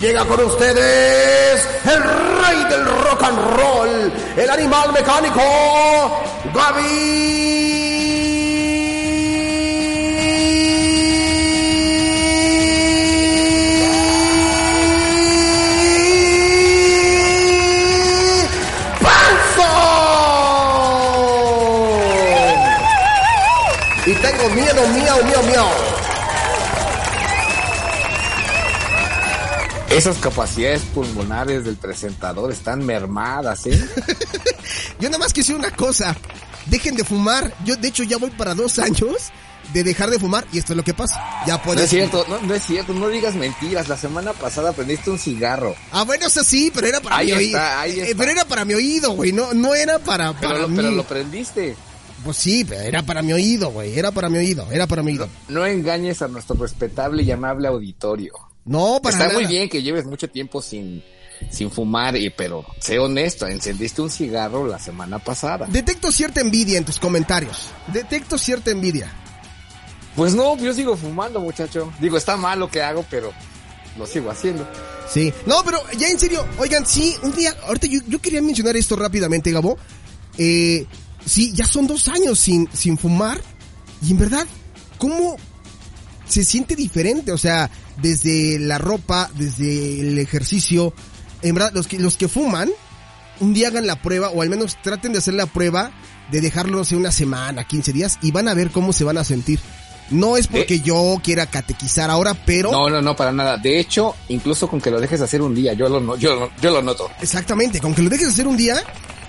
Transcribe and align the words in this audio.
Llega 0.00 0.24
con 0.24 0.42
ustedes 0.42 1.68
el 1.84 2.02
rey 2.02 2.64
del 2.70 2.86
rock 2.86 3.22
and 3.22 3.38
roll, 3.58 4.12
el 4.34 4.48
animal 4.48 4.92
mecánico, 4.94 5.42
Gaby 6.54 7.89
Esas 30.00 30.16
capacidades 30.16 30.80
pulmonares 30.94 31.62
del 31.62 31.76
presentador 31.76 32.50
están 32.50 32.86
mermadas, 32.86 33.66
¿eh? 33.66 33.78
Yo 34.98 35.10
nada 35.10 35.18
más 35.18 35.34
quisiera 35.34 35.58
una 35.58 35.70
cosa. 35.72 36.16
Dejen 36.64 36.96
de 36.96 37.04
fumar. 37.04 37.52
Yo, 37.66 37.76
de 37.76 37.88
hecho, 37.88 38.02
ya 38.04 38.16
voy 38.16 38.30
para 38.30 38.54
dos 38.54 38.78
años 38.78 39.30
de 39.74 39.84
dejar 39.84 40.08
de 40.08 40.18
fumar 40.18 40.46
y 40.54 40.58
esto 40.58 40.72
es 40.72 40.78
lo 40.78 40.82
que 40.84 40.94
pasa. 40.94 41.20
Ya 41.46 41.58
No 41.58 41.62
puedes. 41.64 41.84
es 41.84 41.90
cierto, 41.90 42.24
no, 42.30 42.40
no 42.40 42.54
es 42.54 42.64
cierto, 42.64 42.94
no 42.94 43.08
digas 43.08 43.34
mentiras. 43.34 43.90
La 43.90 43.98
semana 43.98 44.32
pasada 44.32 44.72
prendiste 44.72 45.10
un 45.10 45.18
cigarro. 45.18 45.76
Ah, 45.92 46.04
bueno, 46.04 46.28
eso 46.28 46.42
sí, 46.44 46.72
pero 46.74 46.86
era 46.86 47.02
para 47.02 47.18
Ahí 47.18 47.26
mi 47.26 47.32
oído. 47.34 47.58
Eh, 47.84 48.14
pero 48.16 48.30
era 48.30 48.46
para 48.46 48.64
mi 48.64 48.72
oído, 48.72 49.10
güey. 49.10 49.32
No, 49.32 49.52
no 49.52 49.74
era 49.74 49.98
para, 49.98 50.32
Pero, 50.40 50.60
lo, 50.60 50.68
mí. 50.68 50.76
pero 50.76 50.92
lo 50.92 51.04
prendiste. 51.04 51.76
Pues 52.24 52.38
sí, 52.38 52.64
pero 52.64 52.80
era 52.80 53.02
para 53.02 53.20
mi 53.20 53.34
oído, 53.34 53.70
güey. 53.70 53.98
Era 53.98 54.12
para 54.12 54.30
mi 54.30 54.38
oído. 54.38 54.66
Era 54.72 54.86
para 54.86 55.02
mi 55.02 55.10
oído. 55.12 55.28
No 55.48 55.66
engañes 55.66 56.22
a 56.22 56.28
nuestro 56.28 56.56
respetable 56.56 57.22
y 57.22 57.30
amable 57.30 57.68
auditorio. 57.68 58.32
No, 58.70 59.00
para 59.02 59.16
Está 59.16 59.26
nada. 59.26 59.40
muy 59.40 59.48
bien 59.48 59.68
que 59.68 59.82
lleves 59.82 60.06
mucho 60.06 60.28
tiempo 60.28 60.62
sin, 60.62 61.02
sin 61.50 61.72
fumar, 61.72 62.16
y, 62.16 62.30
pero 62.30 62.64
sé 62.78 63.00
honesto, 63.00 63.48
encendiste 63.48 64.00
un 64.00 64.10
cigarro 64.10 64.64
la 64.64 64.78
semana 64.78 65.18
pasada. 65.18 65.66
Detecto 65.68 66.12
cierta 66.12 66.40
envidia 66.40 66.78
en 66.78 66.84
tus 66.84 67.00
comentarios. 67.00 67.70
Detecto 67.92 68.38
cierta 68.38 68.70
envidia. 68.70 69.12
Pues 70.14 70.36
no, 70.36 70.56
yo 70.56 70.72
sigo 70.72 70.96
fumando, 70.96 71.40
muchacho. 71.40 71.92
Digo, 71.98 72.16
está 72.16 72.36
mal 72.36 72.60
lo 72.60 72.70
que 72.70 72.80
hago, 72.80 73.04
pero 73.10 73.32
lo 73.98 74.06
sigo 74.06 74.30
haciendo. 74.30 74.64
Sí. 75.12 75.32
No, 75.46 75.64
pero 75.64 75.82
ya 75.98 76.06
en 76.06 76.20
serio, 76.20 76.46
oigan, 76.60 76.86
sí, 76.86 77.16
un 77.24 77.34
día, 77.34 77.52
ahorita 77.66 77.88
yo, 77.88 77.98
yo 78.06 78.20
quería 78.20 78.40
mencionar 78.40 78.76
esto 78.76 78.94
rápidamente, 78.94 79.50
Gabo. 79.50 79.78
Eh, 80.38 80.86
sí, 81.26 81.52
ya 81.52 81.66
son 81.66 81.88
dos 81.88 82.06
años 82.06 82.38
sin, 82.38 82.68
sin 82.72 82.96
fumar. 82.96 83.40
Y 84.00 84.12
en 84.12 84.18
verdad, 84.18 84.46
¿cómo 84.96 85.36
se 86.30 86.44
siente 86.44 86.76
diferente? 86.76 87.32
O 87.32 87.38
sea, 87.38 87.70
desde 88.00 88.58
la 88.58 88.78
ropa, 88.78 89.30
desde 89.34 90.00
el 90.00 90.18
ejercicio. 90.18 90.92
En 91.42 91.54
verdad, 91.54 91.72
los 91.74 91.86
que, 91.86 91.98
los 91.98 92.16
que 92.16 92.28
fuman, 92.28 92.70
un 93.40 93.54
día 93.54 93.68
hagan 93.68 93.86
la 93.86 94.00
prueba, 94.02 94.28
o 94.30 94.42
al 94.42 94.50
menos 94.50 94.76
traten 94.82 95.12
de 95.12 95.18
hacer 95.18 95.34
la 95.34 95.46
prueba 95.46 95.90
de 96.30 96.40
dejarlo, 96.40 96.78
no 96.78 96.84
sé, 96.84 96.96
una 96.96 97.10
semana, 97.12 97.64
15 97.64 97.92
días, 97.92 98.18
y 98.22 98.30
van 98.30 98.48
a 98.48 98.54
ver 98.54 98.70
cómo 98.70 98.92
se 98.92 99.04
van 99.04 99.18
a 99.18 99.24
sentir. 99.24 99.58
No 100.10 100.36
es 100.36 100.48
porque 100.48 100.80
yo 100.80 101.20
quiera 101.22 101.46
catequizar 101.46 102.10
ahora, 102.10 102.34
pero... 102.44 102.72
No, 102.72 102.90
no, 102.90 103.00
no, 103.00 103.14
para 103.14 103.30
nada. 103.32 103.56
De 103.56 103.78
hecho, 103.78 104.14
incluso 104.28 104.68
con 104.68 104.80
que 104.80 104.90
lo 104.90 105.00
dejes 105.00 105.20
hacer 105.20 105.40
un 105.40 105.54
día, 105.54 105.72
yo 105.72 105.88
lo, 105.88 106.00
no- 106.00 106.16
yo, 106.16 106.50
yo 106.60 106.70
lo 106.72 106.82
noto. 106.82 107.08
Exactamente, 107.22 107.80
con 107.80 107.94
que 107.94 108.02
lo 108.02 108.10
dejes 108.10 108.28
hacer 108.28 108.46
un 108.48 108.56
día. 108.56 108.74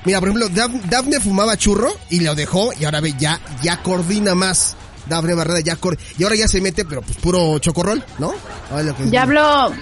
Mira, 0.05 0.19
por 0.19 0.29
ejemplo, 0.29 0.49
Daf- 0.49 0.81
Dafne 0.89 1.19
fumaba 1.19 1.55
churro 1.55 1.93
y 2.09 2.21
lo 2.21 2.33
dejó 2.33 2.71
y 2.79 2.85
ahora 2.85 2.99
ve, 2.99 3.13
ya, 3.19 3.39
ya 3.61 3.83
coordina 3.83 4.33
más. 4.33 4.75
Dafne 5.07 5.33
Barrera 5.33 5.59
ya 5.59 5.75
cor 5.75 5.97
y 6.17 6.23
ahora 6.23 6.35
ya 6.35 6.47
se 6.47 6.61
mete, 6.61 6.85
pero 6.85 7.01
pues 7.01 7.17
puro 7.17 7.59
chocorrol, 7.59 8.03
¿no? 8.19 8.33
Ay, 8.73 8.85
lo 8.85 8.95
que- 8.95 9.09
Ya 9.09 9.23
hablo, 9.23 9.73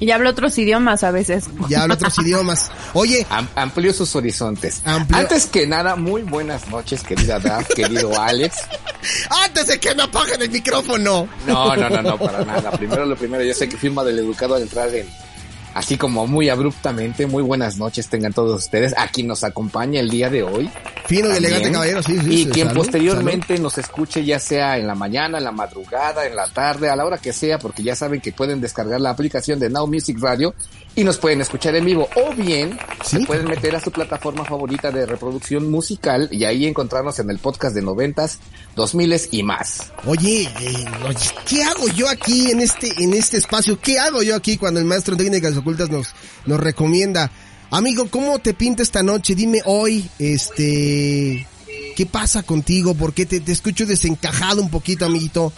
ya 0.00 0.14
hablo 0.14 0.30
otros 0.30 0.56
idiomas 0.58 1.02
a 1.02 1.10
veces. 1.10 1.44
Ya 1.68 1.82
habla 1.82 1.94
otros 1.94 2.16
idiomas. 2.22 2.70
Oye, 2.94 3.26
Am- 3.30 3.48
amplió 3.56 3.92
sus 3.92 4.14
horizontes. 4.14 4.82
Amplió- 4.84 5.18
Antes 5.18 5.46
que 5.46 5.66
nada, 5.66 5.96
muy 5.96 6.22
buenas 6.22 6.68
noches, 6.68 7.02
querida 7.02 7.38
Daf, 7.40 7.66
querido 7.74 8.20
Alex. 8.20 8.56
antes 9.44 9.66
de 9.66 9.80
que 9.80 9.94
me 9.94 10.04
apaguen 10.04 10.40
el 10.42 10.50
micrófono. 10.50 11.28
No, 11.46 11.74
no, 11.76 11.88
no, 11.90 12.02
no, 12.02 12.18
para 12.18 12.44
nada. 12.44 12.70
Primero 12.72 13.04
lo 13.06 13.16
primero, 13.16 13.42
yo 13.42 13.54
sé 13.54 13.68
que 13.68 13.76
firma 13.76 14.04
del 14.04 14.18
educado 14.20 14.54
al 14.54 14.62
entrar 14.62 14.94
en, 14.94 15.08
así 15.74 15.96
como 15.96 16.26
muy 16.26 16.48
abruptamente, 16.48 17.26
muy 17.26 17.42
buenas 17.42 17.78
noches 17.78 18.08
tengan 18.08 18.32
todos 18.32 18.64
ustedes. 18.64 18.94
A 18.96 19.08
quien 19.08 19.26
nos 19.26 19.44
acompaña 19.44 20.00
el 20.00 20.10
día 20.10 20.30
de 20.30 20.42
hoy. 20.42 20.70
Fino 21.06 21.32
y 21.32 21.36
elegante 21.36 21.72
caballero, 21.72 22.02
sí, 22.02 22.18
sí. 22.18 22.32
Y 22.32 22.44
sí, 22.44 22.50
quien 22.50 22.68
salud, 22.68 22.82
posteriormente 22.82 23.58
nos 23.58 23.76
escuche 23.78 24.24
ya 24.24 24.38
sea 24.38 24.78
en 24.78 24.86
la 24.86 24.94
mañana, 24.94 25.38
en 25.38 25.44
la 25.44 25.52
madrugada, 25.52 26.26
en 26.26 26.36
la 26.36 26.46
tarde, 26.46 26.88
a 26.88 26.96
la 26.96 27.04
hora 27.04 27.18
que 27.18 27.32
sea, 27.32 27.58
porque 27.58 27.82
ya 27.82 27.96
saben 27.96 28.20
que 28.20 28.32
pueden 28.32 28.60
descargar 28.60 29.00
la 29.00 29.10
aplicación 29.10 29.58
de 29.58 29.68
Now 29.68 29.86
Music 29.86 30.18
Radio 30.20 30.54
y 30.94 31.04
nos 31.04 31.18
pueden 31.18 31.40
escuchar 31.40 31.74
en 31.76 31.84
vivo. 31.84 32.08
O 32.16 32.34
bien 32.34 32.78
Sí. 33.04 33.18
se 33.18 33.26
pueden 33.26 33.46
meter 33.46 33.74
a 33.74 33.80
su 33.80 33.90
plataforma 33.90 34.44
favorita 34.44 34.90
de 34.90 35.06
reproducción 35.06 35.70
musical 35.70 36.28
y 36.30 36.44
ahí 36.44 36.66
encontrarnos 36.66 37.18
en 37.18 37.30
el 37.30 37.38
podcast 37.38 37.74
de 37.74 37.82
noventas, 37.82 38.38
dos 38.76 38.94
miles 38.94 39.28
y 39.32 39.42
más. 39.42 39.92
Oye, 40.06 40.42
eh, 40.60 40.84
oye, 41.08 41.18
¿qué 41.48 41.62
hago 41.64 41.88
yo 41.88 42.08
aquí 42.08 42.50
en 42.50 42.60
este, 42.60 42.92
en 43.02 43.14
este 43.14 43.38
espacio? 43.38 43.78
¿Qué 43.80 43.98
hago 43.98 44.22
yo 44.22 44.36
aquí 44.36 44.56
cuando 44.56 44.80
el 44.80 44.86
maestro 44.86 45.14
en 45.14 45.18
técnicas 45.18 45.56
ocultas 45.56 45.90
nos, 45.90 46.08
nos 46.46 46.60
recomienda? 46.60 47.30
Amigo, 47.70 48.06
¿cómo 48.10 48.38
te 48.38 48.52
pinta 48.54 48.82
esta 48.82 49.02
noche? 49.02 49.34
Dime 49.34 49.60
hoy, 49.64 50.06
este, 50.18 51.46
¿qué 51.96 52.06
pasa 52.06 52.42
contigo? 52.42 52.94
¿Por 52.94 53.14
qué 53.14 53.24
te, 53.26 53.40
te 53.40 53.52
escucho 53.52 53.86
desencajado 53.86 54.60
un 54.60 54.70
poquito, 54.70 55.06
amiguito? 55.06 55.52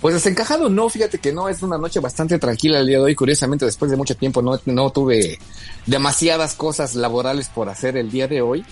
Pues 0.00 0.14
desencajado 0.14 0.68
no, 0.68 0.88
fíjate 0.88 1.18
que 1.18 1.32
no, 1.32 1.48
es 1.48 1.62
una 1.62 1.76
noche 1.76 1.98
bastante 2.00 2.38
tranquila 2.38 2.78
el 2.78 2.86
día 2.86 2.98
de 2.98 3.04
hoy. 3.04 3.14
Curiosamente, 3.14 3.64
después 3.64 3.90
de 3.90 3.96
mucho 3.96 4.16
tiempo 4.16 4.42
no, 4.42 4.60
no 4.66 4.90
tuve 4.90 5.38
demasiadas 5.86 6.54
cosas 6.54 6.94
laborales 6.94 7.48
por 7.48 7.68
hacer 7.68 7.96
el 7.96 8.10
día 8.10 8.28
de 8.28 8.40
hoy. 8.40 8.64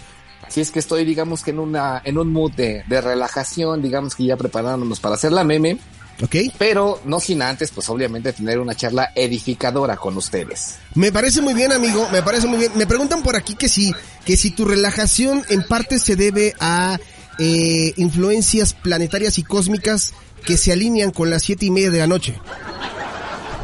Así 0.43 0.61
es 0.61 0.71
que 0.71 0.79
estoy, 0.79 1.05
digamos 1.05 1.43
que 1.43 1.51
en 1.51 1.59
una, 1.59 2.01
en 2.05 2.19
un 2.19 2.33
mood 2.33 2.53
de, 2.53 2.85
de 2.87 3.01
relajación, 3.01 3.83
digamos 3.83 4.15
que 4.15 4.25
ya 4.25 4.37
preparándonos 4.37 5.01
para 5.01 5.17
hacer 5.17 5.33
la 5.33 5.43
meme, 5.43 5.79
¿Ok? 6.23 6.37
pero 6.57 7.01
no 7.05 7.21
sin 7.21 7.43
antes, 7.43 7.71
pues 7.73 7.89
obviamente 7.89 8.33
tener 8.33 8.59
una 8.59 8.75
charla 8.75 9.11
edificadora 9.15 9.97
con 9.97 10.17
ustedes. 10.17 10.77
Me 10.95 11.11
parece 11.11 11.43
muy 11.43 11.55
bien, 11.55 11.73
amigo, 11.73 12.09
me 12.13 12.23
parece 12.23 12.47
muy 12.47 12.59
bien. 12.59 12.73
Me 12.77 12.87
preguntan 12.87 13.23
por 13.23 13.35
aquí 13.35 13.55
que 13.55 13.69
si, 13.69 13.93
que 14.25 14.37
si 14.37 14.51
tu 14.51 14.65
relajación 14.65 15.45
en 15.49 15.65
parte 15.65 15.99
se 15.99 16.15
debe 16.15 16.55
a 16.61 16.99
eh, 17.39 17.93
influencias 17.97 18.73
planetarias 18.73 19.39
y 19.39 19.43
cósmicas 19.43 20.15
que 20.47 20.57
se 20.57 20.73
alinean 20.73 21.11
con 21.11 21.29
las 21.29 21.43
siete 21.43 21.67
y 21.67 21.71
media 21.71 21.91
de 21.91 21.99
la 21.99 22.07
noche. 22.07 22.39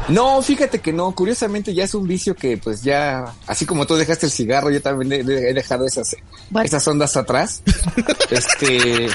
No, 0.09 0.41
fíjate 0.41 0.79
que 0.79 0.91
no, 0.91 1.13
curiosamente 1.15 1.73
ya 1.73 1.85
es 1.85 1.95
un 1.95 2.05
vicio 2.05 2.35
que 2.35 2.57
pues 2.57 2.83
ya, 2.83 3.33
así 3.47 3.65
como 3.65 3.87
tú 3.87 3.95
dejaste 3.95 4.25
el 4.25 4.31
cigarro, 4.33 4.69
yo 4.69 4.81
también 4.81 5.13
he, 5.13 5.23
dejado 5.53 5.85
esas, 5.87 6.13
esas 6.63 6.85
ondas 6.89 7.15
atrás. 7.15 7.63
este, 8.29 9.07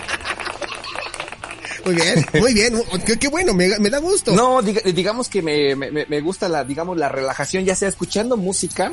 Muy 1.84 1.94
bien, 1.94 2.26
muy 2.40 2.54
bien, 2.54 2.74
qué, 3.06 3.18
qué 3.18 3.28
bueno, 3.28 3.52
me, 3.52 3.78
me 3.78 3.90
da 3.90 3.98
gusto. 3.98 4.32
No, 4.34 4.62
diga- 4.62 4.82
digamos 4.92 5.28
que 5.28 5.42
me, 5.42 5.76
me, 5.76 5.90
me- 5.90 6.06
me 6.06 6.20
gusta 6.22 6.48
la, 6.48 6.64
digamos, 6.64 6.96
la 6.96 7.10
relajación, 7.10 7.64
ya 7.66 7.74
sea 7.76 7.88
escuchando 7.88 8.36
música, 8.38 8.92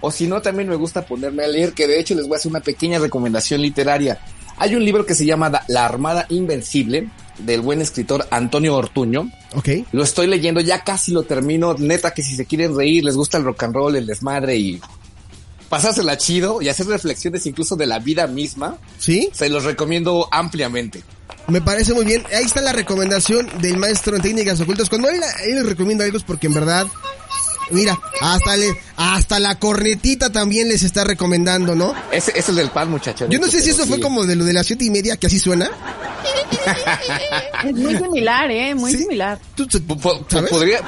o 0.00 0.10
si 0.12 0.28
no, 0.28 0.40
también 0.40 0.68
me 0.68 0.76
gusta 0.76 1.04
ponerme 1.04 1.44
a 1.44 1.48
leer, 1.48 1.72
que 1.72 1.88
de 1.88 1.98
hecho 1.98 2.14
les 2.14 2.28
voy 2.28 2.36
a 2.36 2.38
hacer 2.38 2.50
una 2.50 2.60
pequeña 2.60 3.00
recomendación 3.00 3.60
literaria. 3.60 4.20
Hay 4.56 4.76
un 4.76 4.84
libro 4.84 5.04
que 5.04 5.16
se 5.16 5.26
llama 5.26 5.50
Da- 5.50 5.64
La 5.66 5.84
Armada 5.84 6.26
Invencible, 6.28 7.08
del 7.38 7.60
buen 7.60 7.80
escritor 7.80 8.26
Antonio 8.30 8.76
Ortuño. 8.76 9.30
Ok, 9.54 9.68
Lo 9.92 10.02
estoy 10.02 10.26
leyendo, 10.26 10.60
ya 10.60 10.82
casi 10.84 11.12
lo 11.12 11.22
termino. 11.24 11.74
Neta 11.74 12.12
que 12.12 12.22
si 12.22 12.36
se 12.36 12.46
quieren 12.46 12.76
reír, 12.76 13.04
les 13.04 13.16
gusta 13.16 13.38
el 13.38 13.44
rock 13.44 13.64
and 13.64 13.74
roll, 13.74 13.96
el 13.96 14.06
desmadre 14.06 14.56
y 14.56 14.80
pasársela 15.68 16.16
chido 16.16 16.62
y 16.62 16.68
hacer 16.68 16.86
reflexiones 16.86 17.46
incluso 17.46 17.74
de 17.74 17.86
la 17.86 17.98
vida 17.98 18.26
misma, 18.26 18.78
¿sí? 18.98 19.30
se 19.32 19.48
los 19.48 19.64
recomiendo 19.64 20.28
ampliamente. 20.30 21.02
Me 21.48 21.60
parece 21.60 21.92
muy 21.94 22.04
bien. 22.04 22.22
Ahí 22.32 22.44
está 22.44 22.60
la 22.60 22.72
recomendación 22.72 23.48
del 23.60 23.76
maestro 23.76 24.16
en 24.16 24.22
técnicas 24.22 24.60
ocultas. 24.60 24.88
Cuando 24.88 25.08
él, 25.08 25.20
él 25.44 25.56
les 25.56 25.66
recomienda 25.66 26.04
algo 26.04 26.16
es 26.16 26.22
porque 26.22 26.46
en 26.46 26.54
verdad, 26.54 26.86
mira, 27.70 27.98
hasta 28.20 28.56
le, 28.56 28.76
hasta 28.96 29.38
la 29.40 29.58
cornetita 29.58 30.30
también 30.30 30.68
les 30.68 30.82
está 30.82 31.04
recomendando, 31.04 31.74
¿no? 31.74 31.92
Ese, 32.12 32.30
ese 32.30 32.40
es 32.40 32.48
el 32.50 32.56
del 32.56 32.70
pan, 32.70 32.90
muchacho. 32.90 33.26
Yo 33.28 33.38
no 33.38 33.48
sé 33.48 33.60
si 33.60 33.70
eso 33.70 33.84
fue 33.84 34.00
como 34.00 34.24
de 34.24 34.36
lo 34.36 34.44
de 34.44 34.52
las 34.52 34.66
siete 34.66 34.84
y 34.84 34.90
media, 34.90 35.16
que 35.16 35.26
así 35.26 35.38
suena. 35.38 35.70
Es 37.64 37.74
muy 37.74 37.96
similar, 37.96 38.50
eh, 38.50 38.74
muy 38.74 38.90
Sí. 38.92 38.98
similar. 38.98 39.38
¿Tú, 39.54 39.66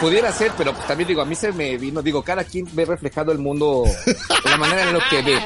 pudiera 0.00 0.32
ser, 0.32 0.52
pero 0.56 0.72
pues 0.74 0.86
también 0.86 1.08
digo, 1.08 1.22
a 1.22 1.24
mí 1.24 1.34
se 1.34 1.52
me 1.52 1.76
vino, 1.76 2.02
digo, 2.02 2.22
cada 2.22 2.44
quien 2.44 2.66
ve 2.72 2.84
reflejado 2.84 3.32
el 3.32 3.38
mundo 3.38 3.84
de 4.06 4.50
la 4.50 4.56
manera 4.56 4.82
en 4.84 4.92
lo 4.92 5.00
que 5.10 5.22
ve. 5.22 5.38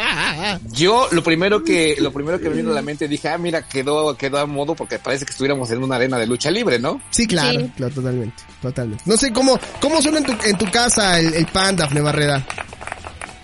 Yo 0.73 1.09
lo 1.13 1.23
primero 1.23 1.63
que, 1.63 1.97
lo 1.99 2.13
primero 2.13 2.41
que 2.41 2.49
me 2.51 2.57
vino 2.57 2.71
a 2.71 2.75
la 2.75 2.83
mente 2.83 3.09
dije, 3.09 3.29
ah, 3.29 3.39
mira, 3.39 3.63
quedó, 3.63 4.17
quedó 4.17 4.39
a 4.39 4.47
modo 4.47 4.75
porque 4.75 4.99
parece 4.99 5.25
que 5.25 5.33
estuviéramos 5.33 5.71
en 5.71 5.83
una 5.83 5.97
arena 5.97 6.19
de 6.19 6.27
lucha 6.27 6.51
libre, 6.51 6.79
¿no? 6.79 7.01
Sí, 7.11 7.27
claro, 7.27 7.61
Sí. 7.61 7.73
claro, 7.77 7.95
totalmente, 7.95 8.43
totalmente. 8.63 9.03
No 9.07 9.17
sé 9.17 9.33
cómo, 9.33 9.59
cómo 9.81 10.01
suena 10.03 10.19
en 10.19 10.25
tu, 10.25 10.33
en 10.45 10.59
tu 10.59 10.71
casa 10.71 11.19
el, 11.19 11.35
el 11.35 11.47
pan, 11.47 11.77
Dafne 11.77 12.01
Barrera. 12.01 12.45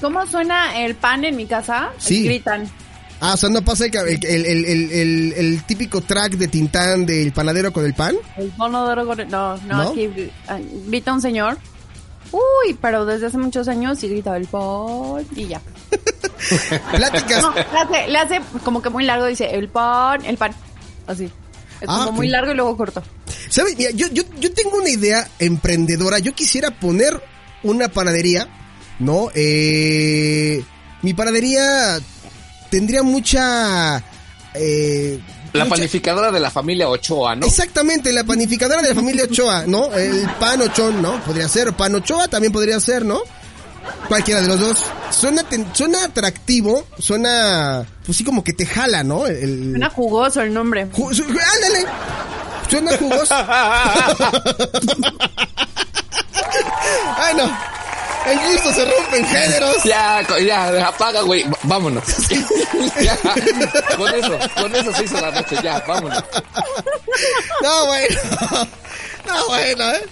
¿Cómo 0.00 0.26
suena 0.26 0.78
el 0.84 0.94
pan 0.94 1.24
en 1.24 1.36
mi 1.36 1.46
casa? 1.46 1.90
Sí. 1.98 2.24
Gritan. 2.24 2.68
Ah, 3.20 3.34
o 3.34 3.36
sea, 3.36 3.48
no 3.48 3.62
pasa 3.62 3.86
el, 3.86 3.94
el, 3.96 4.24
el, 4.24 4.64
el, 4.64 4.92
el- 4.92 5.32
el 5.36 5.62
típico 5.64 6.00
track 6.02 6.32
de 6.32 6.48
Tintán 6.48 7.06
del 7.06 7.32
panadero 7.32 7.72
con 7.72 7.84
el 7.86 7.94
pan. 7.94 8.14
El 8.36 8.50
bono 8.56 8.84
de 8.86 8.92
oro. 8.92 9.04
No, 9.26 9.56
no, 9.56 9.58
¿No? 9.66 9.80
aquí 9.90 10.10
ah, 10.48 10.58
grita 10.86 11.12
un 11.14 11.22
señor. 11.22 11.56
Uy, 12.32 12.76
pero 12.80 13.06
desde 13.06 13.26
hace 13.26 13.38
muchos 13.38 13.68
años 13.68 13.98
sí 13.98 14.08
gritaba 14.08 14.36
el 14.36 14.46
pan 14.46 15.24
y 15.34 15.46
ya. 15.46 15.60
Pláticas. 16.96 17.42
No, 17.42 17.52
le 17.54 17.60
hace, 17.60 18.08
le 18.10 18.18
hace 18.18 18.40
como 18.64 18.82
que 18.82 18.90
muy 18.90 19.04
largo, 19.04 19.26
dice 19.26 19.54
el 19.54 19.68
pan, 19.68 20.24
el 20.24 20.36
pan. 20.36 20.52
Así. 21.06 21.24
Es 21.80 21.88
Ah, 21.88 22.00
como 22.06 22.12
muy 22.12 22.28
largo 22.28 22.52
y 22.52 22.54
luego 22.54 22.76
corto. 22.76 23.02
¿Sabes? 23.48 23.76
Mira, 23.76 23.90
yo, 23.92 24.08
yo, 24.08 24.24
yo 24.40 24.52
tengo 24.52 24.76
una 24.78 24.88
idea 24.90 25.28
emprendedora. 25.38 26.18
Yo 26.18 26.34
quisiera 26.34 26.70
poner 26.70 27.22
una 27.62 27.88
panadería, 27.88 28.48
¿no? 28.98 29.28
Eh, 29.34 30.62
mi 31.02 31.14
panadería 31.14 31.98
tendría 32.76 33.02
mucha... 33.02 34.02
Eh, 34.54 35.18
La 35.54 35.64
mucha- 35.64 35.76
panificadora 35.76 36.30
de 36.30 36.40
la 36.40 36.50
familia 36.50 36.88
Ochoa, 36.90 37.34
¿no? 37.34 37.46
Exactamente, 37.46 38.12
la 38.12 38.22
panificadora 38.24 38.82
de 38.82 38.90
la 38.90 38.94
familia 38.94 39.24
Ochoa, 39.24 39.64
¿no? 39.66 39.90
El 39.94 40.28
pan 40.38 40.60
Ochón, 40.60 41.00
¿no? 41.00 41.18
Podría 41.24 41.48
ser. 41.48 41.72
Pan 41.72 41.94
Ochoa 41.94 42.28
también 42.28 42.52
podría 42.52 42.78
ser, 42.80 43.02
¿no? 43.04 43.20
Cualquiera 44.08 44.42
de 44.42 44.48
los 44.48 44.60
dos. 44.60 44.84
Suena, 45.10 45.42
ten- 45.44 45.66
suena 45.72 46.04
atractivo, 46.04 46.86
suena... 46.98 47.86
Pues 48.04 48.18
sí, 48.18 48.24
como 48.24 48.44
que 48.44 48.52
te 48.52 48.66
jala, 48.66 49.02
¿no? 49.02 49.26
El, 49.26 49.70
Suena 49.70 49.88
jugoso 49.90 50.42
el 50.42 50.52
nombre. 50.52 50.86
Ju- 50.92 51.14
su- 51.14 51.22
¡Ándale! 51.24 51.86
Suena 52.68 52.96
jugoso. 52.98 53.34
Ay, 57.18 57.34
no. 57.36 57.75
En 58.26 58.52
gusto 58.52 58.74
se 58.74 58.84
rompen 58.84 59.24
géneros. 59.26 59.84
Ya, 59.84 60.26
ya, 60.40 60.88
apaga, 60.88 61.22
güey. 61.22 61.44
Vámonos. 61.62 62.04
Ya, 63.00 63.16
con 63.96 64.14
eso, 64.14 64.38
con 64.54 64.74
eso 64.74 64.92
se 64.94 65.04
hizo 65.04 65.20
la 65.20 65.30
noche. 65.30 65.56
Ya, 65.62 65.84
vámonos. 65.86 66.24
No, 67.62 67.86
bueno. 67.86 68.20
No, 69.26 69.46
bueno, 69.48 69.90
¿eh? 69.92 70.06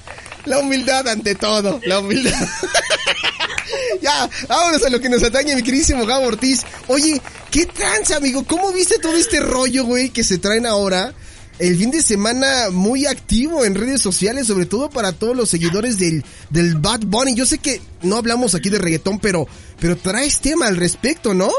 La 0.44 0.58
humildad 0.58 1.08
ante 1.08 1.34
todo. 1.34 1.80
La 1.84 2.00
humildad. 2.00 2.32
ya, 4.02 4.28
vámonos 4.48 4.84
a 4.84 4.90
lo 4.90 5.00
que 5.00 5.08
nos 5.08 5.22
atañe, 5.22 5.54
mi 5.54 5.62
queridísimo 5.62 6.04
Gabo 6.04 6.26
Ortiz. 6.26 6.62
Oye, 6.88 7.20
¿qué 7.50 7.66
tranza, 7.66 8.16
amigo? 8.16 8.44
¿Cómo 8.44 8.72
viste 8.72 8.98
todo 8.98 9.16
este 9.16 9.40
rollo, 9.40 9.84
güey, 9.84 10.10
que 10.10 10.24
se 10.24 10.38
traen 10.38 10.66
ahora? 10.66 11.14
El 11.58 11.76
fin 11.76 11.90
de 11.92 12.02
semana 12.02 12.70
muy 12.70 13.06
activo 13.06 13.64
en 13.64 13.76
redes 13.76 14.00
sociales, 14.00 14.48
sobre 14.48 14.66
todo 14.66 14.90
para 14.90 15.12
todos 15.12 15.36
los 15.36 15.48
seguidores 15.48 15.98
del, 15.98 16.24
del 16.50 16.74
Bad 16.74 17.02
Bunny. 17.06 17.34
Yo 17.34 17.46
sé 17.46 17.58
que 17.58 17.80
no 18.02 18.16
hablamos 18.16 18.54
aquí 18.54 18.70
de 18.70 18.78
reggaetón, 18.78 19.20
pero, 19.20 19.46
pero 19.78 19.96
traes 19.96 20.40
tema 20.40 20.66
al 20.66 20.76
respecto, 20.76 21.32
¿no? 21.32 21.50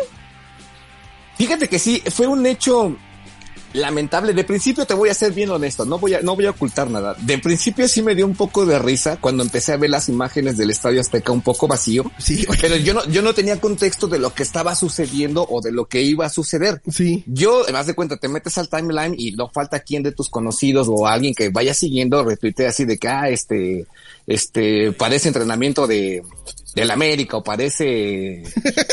Fíjate 1.37 1.69
que 1.69 1.79
sí, 1.79 2.03
fue 2.11 2.27
un 2.27 2.45
hecho 2.45 2.97
lamentable. 3.75 4.33
De 4.33 4.43
principio 4.43 4.85
te 4.85 4.93
voy 4.93 5.09
a 5.09 5.13
ser 5.13 5.33
bien 5.33 5.49
honesto, 5.49 5.85
no 5.85 5.99
voy 5.99 6.13
a, 6.13 6.21
no 6.21 6.35
voy 6.35 6.45
a 6.45 6.51
ocultar 6.51 6.89
nada. 6.89 7.15
De 7.19 7.37
principio 7.37 7.87
sí 7.87 8.01
me 8.01 8.15
dio 8.15 8.25
un 8.25 8.35
poco 8.35 8.65
de 8.65 8.79
risa 8.79 9.17
cuando 9.19 9.43
empecé 9.43 9.73
a 9.73 9.77
ver 9.77 9.89
las 9.89 10.09
imágenes 10.09 10.57
del 10.57 10.69
Estadio 10.69 11.01
Azteca 11.01 11.31
un 11.31 11.41
poco 11.41 11.67
vacío. 11.67 12.11
Sí. 12.17 12.45
Pero 12.61 12.75
yo 12.77 12.93
no, 12.93 13.05
yo 13.07 13.21
no 13.21 13.33
tenía 13.33 13.59
contexto 13.59 14.07
de 14.07 14.19
lo 14.19 14.33
que 14.33 14.43
estaba 14.43 14.75
sucediendo 14.75 15.45
o 15.49 15.61
de 15.61 15.71
lo 15.71 15.85
que 15.85 16.01
iba 16.01 16.25
a 16.25 16.29
suceder. 16.29 16.81
Sí. 16.89 17.23
Yo, 17.27 17.63
además 17.63 17.87
de 17.87 17.95
cuenta, 17.95 18.17
te 18.17 18.27
metes 18.27 18.57
al 18.57 18.69
timeline 18.69 19.15
y 19.17 19.31
no 19.31 19.49
falta 19.49 19.79
quien 19.79 20.03
de 20.03 20.11
tus 20.11 20.29
conocidos 20.29 20.87
o 20.89 21.07
alguien 21.07 21.33
que 21.33 21.49
vaya 21.49 21.73
siguiendo 21.73 22.23
retuitea 22.23 22.69
así 22.69 22.85
de 22.85 22.97
que, 22.97 23.07
ah, 23.07 23.29
este, 23.29 23.85
este, 24.27 24.91
parece 24.91 25.27
entrenamiento 25.27 25.87
de, 25.87 26.23
del 26.75 26.91
América 26.91 27.37
o 27.37 27.43
parece 27.43 28.43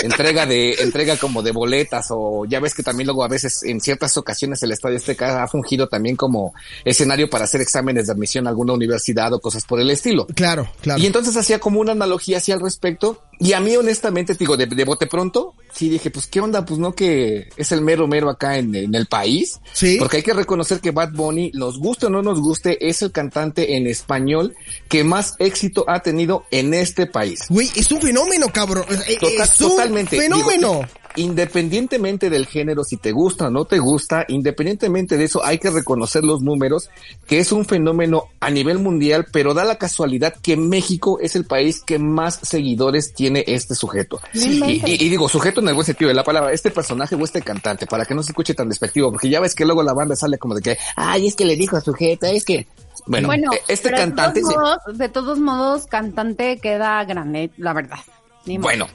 entrega 0.03 0.47
de, 0.47 0.75
entrega 0.75 1.17
como 1.17 1.43
de 1.43 1.51
boletas 1.51 2.07
o 2.11 2.47
ya 2.47 2.61
ves 2.61 2.75
que 2.75 2.83
también 2.85 3.09
luego 3.09 3.25
a 3.25 3.29
veces 3.29 3.65
en 3.65 3.81
ciertas 3.81 4.17
ocasiones 4.17 4.63
el 4.63 4.71
Estadio 4.71 4.97
Azteca 4.97 5.43
ha 5.43 5.49
fungido 5.49 5.89
también 5.89 6.15
como 6.15 6.55
escenario 6.85 7.29
para 7.29 7.45
hacer 7.45 7.61
exámenes 7.61 8.07
de 8.07 8.13
admisión 8.13 8.47
a 8.47 8.51
alguna 8.51 8.73
universidad 8.73 9.33
o 9.33 9.41
cosas 9.41 9.65
por 9.65 9.81
el 9.81 9.91
estilo. 9.91 10.27
Claro, 10.27 10.69
claro. 10.81 11.03
Y 11.03 11.07
entonces 11.07 11.37
hacía 11.37 11.59
como 11.59 11.81
una 11.81 11.93
analogía 11.93 12.39
así 12.39 12.53
al 12.53 12.61
respecto. 12.61 13.23
Y 13.41 13.55
a 13.55 13.61
mí, 13.61 13.77
honestamente, 13.77 14.35
te 14.35 14.39
digo, 14.39 14.57
de, 14.57 14.67
de 14.67 14.85
bote 14.85 15.09
pronto, 15.09 15.55
sí 15.75 15.89
dije, 15.89 16.11
pues 16.11 16.27
qué 16.27 16.41
onda, 16.41 16.65
pues 16.65 16.79
no 16.79 16.95
que 16.95 17.49
es 17.57 17.73
el 17.73 17.81
mero 17.81 18.07
mero 18.07 18.31
acá 18.31 18.59
en, 18.59 18.75
en 18.75 18.95
el 18.95 19.07
país. 19.07 19.59
Sí. 19.73 19.97
Porque 19.99 20.19
hay 20.19 20.23
que 20.23 20.33
reconocer 20.35 20.81
que 20.81 20.91
Bad 20.91 21.13
Bunny, 21.13 21.51
nos 21.55 21.79
guste 21.79 22.07
o 22.07 22.11
no 22.11 22.23
nos 22.23 22.41
guste, 22.41 22.89
es 22.89 23.03
el 23.03 23.13
cantante 23.13 23.77
en 23.77 23.87
español 23.87 24.55
que 24.89 25.05
más 25.05 25.35
éxito 25.39 25.85
ha 25.89 26.01
tenido 26.01 26.45
en 26.51 26.75
este 26.75 27.07
país. 27.07 27.47
Güey, 27.49 27.71
es 27.77 27.91
un 27.91 28.01
fenómeno, 28.01 28.49
cabrón. 28.53 28.85
Eh, 29.07 29.17
Total- 29.19 29.49
es 29.49 29.61
un 29.61 29.69
totalmente. 29.71 30.17
fenómeno. 30.19 30.69
Digo, 30.75 30.85
independientemente 31.17 32.31
del 32.31 32.47
género, 32.47 32.85
si 32.85 32.97
te 32.97 33.13
gusta 33.13 33.49
o 33.49 33.51
no 33.51 33.65
te 33.65 33.79
gusta, 33.79 34.25
independientemente 34.29 35.17
de 35.17 35.25
eso, 35.25 35.45
hay 35.45 35.59
que 35.59 35.71
reconocer 35.71 36.25
los 36.25 36.41
números, 36.43 36.89
que 37.27 37.39
es 37.39 37.53
un 37.53 37.65
fenómeno 37.65 38.25
a 38.41 38.51
nivel 38.51 38.79
mundial, 38.79 39.27
pero 39.33 39.55
da 39.55 39.65
la 39.65 39.77
casualidad 39.77 40.35
que 40.43 40.57
México 40.57 41.19
es 41.21 41.37
el 41.37 41.45
país 41.45 41.83
que 41.83 41.99
más 41.99 42.39
seguidores 42.43 43.15
tiene 43.15 43.45
este 43.47 43.75
sujeto. 43.75 44.21
Sí. 44.33 44.63
Y, 44.65 44.91
y- 44.91 45.07
y 45.07 45.09
digo, 45.09 45.29
sujeto 45.29 45.61
en 45.61 45.69
el 45.69 45.75
buen 45.75 45.87
sentido 45.87 46.09
de 46.09 46.15
la 46.15 46.25
palabra, 46.25 46.53
este 46.53 46.71
personaje 46.71 47.15
o 47.15 47.25
este 47.25 47.43
cantante, 47.43 47.87
para 47.87 48.05
que 48.05 48.15
no 48.15 48.23
se 48.23 48.33
escuche 48.33 48.55
tan 48.55 48.69
despectivo, 48.69 49.11
porque 49.11 49.29
ya 49.29 49.41
ves 49.41 49.55
que 49.55 49.65
luego 49.65 49.83
la 49.83 49.93
banda 49.95 50.17
sale 50.17 50.39
como 50.39 50.55
de 50.55 50.63
que, 50.63 50.79
ay, 50.97 51.27
es 51.27 51.35
que 51.37 51.45
le 51.45 51.57
dijo 51.57 51.77
a 51.77 51.81
sujeto, 51.81 52.27
es 52.27 52.45
que, 52.45 52.67
bueno, 53.07 53.27
Bueno, 53.29 53.53
eh, 53.53 53.61
este 53.69 53.89
de 53.91 53.97
cantante... 53.97 54.41
todos 54.41 54.53
se- 54.53 54.59
modos- 54.61 54.99
de 54.99 55.09
todos 55.09 55.39
modos, 55.39 55.87
cantante 55.87 56.59
queda 56.59 57.05
grande, 57.05 57.51
la 57.57 57.73
verdad. 57.73 57.99
Ni. 58.45 58.59
Bueno, 58.59 58.87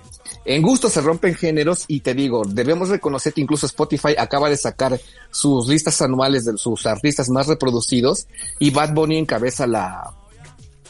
en 0.47 0.61
gusto 0.61 0.89
se 0.89 1.01
rompen 1.01 1.35
géneros 1.35 1.83
y 1.87 1.99
te 1.99 2.13
digo, 2.13 2.43
debemos 2.47 2.89
reconocer 2.89 3.33
que 3.33 3.41
incluso 3.41 3.65
Spotify 3.65 4.15
acaba 4.17 4.49
de 4.49 4.55
sacar 4.55 4.99
sus 5.29 5.67
listas 5.67 6.01
anuales 6.01 6.45
de 6.45 6.57
sus 6.57 6.85
artistas 6.85 7.29
más 7.29 7.47
reproducidos 7.47 8.27
y 8.57 8.71
Bad 8.71 8.93
Bunny 8.93 9.17
encabeza 9.17 9.67
la, 9.67 10.16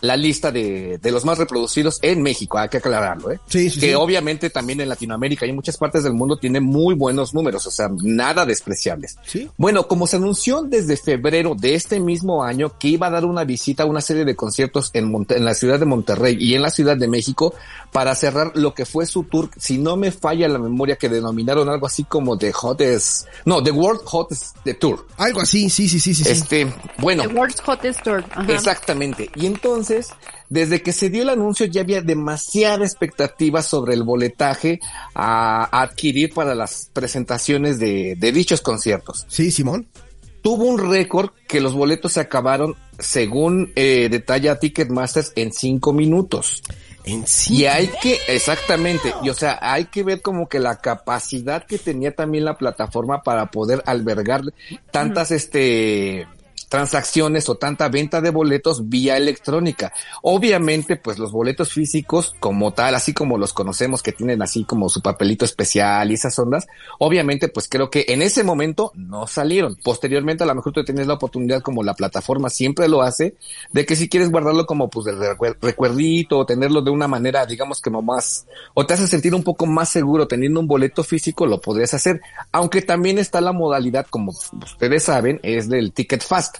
la 0.01 0.15
lista 0.15 0.51
de, 0.51 0.97
de 0.97 1.11
los 1.11 1.25
más 1.25 1.37
reproducidos 1.37 1.99
en 2.01 2.21
México, 2.21 2.57
hay 2.57 2.69
que 2.69 2.77
aclararlo, 2.77 3.31
¿eh? 3.31 3.39
Sí, 3.47 3.69
sí, 3.69 3.79
que 3.79 3.89
sí. 3.89 3.93
obviamente 3.93 4.49
también 4.49 4.81
en 4.81 4.89
Latinoamérica 4.89 5.45
y 5.45 5.49
en 5.49 5.55
muchas 5.55 5.77
partes 5.77 6.03
del 6.03 6.13
mundo 6.13 6.37
tiene 6.37 6.59
muy 6.59 6.95
buenos 6.95 7.33
números, 7.33 7.65
o 7.67 7.71
sea, 7.71 7.89
nada 8.03 8.45
despreciables. 8.45 9.17
Sí. 9.25 9.49
Bueno, 9.57 9.87
como 9.87 10.07
se 10.07 10.17
anunció 10.17 10.61
desde 10.61 10.97
febrero 10.97 11.55
de 11.55 11.75
este 11.75 11.99
mismo 11.99 12.43
año 12.43 12.77
que 12.77 12.89
iba 12.89 13.07
a 13.07 13.09
dar 13.11 13.25
una 13.25 13.43
visita 13.43 13.83
a 13.83 13.85
una 13.85 14.01
serie 14.01 14.25
de 14.25 14.35
conciertos 14.35 14.91
en, 14.93 15.11
Monte- 15.11 15.37
en 15.37 15.45
la 15.45 15.53
ciudad 15.53 15.79
de 15.79 15.85
Monterrey 15.85 16.37
y 16.39 16.53
en 16.55 16.61
la 16.61 16.69
Ciudad 16.69 16.97
de 16.97 17.07
México 17.07 17.53
para 17.91 18.13
cerrar 18.15 18.51
lo 18.55 18.73
que 18.73 18.85
fue 18.85 19.05
su 19.05 19.23
tour, 19.23 19.49
si 19.57 19.77
no 19.77 19.95
me 19.97 20.11
falla 20.11 20.47
la 20.47 20.59
memoria, 20.59 20.95
que 20.97 21.09
denominaron 21.09 21.69
algo 21.69 21.87
así 21.87 22.03
como 22.03 22.37
The 22.37 22.53
Hottest, 22.61 23.27
no, 23.45 23.63
The 23.63 23.71
World 23.71 24.01
Hottest 24.11 24.57
The 24.63 24.73
Tour. 24.75 25.05
Algo 25.17 25.41
así, 25.41 25.69
sí, 25.69 25.87
sí, 25.89 25.99
sí, 25.99 26.13
sí. 26.13 26.23
sí. 26.23 26.31
Este, 26.31 26.67
bueno, 26.99 27.23
The 27.23 27.29
World's 27.33 27.61
Hottest 27.65 28.03
Tour. 28.03 28.23
Ajá. 28.31 28.51
Exactamente. 28.53 29.29
Y 29.35 29.45
entonces, 29.45 29.86
desde 30.49 30.81
que 30.81 30.93
se 30.93 31.09
dio 31.09 31.23
el 31.23 31.29
anuncio 31.29 31.65
ya 31.65 31.81
había 31.81 32.01
demasiada 32.01 32.85
expectativa 32.85 33.61
sobre 33.61 33.93
el 33.93 34.03
boletaje 34.03 34.79
a, 35.13 35.63
a 35.65 35.81
adquirir 35.81 36.33
para 36.33 36.55
las 36.55 36.89
presentaciones 36.93 37.79
de, 37.79 38.15
de 38.17 38.31
dichos 38.31 38.61
conciertos. 38.61 39.25
Sí, 39.27 39.51
Simón. 39.51 39.87
Tuvo 40.41 40.65
un 40.65 40.77
récord 40.79 41.31
que 41.47 41.59
los 41.59 41.73
boletos 41.73 42.13
se 42.13 42.21
acabaron, 42.21 42.75
según 42.99 43.73
eh, 43.75 44.07
detalla 44.09 44.59
Ticketmasters, 44.59 45.33
en 45.35 45.51
cinco 45.51 45.91
minutos. 45.91 46.63
En 47.03 47.25
sí. 47.25 47.55
Y 47.55 47.65
hay 47.65 47.89
que, 48.01 48.19
exactamente, 48.27 49.13
y 49.23 49.29
o 49.29 49.33
sea, 49.33 49.57
hay 49.61 49.85
que 49.85 50.03
ver 50.03 50.21
como 50.21 50.47
que 50.47 50.59
la 50.59 50.77
capacidad 50.79 51.65
que 51.65 51.77
tenía 51.77 52.13
también 52.13 52.45
la 52.45 52.57
plataforma 52.57 53.23
para 53.23 53.49
poder 53.49 53.81
albergar 53.85 54.41
tantas, 54.91 55.31
este, 55.31 56.27
transacciones 56.69 57.49
o 57.49 57.55
tanta 57.55 57.89
venta 57.89 58.21
de 58.21 58.29
boletos 58.29 58.89
vía 58.89 59.17
electrónica. 59.17 59.93
Obviamente, 60.21 60.95
pues 60.97 61.17
los 61.17 61.31
boletos 61.31 61.71
físicos 61.73 62.35
como 62.39 62.73
tal, 62.73 62.95
así 62.95 63.13
como 63.13 63.37
los 63.37 63.53
conocemos 63.53 64.03
que 64.03 64.11
tienen 64.11 64.41
así 64.41 64.63
como 64.63 64.89
su 64.89 65.01
papelito 65.01 65.45
especial 65.45 66.11
y 66.11 66.15
esas 66.15 66.37
ondas, 66.39 66.67
obviamente, 66.99 67.47
pues 67.47 67.67
creo 67.69 67.89
que 67.89 68.05
en 68.09 68.21
ese 68.21 68.43
momento 68.43 68.91
no 68.95 69.27
salieron. 69.27 69.77
Posteriormente, 69.83 70.43
a 70.43 70.47
lo 70.47 70.55
mejor 70.55 70.73
tú 70.73 70.83
tienes 70.83 71.07
la 71.07 71.13
oportunidad, 71.13 71.61
como 71.61 71.83
la 71.83 71.93
plataforma 71.93 72.49
siempre 72.49 72.87
lo 72.87 73.01
hace, 73.01 73.35
de 73.71 73.85
que 73.85 73.95
si 73.95 74.09
quieres 74.09 74.29
guardarlo 74.29 74.65
como 74.65 74.89
pues 74.89 75.05
de 75.05 75.13
recuer- 75.13 75.57
recuerdito 75.61 76.39
o 76.39 76.45
tenerlo 76.45 76.81
de 76.81 76.91
una 76.91 77.07
manera, 77.07 77.45
digamos 77.45 77.81
que 77.81 77.89
no 77.89 78.01
más, 78.01 78.45
o 78.73 78.85
te 78.85 78.93
hace 78.93 79.07
sentir 79.07 79.33
un 79.33 79.43
poco 79.43 79.65
más 79.65 79.89
seguro 79.89 80.27
teniendo 80.27 80.59
un 80.59 80.67
boleto 80.67 81.03
físico, 81.03 81.45
lo 81.45 81.61
podrías 81.61 81.93
hacer. 81.93 82.21
Aunque 82.51 82.81
también 82.81 83.17
está 83.17 83.41
la 83.41 83.51
modalidad, 83.53 84.05
como 84.09 84.31
ustedes 84.31 85.03
saben, 85.03 85.39
es 85.43 85.69
del 85.69 85.93
Ticket 85.93 86.23
Fast. 86.23 86.56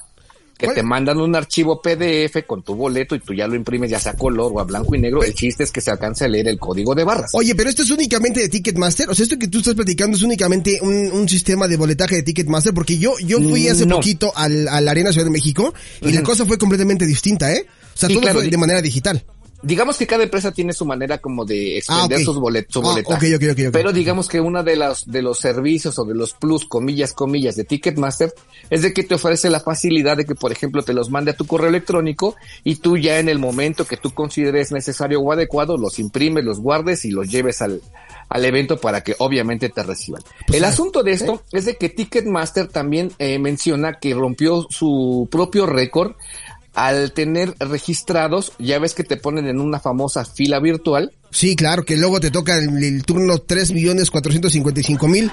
Que 0.57 0.67
te 0.69 0.83
mandan 0.83 1.19
un 1.19 1.35
archivo 1.35 1.81
PDF 1.81 2.43
con 2.45 2.63
tu 2.63 2.75
boleto 2.75 3.15
y 3.15 3.19
tú 3.19 3.33
ya 3.33 3.47
lo 3.47 3.55
imprimes 3.55 3.89
ya 3.91 3.99
sea 3.99 4.13
a 4.13 4.15
color 4.17 4.51
o 4.53 4.59
a 4.59 4.63
blanco 4.63 4.95
y 4.95 4.99
negro. 4.99 5.23
El 5.23 5.33
chiste 5.33 5.63
es 5.63 5.71
que 5.71 5.81
se 5.81 5.91
alcance 5.91 6.25
a 6.25 6.27
leer 6.27 6.47
el 6.47 6.57
código 6.57 6.95
de 6.95 7.03
barras. 7.03 7.31
Oye, 7.33 7.53
pero 7.55 7.69
esto 7.69 7.83
es 7.83 7.91
únicamente 7.91 8.39
de 8.39 8.49
Ticketmaster. 8.49 9.09
O 9.09 9.13
sea, 9.15 9.23
esto 9.23 9.37
que 9.37 9.47
tú 9.47 9.59
estás 9.59 9.75
platicando 9.75 10.17
es 10.17 10.23
únicamente 10.23 10.79
un, 10.81 11.11
un 11.11 11.29
sistema 11.29 11.67
de 11.67 11.77
boletaje 11.77 12.15
de 12.15 12.23
Ticketmaster. 12.23 12.73
Porque 12.73 12.97
yo, 12.97 13.13
yo 13.19 13.39
fui 13.41 13.67
hace 13.67 13.85
No. 13.85 13.97
poquito 13.97 14.31
al, 14.35 14.67
a 14.67 14.81
la 14.81 14.91
Arena 14.91 15.11
Ciudad 15.11 15.25
de 15.25 15.31
México 15.31 15.73
y 16.01 16.11
la 16.11 16.23
cosa 16.23 16.45
fue 16.45 16.57
completamente 16.57 17.05
distinta, 17.05 17.53
¿eh? 17.53 17.65
O 17.93 17.97
sea, 17.99 18.07
Sí, 18.09 18.13
todo 18.13 18.21
claro, 18.21 18.39
fue 18.41 18.49
de 18.49 18.57
manera 18.57 18.81
digital. 18.81 19.23
Digamos 19.67 19.97
que 19.97 20.07
cada 20.07 20.23
empresa 20.23 20.51
tiene 20.51 20.73
su 20.73 20.85
manera 20.85 21.17
como 21.17 21.45
de 21.45 21.77
extender 21.77 22.19
Ah, 22.19 22.23
sus 22.23 22.39
bolet 22.39 22.65
su 22.71 22.79
Ah, 22.79 22.83
boleta. 22.83 23.09
ok, 23.15 23.23
ok, 23.35 23.43
ok, 23.51 23.59
ok. 23.67 23.71
Pero 23.73 23.91
digamos 23.91 24.27
que 24.27 24.39
uno 24.39 24.63
de 24.63 24.75
los, 24.77 25.05
de 25.11 25.21
los 25.21 25.39
servicios 25.39 25.99
o 25.99 26.05
de 26.05 26.15
los 26.15 26.33
plus, 26.33 26.65
comillas, 26.65 27.13
comillas, 27.13 27.55
de 27.55 27.65
Ticketmaster 27.65 28.33
es 28.69 28.81
de 28.81 28.93
que 28.93 29.03
te 29.03 29.15
ofrece 29.15 29.49
la 29.49 29.59
facilidad 29.59 30.17
de 30.17 30.25
que, 30.25 30.35
por 30.35 30.51
ejemplo, 30.51 30.83
te 30.83 30.93
los 30.93 31.09
mande 31.09 31.31
a 31.31 31.35
tu 31.35 31.45
correo 31.45 31.69
electrónico 31.69 32.35
y 32.63 32.75
tú 32.77 32.97
ya 32.97 33.19
en 33.19 33.29
el 33.29 33.39
momento 33.39 33.85
que 33.85 33.97
tú 33.97 34.11
consideres 34.13 34.71
necesario 34.71 35.19
o 35.21 35.31
adecuado, 35.31 35.77
los 35.77 35.99
imprimes, 35.99 36.43
los 36.43 36.59
guardes 36.59 37.05
y 37.05 37.11
los 37.11 37.29
lleves 37.29 37.61
al, 37.61 37.81
al 38.29 38.45
evento 38.45 38.77
para 38.77 39.01
que 39.03 39.15
obviamente 39.19 39.69
te 39.69 39.83
reciban. 39.83 40.21
Pues, 40.47 40.57
el 40.57 40.65
ah, 40.65 40.69
asunto 40.69 41.03
de 41.03 41.11
esto 41.11 41.43
es 41.51 41.65
de 41.65 41.75
que 41.75 41.89
Ticketmaster 41.89 42.67
también 42.67 43.11
eh, 43.19 43.39
menciona 43.39 43.99
que 43.99 44.13
rompió 44.13 44.65
su 44.69 45.27
propio 45.31 45.65
récord 45.65 46.13
al 46.77 47.11
tener 47.11 47.55
registrados, 47.57 48.53
ya 48.59 48.77
ves 48.77 48.93
que 48.93 49.03
te 49.03 49.17
ponen 49.17 49.47
en 49.47 49.59
una 49.59 49.79
famosa 49.79 50.23
fila 50.25 50.59
virtual, 50.59 51.11
Sí, 51.29 51.55
claro, 51.55 51.83
que 51.83 51.97
luego 51.97 52.19
te 52.19 52.31
toca 52.31 52.57
el, 52.57 52.83
el 52.83 53.03
turno 53.03 53.35
3.455.000. 53.35 55.31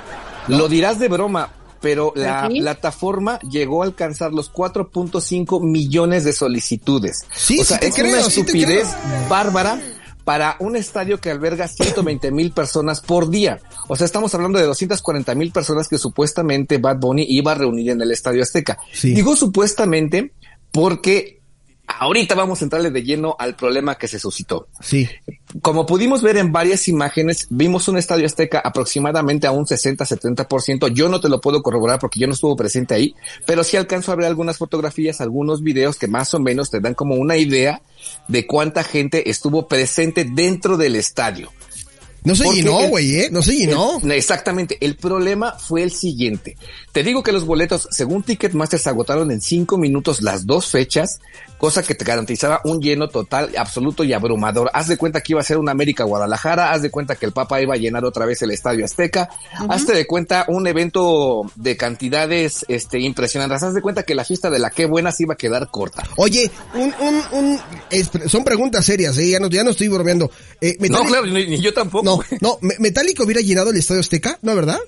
Lo 0.49 0.69
dirás 0.69 0.99
de 0.99 1.09
broma, 1.09 1.51
pero 1.81 2.13
la 2.17 2.49
¿Sí? 2.49 2.61
plataforma 2.61 3.39
llegó 3.41 3.83
a 3.83 3.87
alcanzar 3.87 4.33
los 4.33 4.53
4.5 4.53 5.63
millones 5.63 6.25
de 6.25 6.33
solicitudes. 6.33 7.25
Sí, 7.33 7.61
o 7.61 7.65
sea, 7.65 7.77
sí 7.77 7.81
te 7.83 7.87
es 7.89 7.95
creo, 7.95 8.13
una 8.13 8.23
sí 8.23 8.41
estupidez 8.41 8.89
bárbara 9.29 9.81
para 10.25 10.57
un 10.59 10.75
estadio 10.75 11.21
que 11.21 11.31
alberga 11.31 11.69
120 11.69 12.31
mil 12.33 12.51
personas 12.53 13.01
por 13.01 13.31
día. 13.31 13.61
O 13.89 13.95
sea, 13.97 14.07
estamos 14.07 14.35
hablando 14.35 14.59
de 14.59 14.65
240 14.65 15.35
mil 15.35 15.53
personas 15.53 15.87
que 15.89 15.99
supuestamente 15.99 16.79
Bad 16.79 16.99
Bunny 16.99 17.27
iba 17.29 17.53
a 17.53 17.55
reunir 17.55 17.91
en 17.91 18.01
el 18.01 18.11
Estadio 18.11 18.43
Azteca. 18.43 18.79
Sí. 18.93 19.15
Digo 19.15 19.37
supuestamente 19.37 20.33
porque 20.75 21.41
ahorita 21.87 22.35
vamos 22.35 22.61
a 22.61 22.65
entrarle 22.65 22.91
de 22.91 23.05
lleno 23.05 23.37
al 23.39 23.55
problema 23.55 23.97
que 23.97 24.09
se 24.09 24.19
suscitó. 24.19 24.67
Sí. 24.81 25.09
Como 25.63 25.87
pudimos 25.87 26.21
ver 26.21 26.37
en 26.37 26.51
varias 26.51 26.89
imágenes, 26.89 27.47
vimos 27.49 27.87
un 27.87 27.97
estadio 27.97 28.27
azteca 28.27 28.59
aproximadamente 28.59 29.47
a 29.47 29.53
un 29.53 29.67
60-70%. 29.67 30.93
Yo 30.93 31.09
no 31.09 31.21
te 31.21 31.29
lo 31.29 31.41
puedo 31.41 31.63
corroborar 31.63 32.01
porque 32.01 32.19
yo 32.19 32.27
no 32.27 32.33
estuve 32.33 32.57
presente 32.57 32.95
ahí, 32.95 33.15
pero 33.47 33.63
sí 33.63 33.77
alcanzo 33.77 34.11
a 34.11 34.17
ver 34.17 34.27
algunas 34.27 34.59
fotografías, 34.59 35.21
algunos 35.21 35.63
videos 35.63 35.97
que 35.97 36.09
más 36.09 36.35
o 36.35 36.41
menos 36.41 36.71
te 36.71 36.81
dan 36.81 36.95
como 36.95 37.15
una 37.15 37.37
idea 37.37 37.81
de 38.27 38.49
cuánta 38.49 38.83
gente 38.83 39.31
estuvo 39.31 39.69
presente 39.69 40.25
dentro 40.25 40.77
del 40.77 40.97
estadio. 40.97 41.53
No 42.25 42.35
se 42.35 42.45
llenó, 42.53 42.89
güey, 42.89 43.17
¿eh? 43.21 43.29
No 43.31 43.43
se 43.43 43.55
llenó. 43.55 44.01
El- 44.03 44.13
exactamente. 44.13 44.79
El 44.81 44.97
problema 44.97 45.53
fue 45.59 45.83
el 45.83 45.93
siguiente. 45.93 46.57
Te 46.93 47.03
digo 47.03 47.23
que 47.23 47.33
los 47.33 47.45
boletos, 47.45 47.87
según 47.91 48.23
Ticketmaster, 48.23 48.81
se 48.81 48.89
agotaron 48.89 49.31
en 49.31 49.41
cinco 49.43 49.77
minutos 49.77 50.23
las 50.23 50.47
dos 50.47 50.67
fechas, 50.71 51.21
cosa 51.65 51.83
que 51.83 51.95
te 51.95 52.05
garantizaba 52.05 52.61
un 52.65 52.79
lleno 52.79 53.09
total, 53.09 53.51
absoluto 53.57 54.05
y 54.05 54.13
abrumador. 54.13 54.71
Haz 54.75 54.87
de 54.89 54.99
cuenta 54.99 55.23
que 55.23 55.33
iba 55.33 55.41
a 55.41 55.45
ser 55.45 55.57
un 55.57 55.71
América 55.71 56.05
Guadalajara, 56.05 56.73
haz 56.73 56.83
de 56.83 56.91
cuenta 56.91 57.17
que 57.17 57.25
el 57.25 57.33
Papa 57.33 57.63
iba 57.63 57.73
a 57.73 57.79
llenar 57.79 58.05
otra 58.05 58.27
vez 58.27 58.43
el 58.43 58.51
Estadio 58.51 58.85
Azteca, 58.85 59.31
hazte 59.71 59.95
de 59.95 60.07
cuenta 60.07 60.45
un 60.49 60.67
evento 60.67 61.41
de 61.55 61.75
cantidades 61.79 62.67
este 62.69 63.01
impresionantes, 63.01 63.63
haz 63.63 63.73
de 63.73 63.81
cuenta 63.81 64.03
que 64.03 64.15
la 64.15 64.25
fiesta 64.27 64.51
de 64.51 64.59
la 64.59 64.69
qué 64.69 64.85
buena 64.85 65.11
se 65.11 65.23
iba 65.23 65.33
a 65.33 65.37
quedar 65.39 65.71
corta. 65.71 66.03
Oye, 66.17 66.51
un, 66.75 66.93
un, 67.01 67.23
un, 67.33 67.61
es- 67.91 68.11
son 68.27 68.45
preguntas 68.45 68.85
serias, 68.85 69.17
¿eh? 69.17 69.31
Ya 69.31 69.41
no, 69.41 69.49
ya 69.49 69.65
no 69.65 69.71
estoy 69.71 69.89
bromeando. 69.89 70.31
Eh, 70.61 70.77
No, 70.91 71.03
claro, 71.05 71.25
ni, 71.25 71.47
ni 71.47 71.61
yo 71.63 71.73
tampoco. 71.73 72.05
No, 72.05 72.19
no, 72.43 72.59
Me- 72.61 72.77
Metallica 72.79 73.25
hubiera 73.25 73.41
llenado 73.41 73.71
el 73.71 73.77
Estadio 73.77 74.01
Azteca, 74.03 74.39
¿no, 74.43 74.55
verdad? 74.55 74.79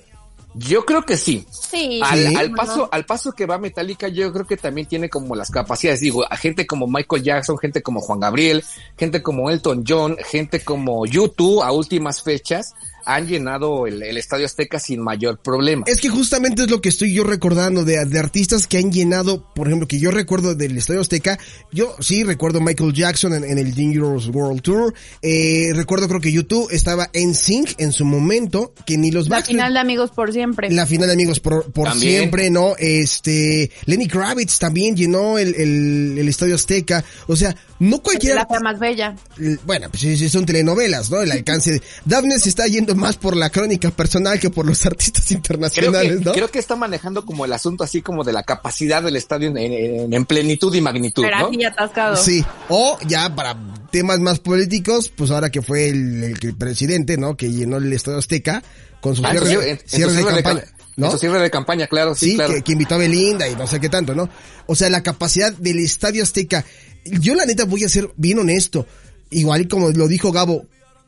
Yo 0.57 0.85
creo 0.85 1.03
que 1.03 1.17
sí. 1.17 1.45
Sí. 1.51 1.99
Al, 2.03 2.27
Sí. 2.27 2.35
al 2.35 2.51
paso, 2.51 2.89
al 2.91 3.05
paso 3.05 3.31
que 3.31 3.45
va 3.45 3.57
Metallica, 3.57 4.07
yo 4.07 4.31
creo 4.33 4.45
que 4.47 4.57
también 4.57 4.87
tiene 4.87 5.09
como 5.09 5.35
las 5.35 5.51
capacidades, 5.51 5.99
digo, 5.99 6.25
a 6.29 6.35
gente 6.37 6.65
como 6.65 6.87
Michael 6.87 7.23
Jackson, 7.23 7.57
gente 7.57 7.81
como 7.81 8.01
Juan 8.01 8.19
Gabriel, 8.19 8.63
gente 8.97 9.21
como 9.21 9.49
Elton 9.49 9.83
John, 9.87 10.17
gente 10.25 10.61
como 10.63 11.05
YouTube 11.05 11.61
a 11.61 11.71
últimas 11.71 12.21
fechas, 12.23 12.73
han 13.07 13.25
llenado 13.25 13.87
el, 13.87 14.03
el 14.03 14.17
Estadio 14.17 14.45
Azteca 14.45 14.79
sin 14.79 15.01
mayor 15.01 15.39
problema. 15.39 15.85
Es 15.87 16.01
que 16.01 16.09
justamente 16.09 16.63
es 16.63 16.69
lo 16.69 16.81
que 16.81 16.89
estoy 16.89 17.13
yo 17.13 17.23
recordando 17.23 17.85
de, 17.85 18.03
de 18.05 18.19
artistas 18.19 18.67
que 18.67 18.77
han 18.77 18.91
llenado, 18.91 19.45
por 19.53 19.67
ejemplo, 19.67 19.87
que 19.87 19.97
yo 19.97 20.11
recuerdo 20.11 20.55
del 20.55 20.77
Estadio 20.77 20.99
Azteca. 20.99 21.39
Yo 21.71 21.95
sí 22.01 22.25
recuerdo 22.25 22.59
Michael 22.59 22.91
Jackson 22.91 23.33
en, 23.33 23.45
en 23.45 23.59
el 23.59 23.73
Dangerous 23.73 24.27
World 24.27 24.61
Tour. 24.61 24.93
Eh, 25.21 25.71
recuerdo 25.73 26.09
creo 26.09 26.19
que 26.19 26.33
YouTube 26.33 26.67
estaba 26.69 27.09
en 27.13 27.33
Sync 27.33 27.75
en 27.77 27.93
su 27.93 28.03
momento, 28.03 28.73
que 28.85 28.97
ni 28.97 29.09
los 29.09 29.29
La 29.29 29.37
Backstreet... 29.37 29.57
final 29.57 29.73
de 29.73 29.79
amigos 29.79 30.11
por 30.11 30.33
siempre. 30.33 30.69
La 30.69 30.85
final 30.85 31.07
de 31.07 31.13
amigos 31.13 31.39
por, 31.39 31.71
por 31.71 31.93
siempre, 31.93 32.49
¿no? 32.49 32.75
Este, 32.77 33.71
Lenny 33.85 34.07
Kravitz 34.09 34.59
también 34.59 34.97
llenó 34.97 35.37
el, 35.37 35.55
el, 35.55 36.17
el 36.17 36.27
Estadio 36.27 36.55
Azteca. 36.55 37.05
O 37.27 37.37
sea, 37.37 37.55
no 37.79 38.01
cualquiera... 38.01 38.45
La 38.49 38.59
más 38.59 38.79
bella. 38.79 39.15
Bueno, 39.65 39.87
pues 39.89 40.01
sí, 40.01 40.17
sí, 40.17 40.27
son 40.27 40.45
telenovelas, 40.45 41.09
¿no? 41.09 41.21
El 41.21 41.31
alcance 41.37 41.71
de... 41.71 41.81
Daphne 42.03 42.37
se 42.37 42.49
está 42.49 42.67
yendo 42.67 42.96
más 42.97 43.15
por 43.17 43.35
la 43.37 43.49
crónica 43.49 43.91
personal 43.91 44.39
que 44.39 44.49
por 44.49 44.65
los 44.65 44.85
artistas 44.85 45.23
Creo 45.27 45.37
internacionales, 45.37 46.19
que, 46.19 46.25
¿no? 46.25 46.31
creo 46.33 46.49
que 46.49 46.59
está 46.59 46.75
manejando 46.75 47.25
como 47.25 47.45
el 47.45 47.53
asunto 47.53 47.83
así 47.83 48.01
como 48.01 48.23
de 48.23 48.33
la 48.33 48.43
capacidad 48.43 49.01
del 49.03 49.15
estadio 49.15 49.49
en, 49.49 49.57
en- 49.57 50.13
en 50.13 50.25
plenitud 50.25 50.73
y 50.75 50.81
magnitud, 50.81 51.23
Pero 51.23 51.39
¿no? 51.39 51.47
aquí 51.47 51.63
atascado. 51.63 52.15
Sí, 52.17 52.43
o 52.69 52.97
ya 53.07 53.33
para 53.33 53.55
temas 53.91 54.19
más 54.19 54.39
políticos, 54.39 55.11
pues 55.15 55.31
ahora 55.31 55.49
que 55.49 55.61
fue 55.61 55.89
el, 55.89 56.23
el- 56.23 56.37
el 56.41 56.55
presidente, 56.55 57.17
¿no? 57.17 57.37
Que 57.37 57.51
llenó 57.51 57.77
el 57.77 57.91
Estadio 57.93 58.17
Azteca 58.17 58.63
con 59.01 59.15
su 59.15 59.25
Ah, 59.25 59.31
cierre, 59.31 59.45
en- 59.71 59.79
cierre 59.85 60.11
de 60.13 60.17
cierre 60.19 60.35
de 60.35 60.43
campaña, 60.43 60.61
ca- 60.61 60.73
¿no? 60.97 61.17
Cierre 61.17 61.39
de 61.39 61.49
campaña, 61.51 61.87
claro, 61.87 62.15
sí, 62.15 62.31
Sí, 62.31 62.35
claro. 62.35 62.53
que, 62.53 62.61
que 62.63 62.71
invitó 62.71 62.95
a 62.95 62.97
Belinda 62.97 63.47
y 63.47 63.55
no 63.55 63.67
sé 63.67 63.79
qué 63.79 63.89
tanto, 63.89 64.15
¿no? 64.15 64.29
O 64.65 64.75
sea, 64.75 64.89
la 64.89 65.03
capacidad 65.03 65.53
del 65.53 65.79
Estadio 65.79 66.23
Azteca. 66.23 66.65
Yo 67.05 67.35
la 67.35 67.45
neta 67.45 67.63
voy 67.65 67.83
a 67.83 67.89
ser 67.89 68.09
bien 68.17 68.39
honesto. 68.39 68.85
Igual 69.29 69.67
como 69.67 69.89
lo 69.91 70.07
dijo 70.07 70.31
Gabo, 70.31 70.65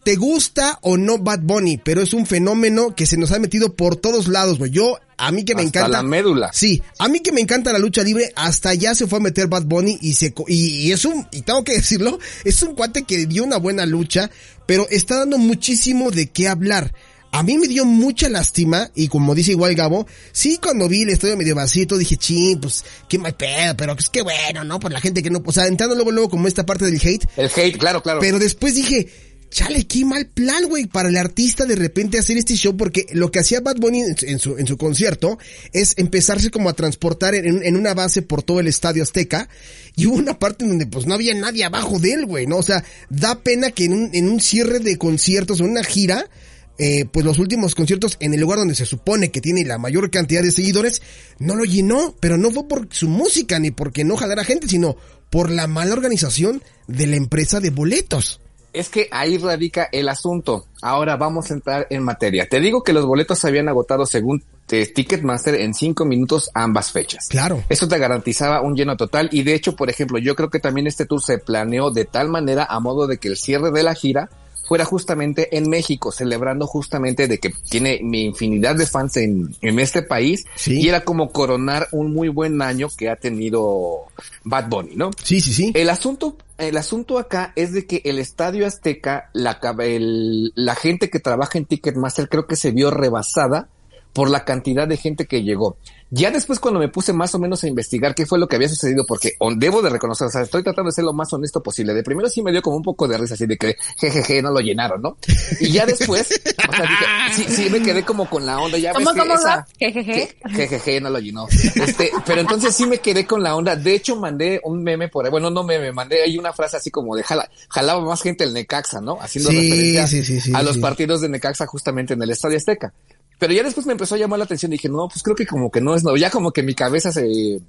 te 0.09 0.15
gusta 0.15 0.79
o 0.81 0.97
no 0.97 1.19
Bad 1.19 1.41
Bunny, 1.43 1.77
pero 1.77 2.01
es 2.01 2.13
un 2.15 2.25
fenómeno 2.25 2.95
que 2.95 3.05
se 3.05 3.15
nos 3.15 3.31
ha 3.31 3.37
metido 3.37 3.75
por 3.75 3.95
todos 3.95 4.27
lados, 4.27 4.57
güey. 4.57 4.71
Yo, 4.71 4.97
a 5.17 5.31
mí 5.31 5.45
que 5.45 5.53
me 5.53 5.61
Hasta 5.61 5.81
encanta. 5.81 5.97
la 5.97 6.01
médula. 6.01 6.49
Sí, 6.51 6.81
a 6.97 7.07
mí 7.07 7.19
que 7.19 7.31
me 7.31 7.41
encanta 7.41 7.71
la 7.71 7.77
lucha 7.77 8.01
libre, 8.01 8.31
hasta 8.35 8.69
allá 8.69 8.95
se 8.95 9.05
fue 9.05 9.19
a 9.19 9.21
meter 9.21 9.45
Bad 9.45 9.65
Bunny 9.65 9.99
y 10.01 10.13
se 10.15 10.33
y, 10.47 10.87
y 10.87 10.91
es 10.91 11.05
un, 11.05 11.27
y 11.31 11.43
tengo 11.43 11.63
que 11.63 11.73
decirlo, 11.77 12.17
es 12.43 12.59
un 12.63 12.73
cuate 12.73 13.03
que 13.03 13.27
dio 13.27 13.43
una 13.43 13.57
buena 13.57 13.85
lucha, 13.85 14.31
pero 14.65 14.87
está 14.89 15.17
dando 15.19 15.37
muchísimo 15.37 16.09
de 16.09 16.31
qué 16.31 16.47
hablar. 16.47 16.91
A 17.31 17.43
mí 17.43 17.59
me 17.59 17.67
dio 17.67 17.85
mucha 17.85 18.29
lástima, 18.29 18.89
y 18.95 19.09
como 19.09 19.35
dice 19.35 19.51
igual 19.51 19.75
Gabo, 19.75 20.07
sí 20.31 20.57
cuando 20.59 20.89
vi 20.89 21.03
el 21.03 21.09
estadio 21.09 21.37
medio 21.37 21.53
vacío, 21.53 21.85
dije, 21.99 22.17
ching, 22.17 22.59
pues, 22.59 22.83
qué 23.07 23.19
mal 23.19 23.35
pedo, 23.35 23.77
pero 23.77 23.95
es 23.95 24.09
que 24.09 24.23
bueno, 24.23 24.63
¿no? 24.63 24.79
Por 24.79 24.91
la 24.91 24.99
gente 24.99 25.21
que 25.21 25.29
no, 25.29 25.39
o 25.45 25.51
sea, 25.51 25.67
entrando 25.67 25.93
luego, 25.93 26.09
luego 26.09 26.29
como 26.31 26.47
esta 26.47 26.65
parte 26.65 26.85
del 26.85 26.95
hate, 26.99 27.27
El 27.37 27.51
hate, 27.55 27.77
claro, 27.77 28.01
claro. 28.01 28.19
pero 28.19 28.39
después 28.39 28.73
dije, 28.73 29.07
chale, 29.49 29.85
qué 29.87 30.05
mal 30.05 30.27
plan, 30.27 30.65
güey, 30.67 30.85
para 30.85 31.09
el 31.09 31.17
artista 31.17 31.65
de 31.65 31.75
repente 31.75 32.19
hacer 32.19 32.37
este 32.37 32.55
show, 32.55 32.77
porque 32.77 33.05
lo 33.11 33.31
que 33.31 33.39
hacía 33.39 33.61
Bad 33.61 33.77
Bunny 33.77 34.03
en, 34.21 34.39
su, 34.39 34.57
en 34.57 34.67
su 34.67 34.77
concierto 34.77 35.37
es 35.73 35.93
empezarse 35.97 36.51
como 36.51 36.69
a 36.69 36.73
transportar 36.73 37.35
en, 37.35 37.63
en 37.63 37.75
una 37.75 37.93
base 37.93 38.21
por 38.21 38.43
todo 38.43 38.59
el 38.59 38.67
estadio 38.67 39.03
Azteca, 39.03 39.49
y 39.95 40.05
hubo 40.05 40.15
una 40.15 40.39
parte 40.39 40.63
en 40.63 40.69
donde 40.69 40.87
pues 40.87 41.05
no 41.05 41.13
había 41.13 41.33
nadie 41.33 41.65
abajo 41.65 41.99
de 41.99 42.13
él, 42.13 42.25
güey, 42.25 42.47
¿no? 42.47 42.57
O 42.57 42.63
sea, 42.63 42.83
da 43.09 43.41
pena 43.41 43.71
que 43.71 43.85
en 43.85 43.93
un, 43.93 44.09
en 44.13 44.29
un 44.29 44.39
cierre 44.39 44.79
de 44.79 44.97
conciertos, 44.97 45.59
en 45.59 45.69
una 45.69 45.83
gira, 45.83 46.29
eh, 46.77 47.03
pues 47.11 47.25
los 47.25 47.39
últimos 47.39 47.75
conciertos 47.75 48.15
en 48.21 48.33
el 48.33 48.39
lugar 48.39 48.59
donde 48.59 48.75
se 48.75 48.85
supone 48.85 49.31
que 49.31 49.41
tiene 49.41 49.65
la 49.65 49.77
mayor 49.77 50.09
cantidad 50.09 50.41
de 50.41 50.51
seguidores, 50.51 51.01
no 51.37 51.55
lo 51.55 51.65
llenó, 51.65 52.15
pero 52.21 52.37
no 52.37 52.51
fue 52.51 52.67
por 52.67 52.87
su 52.91 53.09
música 53.09 53.59
ni 53.59 53.71
porque 53.71 54.05
no 54.05 54.15
jalara 54.15 54.45
gente, 54.45 54.69
sino 54.69 54.95
por 55.29 55.51
la 55.51 55.67
mala 55.67 55.93
organización 55.93 56.63
de 56.87 57.07
la 57.07 57.17
empresa 57.17 57.59
de 57.59 57.71
boletos. 57.71 58.39
Es 58.73 58.89
que 58.89 59.07
ahí 59.11 59.37
radica 59.37 59.89
el 59.91 60.09
asunto. 60.09 60.65
Ahora 60.81 61.17
vamos 61.17 61.49
a 61.49 61.53
entrar 61.53 61.87
en 61.89 62.03
materia. 62.03 62.47
Te 62.47 62.59
digo 62.59 62.83
que 62.83 62.93
los 62.93 63.05
boletos 63.05 63.39
se 63.39 63.47
habían 63.47 63.67
agotado 63.67 64.05
según 64.05 64.43
eh, 64.71 64.85
Ticketmaster 64.85 65.55
en 65.55 65.73
cinco 65.73 66.05
minutos 66.05 66.51
ambas 66.53 66.91
fechas. 66.91 67.27
Claro. 67.29 67.63
Eso 67.69 67.87
te 67.87 67.97
garantizaba 67.97 68.61
un 68.61 68.75
lleno 68.75 68.95
total 68.95 69.29
y 69.31 69.43
de 69.43 69.55
hecho, 69.55 69.75
por 69.75 69.89
ejemplo, 69.89 70.19
yo 70.19 70.35
creo 70.35 70.49
que 70.49 70.59
también 70.59 70.87
este 70.87 71.05
tour 71.05 71.21
se 71.21 71.39
planeó 71.39 71.91
de 71.91 72.05
tal 72.05 72.29
manera 72.29 72.65
a 72.69 72.79
modo 72.79 73.07
de 73.07 73.17
que 73.17 73.29
el 73.29 73.37
cierre 73.37 73.71
de 73.71 73.83
la 73.83 73.95
gira 73.95 74.29
fuera 74.69 74.85
justamente 74.85 75.57
en 75.57 75.67
México, 75.67 76.11
celebrando 76.11 76.67
justamente 76.67 77.27
de 77.27 77.39
que 77.39 77.51
tiene 77.69 77.99
mi 78.03 78.23
infinidad 78.23 78.75
de 78.75 78.85
fans 78.85 79.17
en, 79.17 79.55
en 79.61 79.79
este 79.79 80.03
país 80.03 80.45
Sí. 80.55 80.79
y 80.79 80.87
era 80.87 81.03
como 81.03 81.31
coronar 81.31 81.87
un 81.91 82.13
muy 82.13 82.29
buen 82.29 82.61
año 82.61 82.87
que 82.95 83.09
ha 83.09 83.15
tenido 83.15 84.03
Bad 84.43 84.69
Bunny, 84.69 84.95
¿no? 84.95 85.09
Sí, 85.23 85.41
sí, 85.41 85.51
sí. 85.53 85.71
El 85.73 85.89
asunto, 85.89 86.37
el 86.59 86.77
asunto 86.77 87.17
acá 87.17 87.51
es 87.55 87.73
de 87.73 87.87
que 87.87 88.03
el 88.05 88.19
Estadio 88.19 88.67
Azteca, 88.67 89.31
la, 89.33 89.59
el- 89.79 90.51
la 90.55 90.75
gente 90.75 91.09
que 91.09 91.19
trabaja 91.19 91.57
en 91.57 91.65
Ticketmaster 91.65 92.29
creo 92.29 92.45
que 92.45 92.55
se 92.55 92.69
vio 92.71 92.91
rebasada 92.91 93.69
por 94.13 94.29
la 94.29 94.43
cantidad 94.45 94.87
de 94.87 94.97
gente 94.97 95.25
que 95.25 95.43
llegó. 95.43 95.77
Ya 96.11 96.31
después 96.31 96.59
cuando 96.59 96.79
me 96.79 96.87
puse 96.89 97.13
más 97.13 97.35
o 97.35 97.39
menos 97.39 97.63
a 97.63 97.67
investigar 97.67 98.15
qué 98.15 98.25
fue 98.25 98.39
lo 98.39 98.47
que 98.47 98.55
había 98.55 98.67
sucedido, 98.67 99.05
porque 99.07 99.33
debo 99.57 99.83
de 99.83 99.91
reconocer, 99.91 100.25
o 100.25 100.31
sea, 100.31 100.41
estoy 100.41 100.63
tratando 100.63 100.89
de 100.89 100.95
ser 100.95 101.03
lo 101.03 101.13
más 101.13 101.31
honesto 101.33 101.61
posible. 101.61 101.93
De 101.93 102.01
primero 102.01 102.27
sí 102.27 102.41
me 102.41 102.51
dio 102.51 102.63
como 102.63 102.77
un 102.77 102.81
poco 102.81 103.07
de 103.07 103.15
risa, 103.19 103.35
así 103.35 103.45
de 103.45 103.57
que 103.57 103.75
jejeje, 103.99 104.41
no 104.41 104.49
lo 104.49 104.59
llenaron, 104.59 105.03
¿no? 105.03 105.17
Y 105.59 105.71
ya 105.71 105.85
después, 105.85 106.27
o 106.67 106.71
sea, 106.73 106.81
dije, 106.81 107.05
sí, 107.49 107.55
sí 107.63 107.69
me 107.69 107.83
quedé 107.83 108.03
como 108.03 108.27
con 108.27 108.43
la 108.43 108.59
onda, 108.59 108.79
ya 108.79 108.91
¿Cómo, 108.93 109.05
ves 109.05 109.13
que 109.13 109.19
cómo 109.19 109.33
esa, 109.35 109.47
va? 109.57 109.67
Jejeje. 109.77 110.35
que- 110.47 110.49
jejeje, 110.55 110.99
no 111.01 111.11
lo 111.11 111.19
llenó. 111.19 111.47
Este, 111.75 112.09
pero 112.25 112.41
entonces 112.41 112.73
sí 112.75 112.87
me 112.87 112.97
quedé 112.97 113.27
con 113.27 113.43
la 113.43 113.55
onda. 113.55 113.75
De 113.75 113.93
hecho, 113.93 114.15
mandé 114.15 114.59
un 114.63 114.81
meme 114.81 115.09
por 115.09 115.25
ahí, 115.25 115.31
bueno, 115.31 115.51
no 115.51 115.63
meme, 115.63 115.91
mandé 115.91 116.23
ahí 116.23 116.39
una 116.39 116.53
frase 116.53 116.77
así 116.77 116.89
como 116.89 117.15
de 117.15 117.21
jala, 117.21 117.47
jalaba 117.69 118.01
más 118.03 118.23
gente 118.23 118.43
el 118.45 118.53
Necaxa, 118.55 118.99
¿no? 118.99 119.19
Haciendo 119.21 119.51
Sí, 119.51 119.57
referencia 119.61 120.07
sí, 120.07 120.23
sí, 120.25 120.41
sí, 120.41 120.51
a 120.55 120.63
los 120.63 120.79
partidos 120.79 121.21
de 121.21 121.29
Necaxa 121.29 121.67
justamente 121.67 122.15
en 122.15 122.23
el 122.23 122.31
Estadio 122.31 122.57
Azteca. 122.57 122.93
Pero 123.39 123.53
ya 123.53 123.63
después 123.63 123.87
me 123.87 123.93
empezó 123.93 124.15
a 124.15 124.17
llamar 124.17 124.37
la 124.37 124.45
atención 124.45 124.71
y 124.71 124.75
dije, 124.75 124.89
no, 124.89 125.07
pues 125.07 125.23
creo 125.23 125.35
que 125.35 125.47
como 125.47 125.71
que 125.71 125.81
no 125.81 125.95
es, 125.95 126.03
no, 126.03 126.15
ya 126.17 126.29
como 126.29 126.51
que 126.51 126.61
mi 126.61 126.75
cabeza 126.75 127.11
se, 127.11 127.61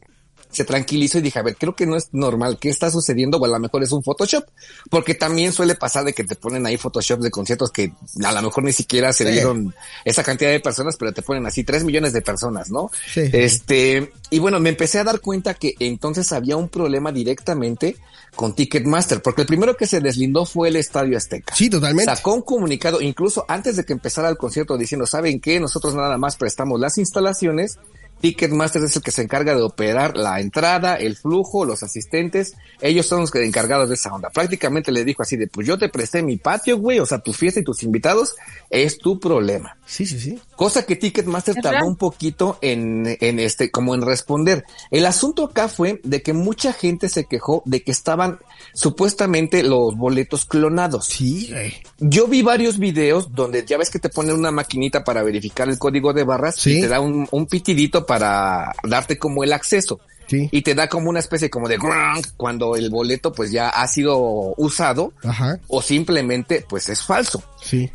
se 0.51 0.65
tranquilizó 0.65 1.19
y 1.19 1.23
dije, 1.23 1.39
a 1.39 1.43
ver, 1.43 1.57
creo 1.57 1.75
que 1.77 1.87
no 1.87 1.97
es 1.97 2.09
normal, 2.13 2.59
¿qué 2.61 2.69
está 2.69 2.91
sucediendo? 2.91 3.39
O 3.39 3.45
a 3.45 3.49
lo 3.49 3.59
mejor 3.59 3.83
es 3.83 3.93
un 3.93 4.03
Photoshop, 4.03 4.45
porque 4.91 5.15
también 5.15 5.53
suele 5.53 5.75
pasar 5.75 6.05
de 6.05 6.13
que 6.13 6.25
te 6.25 6.35
ponen 6.37 6.67
ahí 6.67 6.77
Photoshop 6.77 7.21
de 7.21 7.31
conciertos 7.31 7.71
que 7.71 7.93
a 8.25 8.33
lo 8.33 8.43
mejor 8.43 8.65
ni 8.65 8.73
siquiera 8.73 9.13
se 9.13 9.25
Sí. 9.25 9.33
dieron 9.33 9.75
esa 10.05 10.23
cantidad 10.23 10.51
de 10.51 10.61
personas, 10.61 10.97
pero 10.97 11.13
te 11.13 11.23
ponen 11.23 11.47
así 11.47 11.65
tres 11.65 11.85
millones 11.85 12.13
de 12.13 12.23
personas, 12.23 12.71
¿no? 12.71 12.91
Sí. 13.13 13.23
Este, 13.33 14.13
y 14.31 14.39
bueno, 14.39 14.61
me 14.61 14.71
empecé 14.71 14.99
a 14.99 15.05
dar 15.05 15.21
cuenta 15.21 15.55
que 15.55 15.75
entonces 15.79 16.33
había 16.33 16.57
un 16.57 16.69
problema 16.69 17.13
directamente 17.13 17.97
con 18.35 18.55
Ticketmaster, 18.55 19.23
porque 19.23 19.43
el 19.43 19.47
primero 19.47 19.77
que 19.77 19.87
se 19.87 20.01
deslindó 20.01 20.47
fue 20.47 20.69
el 20.69 20.77
Estadio 20.77 21.17
Azteca. 21.17 21.55
Sí, 21.55 21.69
totalmente. 21.69 22.15
Sacó 22.15 22.35
un 22.35 22.43
comunicado, 22.43 23.01
incluso 23.01 23.45
antes 23.49 23.77
de 23.77 23.85
que 23.85 23.93
empezara 23.93 24.29
el 24.29 24.37
concierto, 24.37 24.79
diciendo, 24.79 25.07
¿saben 25.07 25.41
qué? 25.41 25.59
Nosotros 25.61 25.95
nada 25.95 26.17
más 26.17 26.37
prestamos 26.37 26.79
las 26.81 26.97
instalaciones. 26.99 27.79
Ticketmaster 28.21 28.83
es 28.83 28.97
el 28.97 29.03
que 29.03 29.11
se 29.11 29.23
encarga 29.23 29.55
de 29.55 29.63
operar 29.63 30.17
la 30.17 30.41
entrada, 30.41 30.97
el 30.97 31.17
flujo, 31.17 31.65
los 31.65 31.83
asistentes. 31.83 32.55
Ellos 32.81 33.07
son 33.07 33.21
los 33.21 33.31
que 33.31 33.45
encargados 33.45 33.89
de 33.89 33.95
esa 33.95 34.13
onda. 34.13 34.31
Prácticamente 34.31 34.93
le 34.93 35.05
dijo 35.05 35.23
así 35.23 35.37
de, 35.37 35.47
pues 35.47 35.67
yo 35.67 35.79
te 35.79 35.89
presté 35.89 36.23
mi 36.23 36.37
patio, 36.37 36.79
güey, 36.79 37.01
o 37.01 37.07
sea, 37.07 37.19
tu 37.19 37.33
fiesta 37.33 37.61
y 37.61 37.65
tus 37.65 37.83
invitados 37.83 38.35
es 38.69 38.99
tu 38.99 39.19
problema. 39.19 39.77
Sí, 39.87 40.07
sí, 40.07 40.21
sí. 40.21 40.39
Cosa 40.61 40.85
que 40.85 40.95
Ticketmaster 40.95 41.57
Es 41.57 41.63
tardó 41.63 41.79
real. 41.79 41.89
un 41.89 41.97
poquito 41.97 42.59
en, 42.61 43.17
en 43.21 43.39
este, 43.39 43.71
como 43.71 43.95
en 43.95 44.03
responder. 44.03 44.65
El 44.91 45.07
asunto 45.07 45.45
acá 45.47 45.69
fue 45.69 46.01
de 46.05 46.21
que 46.21 46.35
mucha 46.35 46.75
gente 46.75 47.09
se 47.09 47.25
quejó 47.25 47.63
de 47.65 47.83
que 47.83 47.91
estaban 47.93 48.39
supuestamente 48.75 49.63
los 49.63 49.97
boletos 49.97 50.45
clonados. 50.45 51.07
Sí, 51.07 51.49
güey. 51.51 51.73
Yo 51.99 52.27
vi 52.27 52.43
varios 52.43 52.79
videos 52.79 53.35
donde 53.35 53.65
ya 53.65 53.79
ves 53.79 53.89
que 53.89 53.99
te 53.99 54.09
ponen 54.11 54.35
una 54.35 54.51
maquinita 54.51 55.03
para 55.05 55.23
verificar 55.23 55.69
el 55.69 55.79
código 55.79 56.13
de 56.13 56.25
barras 56.25 56.57
Sí. 56.57 56.79
y 56.79 56.81
te 56.83 56.89
da 56.89 57.01
un, 57.01 57.27
un 57.31 57.47
pitidito 57.47 58.05
para 58.05 58.73
darte 58.85 59.19
como 59.19 59.43
el 59.45 59.53
acceso. 59.53 60.01
Sí. 60.27 60.49
Y 60.53 60.63
te 60.63 60.75
da 60.77 60.89
como 60.89 61.11
una 61.11 61.19
especie 61.21 61.51
como 61.51 61.69
de 61.69 61.77
grunk 61.77 62.25
cuando 62.37 62.77
el 62.77 62.89
boleto 62.91 63.33
pues 63.33 63.51
ya 63.51 63.69
ha 63.71 63.89
sido 63.89 64.55
usado 64.59 65.13
Ajá. 65.25 65.59
o 65.69 65.83
simplemente 65.83 66.65
pues 66.69 66.89
es 66.89 67.03
falso. 67.03 67.43
Sí. 67.61 67.91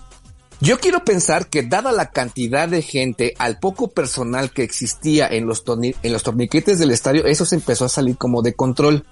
Yo 0.62 0.80
quiero 0.80 1.04
pensar 1.04 1.48
que 1.50 1.64
dada 1.64 1.92
la 1.92 2.12
cantidad 2.12 2.68
de 2.68 2.82
gente, 2.82 3.34
al 3.38 3.60
poco 3.60 3.90
personal 3.90 4.52
que 4.52 4.64
existía 4.64 5.28
en 5.28 5.46
los, 5.48 5.64
en 6.02 6.14
los 6.14 6.24
torniquetes 6.24 6.80
del 6.80 6.92
estadio, 6.92 7.26
eso 7.26 7.46
se 7.46 7.56
empezó 7.56 7.86
a 7.86 7.90
salir 7.90 8.18
como 8.18 8.42
de 8.42 8.54
control. 8.54 9.06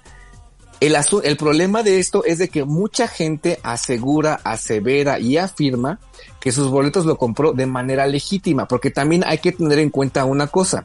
El, 0.80 0.96
el 1.22 1.36
problema 1.36 1.82
de 1.82 1.98
esto 2.00 2.24
es 2.24 2.38
de 2.38 2.48
que 2.48 2.64
mucha 2.64 3.08
gente 3.08 3.60
asegura, 3.62 4.40
asevera 4.42 5.18
y 5.20 5.36
afirma 5.36 6.00
que 6.40 6.50
sus 6.50 6.68
boletos 6.70 7.06
lo 7.06 7.16
compró 7.16 7.52
de 7.52 7.66
manera 7.66 8.06
legítima, 8.06 8.66
porque 8.66 8.90
también 8.90 9.22
hay 9.26 9.38
que 9.38 9.52
tener 9.52 9.78
en 9.78 9.90
cuenta 9.90 10.24
una 10.24 10.48
cosa. 10.48 10.84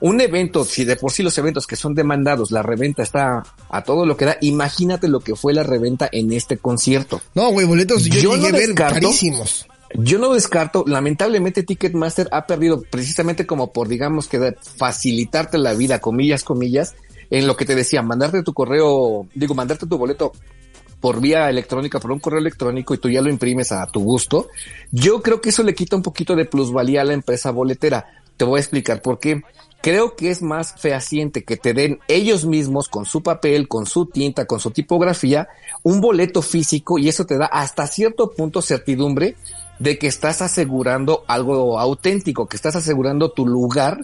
Un 0.00 0.20
evento, 0.20 0.64
si 0.64 0.84
de 0.84 0.96
por 0.96 1.12
sí 1.12 1.22
los 1.22 1.36
eventos 1.38 1.66
que 1.66 1.76
son 1.76 1.94
demandados, 1.94 2.50
la 2.52 2.62
reventa 2.62 3.02
está 3.02 3.42
a 3.70 3.82
todo 3.84 4.06
lo 4.06 4.16
que 4.16 4.24
da, 4.24 4.36
imagínate 4.40 5.08
lo 5.08 5.20
que 5.20 5.34
fue 5.34 5.52
la 5.52 5.62
reventa 5.62 6.08
en 6.12 6.32
este 6.32 6.58
concierto. 6.58 7.20
No, 7.34 7.50
güey, 7.50 7.66
boletos 7.66 8.04
yo, 8.04 8.14
Yo 8.20 8.34
llegué 8.34 8.50
no 8.50 8.56
a 8.56 8.58
ver 8.60 8.68
descarto- 8.70 8.94
carísimos. 8.94 9.66
Yo 9.94 10.18
no 10.18 10.32
descarto, 10.32 10.84
lamentablemente 10.86 11.62
Ticketmaster 11.62 12.28
ha 12.30 12.46
perdido 12.46 12.82
precisamente 12.82 13.46
como 13.46 13.72
por 13.72 13.88
digamos 13.88 14.28
que 14.28 14.54
facilitarte 14.76 15.58
la 15.58 15.74
vida, 15.74 16.00
comillas, 16.00 16.44
comillas, 16.44 16.94
en 17.30 17.46
lo 17.46 17.56
que 17.56 17.64
te 17.64 17.74
decía, 17.74 18.02
mandarte 18.02 18.42
tu 18.42 18.52
correo, 18.52 19.26
digo, 19.34 19.54
mandarte 19.54 19.86
tu 19.86 19.98
boleto 19.98 20.32
por 21.00 21.20
vía 21.20 21.48
electrónica, 21.48 21.98
por 21.98 22.12
un 22.12 22.20
correo 22.20 22.40
electrónico 22.40 22.94
y 22.94 22.98
tú 22.98 23.08
ya 23.08 23.22
lo 23.22 23.30
imprimes 23.30 23.72
a 23.72 23.86
tu 23.86 24.00
gusto. 24.00 24.48
Yo 24.92 25.22
creo 25.22 25.40
que 25.40 25.48
eso 25.48 25.62
le 25.62 25.74
quita 25.74 25.96
un 25.96 26.02
poquito 26.02 26.36
de 26.36 26.44
plusvalía 26.44 27.00
a 27.00 27.04
la 27.04 27.14
empresa 27.14 27.50
boletera. 27.50 28.06
Te 28.36 28.44
voy 28.44 28.58
a 28.58 28.60
explicar 28.60 29.00
por 29.00 29.18
qué. 29.18 29.42
Creo 29.82 30.14
que 30.14 30.30
es 30.30 30.42
más 30.42 30.74
fehaciente 30.78 31.42
que 31.42 31.56
te 31.56 31.72
den 31.72 32.00
ellos 32.06 32.44
mismos 32.44 32.88
con 32.88 33.06
su 33.06 33.22
papel, 33.22 33.66
con 33.66 33.86
su 33.86 34.06
tinta, 34.06 34.44
con 34.46 34.60
su 34.60 34.70
tipografía, 34.70 35.48
un 35.82 36.00
boleto 36.00 36.42
físico 36.42 36.98
y 36.98 37.08
eso 37.08 37.24
te 37.24 37.38
da 37.38 37.46
hasta 37.46 37.86
cierto 37.86 38.30
punto 38.32 38.60
certidumbre 38.60 39.36
de 39.78 39.98
que 39.98 40.06
estás 40.06 40.42
asegurando 40.42 41.24
algo 41.26 41.78
auténtico, 41.78 42.46
que 42.46 42.56
estás 42.56 42.76
asegurando 42.76 43.30
tu 43.32 43.46
lugar 43.46 43.98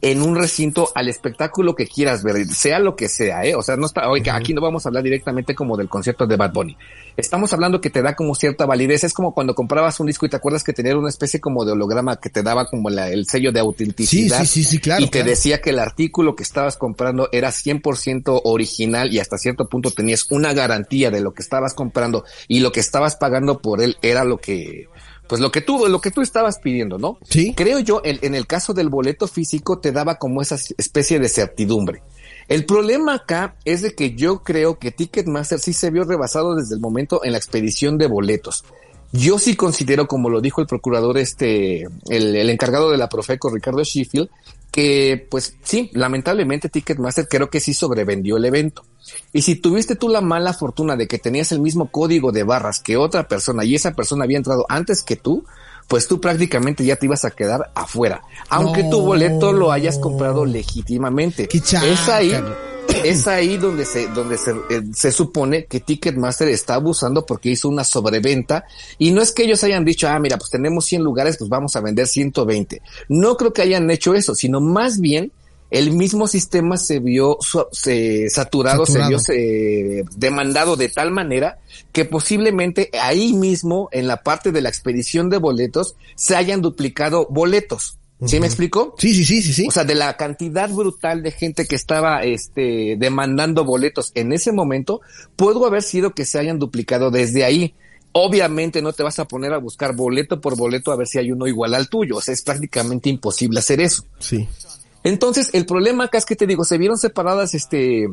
en 0.00 0.22
un 0.22 0.36
recinto 0.36 0.90
al 0.94 1.08
espectáculo 1.08 1.74
que 1.74 1.86
quieras 1.88 2.22
ver, 2.22 2.46
sea 2.46 2.78
lo 2.78 2.94
que 2.94 3.08
sea, 3.08 3.44
¿eh? 3.44 3.54
O 3.56 3.62
sea, 3.62 3.76
no 3.76 3.86
está, 3.86 4.08
oiga, 4.08 4.36
aquí 4.36 4.54
no 4.54 4.60
vamos 4.60 4.86
a 4.86 4.90
hablar 4.90 5.02
directamente 5.02 5.54
como 5.54 5.76
del 5.76 5.88
concierto 5.88 6.26
de 6.26 6.36
Bad 6.36 6.52
Bunny. 6.52 6.76
Estamos 7.16 7.52
hablando 7.52 7.80
que 7.80 7.90
te 7.90 8.00
da 8.00 8.14
como 8.14 8.36
cierta 8.36 8.64
validez. 8.64 9.02
Es 9.02 9.12
como 9.12 9.34
cuando 9.34 9.56
comprabas 9.56 9.98
un 9.98 10.06
disco 10.06 10.24
y 10.24 10.28
te 10.28 10.36
acuerdas 10.36 10.62
que 10.62 10.72
tenía 10.72 10.96
una 10.96 11.08
especie 11.08 11.40
como 11.40 11.64
de 11.64 11.72
holograma 11.72 12.14
que 12.20 12.30
te 12.30 12.44
daba 12.44 12.66
como 12.66 12.90
la- 12.90 13.10
el 13.10 13.26
sello 13.26 13.50
de 13.50 13.58
Sí, 13.58 13.66
autenticidad. 13.66 14.40
sí, 14.42 14.46
sí, 14.46 14.62
sí, 14.64 14.78
claro. 14.78 15.02
y 15.02 15.06
te 15.06 15.18
claro. 15.18 15.30
decía 15.30 15.60
que 15.60 15.70
el 15.70 15.80
artículo 15.80 16.36
que 16.36 16.44
estabas 16.44 16.76
comprando 16.76 17.28
era 17.32 17.50
100% 17.50 18.40
original 18.44 19.12
y 19.12 19.18
hasta 19.18 19.36
cierto 19.36 19.68
punto 19.68 19.90
tenías 19.90 20.26
una 20.30 20.52
garantía 20.52 21.10
de 21.10 21.20
lo 21.20 21.32
que 21.34 21.42
estabas 21.42 21.74
comprando 21.74 22.24
y 22.46 22.60
lo 22.60 22.70
que 22.70 22.78
estabas 22.78 23.16
pagando 23.16 23.58
por 23.58 23.82
él 23.82 23.96
era 24.00 24.22
lo 24.22 24.38
que, 24.38 24.86
pues 25.28 25.40
lo 25.40 25.52
que 25.52 25.60
tú, 25.60 25.86
lo 25.86 26.00
que 26.00 26.10
tú 26.10 26.22
estabas 26.22 26.58
pidiendo, 26.58 26.98
¿no? 26.98 27.18
Sí. 27.28 27.54
Creo 27.54 27.78
yo, 27.78 28.00
en 28.02 28.34
el 28.34 28.46
caso 28.46 28.72
del 28.74 28.88
boleto 28.88 29.28
físico 29.28 29.78
te 29.78 29.92
daba 29.92 30.16
como 30.16 30.42
esa 30.42 30.56
especie 30.76 31.20
de 31.20 31.28
certidumbre. 31.28 32.02
El 32.48 32.64
problema 32.64 33.14
acá 33.14 33.56
es 33.66 33.82
de 33.82 33.94
que 33.94 34.14
yo 34.14 34.42
creo 34.42 34.78
que 34.78 34.90
Ticketmaster 34.90 35.60
sí 35.60 35.74
se 35.74 35.90
vio 35.90 36.04
rebasado 36.04 36.54
desde 36.54 36.74
el 36.74 36.80
momento 36.80 37.20
en 37.22 37.32
la 37.32 37.38
expedición 37.38 37.98
de 37.98 38.06
boletos. 38.06 38.64
Yo 39.12 39.38
sí 39.38 39.54
considero, 39.54 40.08
como 40.08 40.30
lo 40.30 40.40
dijo 40.40 40.62
el 40.62 40.66
procurador, 40.66 41.18
este, 41.18 41.82
el, 42.08 42.36
el 42.36 42.50
encargado 42.50 42.90
de 42.90 42.96
la 42.96 43.08
Profeco, 43.08 43.50
Ricardo 43.50 43.82
Sheffield, 43.82 44.30
que 44.70 45.26
pues 45.30 45.56
sí, 45.62 45.90
lamentablemente 45.92 46.68
Ticketmaster 46.68 47.26
creo 47.28 47.50
que 47.50 47.60
sí 47.60 47.74
sobrevendió 47.74 48.36
el 48.36 48.44
evento. 48.44 48.84
Y 49.32 49.42
si 49.42 49.56
tuviste 49.56 49.96
tú 49.96 50.08
la 50.08 50.20
mala 50.20 50.52
fortuna 50.52 50.96
de 50.96 51.08
que 51.08 51.18
tenías 51.18 51.52
el 51.52 51.60
mismo 51.60 51.90
código 51.90 52.32
de 52.32 52.42
barras 52.42 52.80
que 52.80 52.96
otra 52.96 53.26
persona 53.26 53.64
y 53.64 53.74
esa 53.74 53.92
persona 53.92 54.24
había 54.24 54.36
entrado 54.36 54.66
antes 54.68 55.02
que 55.02 55.16
tú, 55.16 55.44
pues 55.88 56.06
tú 56.06 56.20
prácticamente 56.20 56.84
ya 56.84 56.96
te 56.96 57.06
ibas 57.06 57.24
a 57.24 57.30
quedar 57.30 57.70
afuera. 57.74 58.22
Aunque 58.50 58.84
tu 58.84 59.00
boleto 59.00 59.52
lo 59.52 59.72
hayas 59.72 59.98
comprado 59.98 60.44
legítimamente. 60.44 61.48
Es 61.50 62.08
ahí. 62.08 62.32
es 63.04 63.26
ahí 63.26 63.56
donde 63.56 63.84
se, 63.84 64.08
donde 64.08 64.38
se, 64.38 64.50
eh, 64.70 64.82
se 64.94 65.12
supone 65.12 65.66
que 65.66 65.80
Ticketmaster 65.80 66.48
está 66.48 66.74
abusando 66.74 67.24
porque 67.26 67.50
hizo 67.50 67.68
una 67.68 67.84
sobreventa 67.84 68.64
y 68.98 69.10
no 69.10 69.22
es 69.22 69.32
que 69.32 69.44
ellos 69.44 69.62
hayan 69.64 69.84
dicho, 69.84 70.08
ah, 70.08 70.18
mira, 70.18 70.36
pues 70.38 70.50
tenemos 70.50 70.84
100 70.86 71.02
lugares, 71.02 71.36
pues 71.38 71.48
vamos 71.50 71.74
a 71.76 71.80
vender 71.80 72.06
120. 72.06 72.82
No 73.08 73.36
creo 73.36 73.52
que 73.52 73.62
hayan 73.62 73.90
hecho 73.90 74.14
eso, 74.14 74.34
sino 74.34 74.60
más 74.60 75.00
bien 75.00 75.32
el 75.70 75.92
mismo 75.92 76.26
sistema 76.26 76.78
se 76.78 76.98
vio 76.98 77.36
su- 77.40 77.66
se, 77.72 78.30
saturado, 78.30 78.86
Saturado. 78.86 79.18
se 79.18 79.32
vio 79.34 79.38
eh, 80.00 80.04
demandado 80.16 80.76
de 80.76 80.88
tal 80.88 81.10
manera 81.10 81.58
que 81.92 82.06
posiblemente 82.06 82.88
ahí 83.00 83.34
mismo 83.34 83.90
en 83.92 84.06
la 84.06 84.22
parte 84.22 84.50
de 84.50 84.62
la 84.62 84.70
expedición 84.70 85.28
de 85.28 85.36
boletos 85.36 85.94
se 86.14 86.36
hayan 86.36 86.62
duplicado 86.62 87.26
boletos. 87.28 87.98
¿Sí 88.26 88.40
me 88.40 88.46
explico? 88.46 88.94
Sí, 88.98 89.14
sí, 89.14 89.24
sí, 89.24 89.42
sí, 89.42 89.52
sí. 89.52 89.66
O 89.68 89.70
sea, 89.70 89.84
de 89.84 89.94
la 89.94 90.16
cantidad 90.16 90.68
brutal 90.68 91.22
de 91.22 91.30
gente 91.30 91.66
que 91.66 91.76
estaba 91.76 92.24
este, 92.24 92.96
demandando 92.98 93.64
boletos 93.64 94.10
en 94.14 94.32
ese 94.32 94.50
momento, 94.50 95.00
pudo 95.36 95.64
haber 95.66 95.82
sido 95.82 96.14
que 96.14 96.24
se 96.24 96.38
hayan 96.38 96.58
duplicado 96.58 97.10
desde 97.10 97.44
ahí. 97.44 97.74
Obviamente 98.12 98.82
no 98.82 98.92
te 98.92 99.04
vas 99.04 99.20
a 99.20 99.26
poner 99.26 99.52
a 99.52 99.58
buscar 99.58 99.94
boleto 99.94 100.40
por 100.40 100.56
boleto 100.56 100.90
a 100.90 100.96
ver 100.96 101.06
si 101.06 101.18
hay 101.18 101.30
uno 101.30 101.46
igual 101.46 101.74
al 101.74 101.88
tuyo. 101.88 102.16
O 102.16 102.20
sea, 102.20 102.34
es 102.34 102.42
prácticamente 102.42 103.08
imposible 103.08 103.60
hacer 103.60 103.80
eso. 103.80 104.04
sí. 104.18 104.48
Entonces, 105.04 105.50
el 105.52 105.64
problema 105.64 106.04
acá 106.04 106.18
es 106.18 106.26
que 106.26 106.36
te 106.36 106.46
digo, 106.46 106.64
se 106.64 106.76
vieron 106.76 106.98
separadas 106.98 107.54
este 107.54 108.08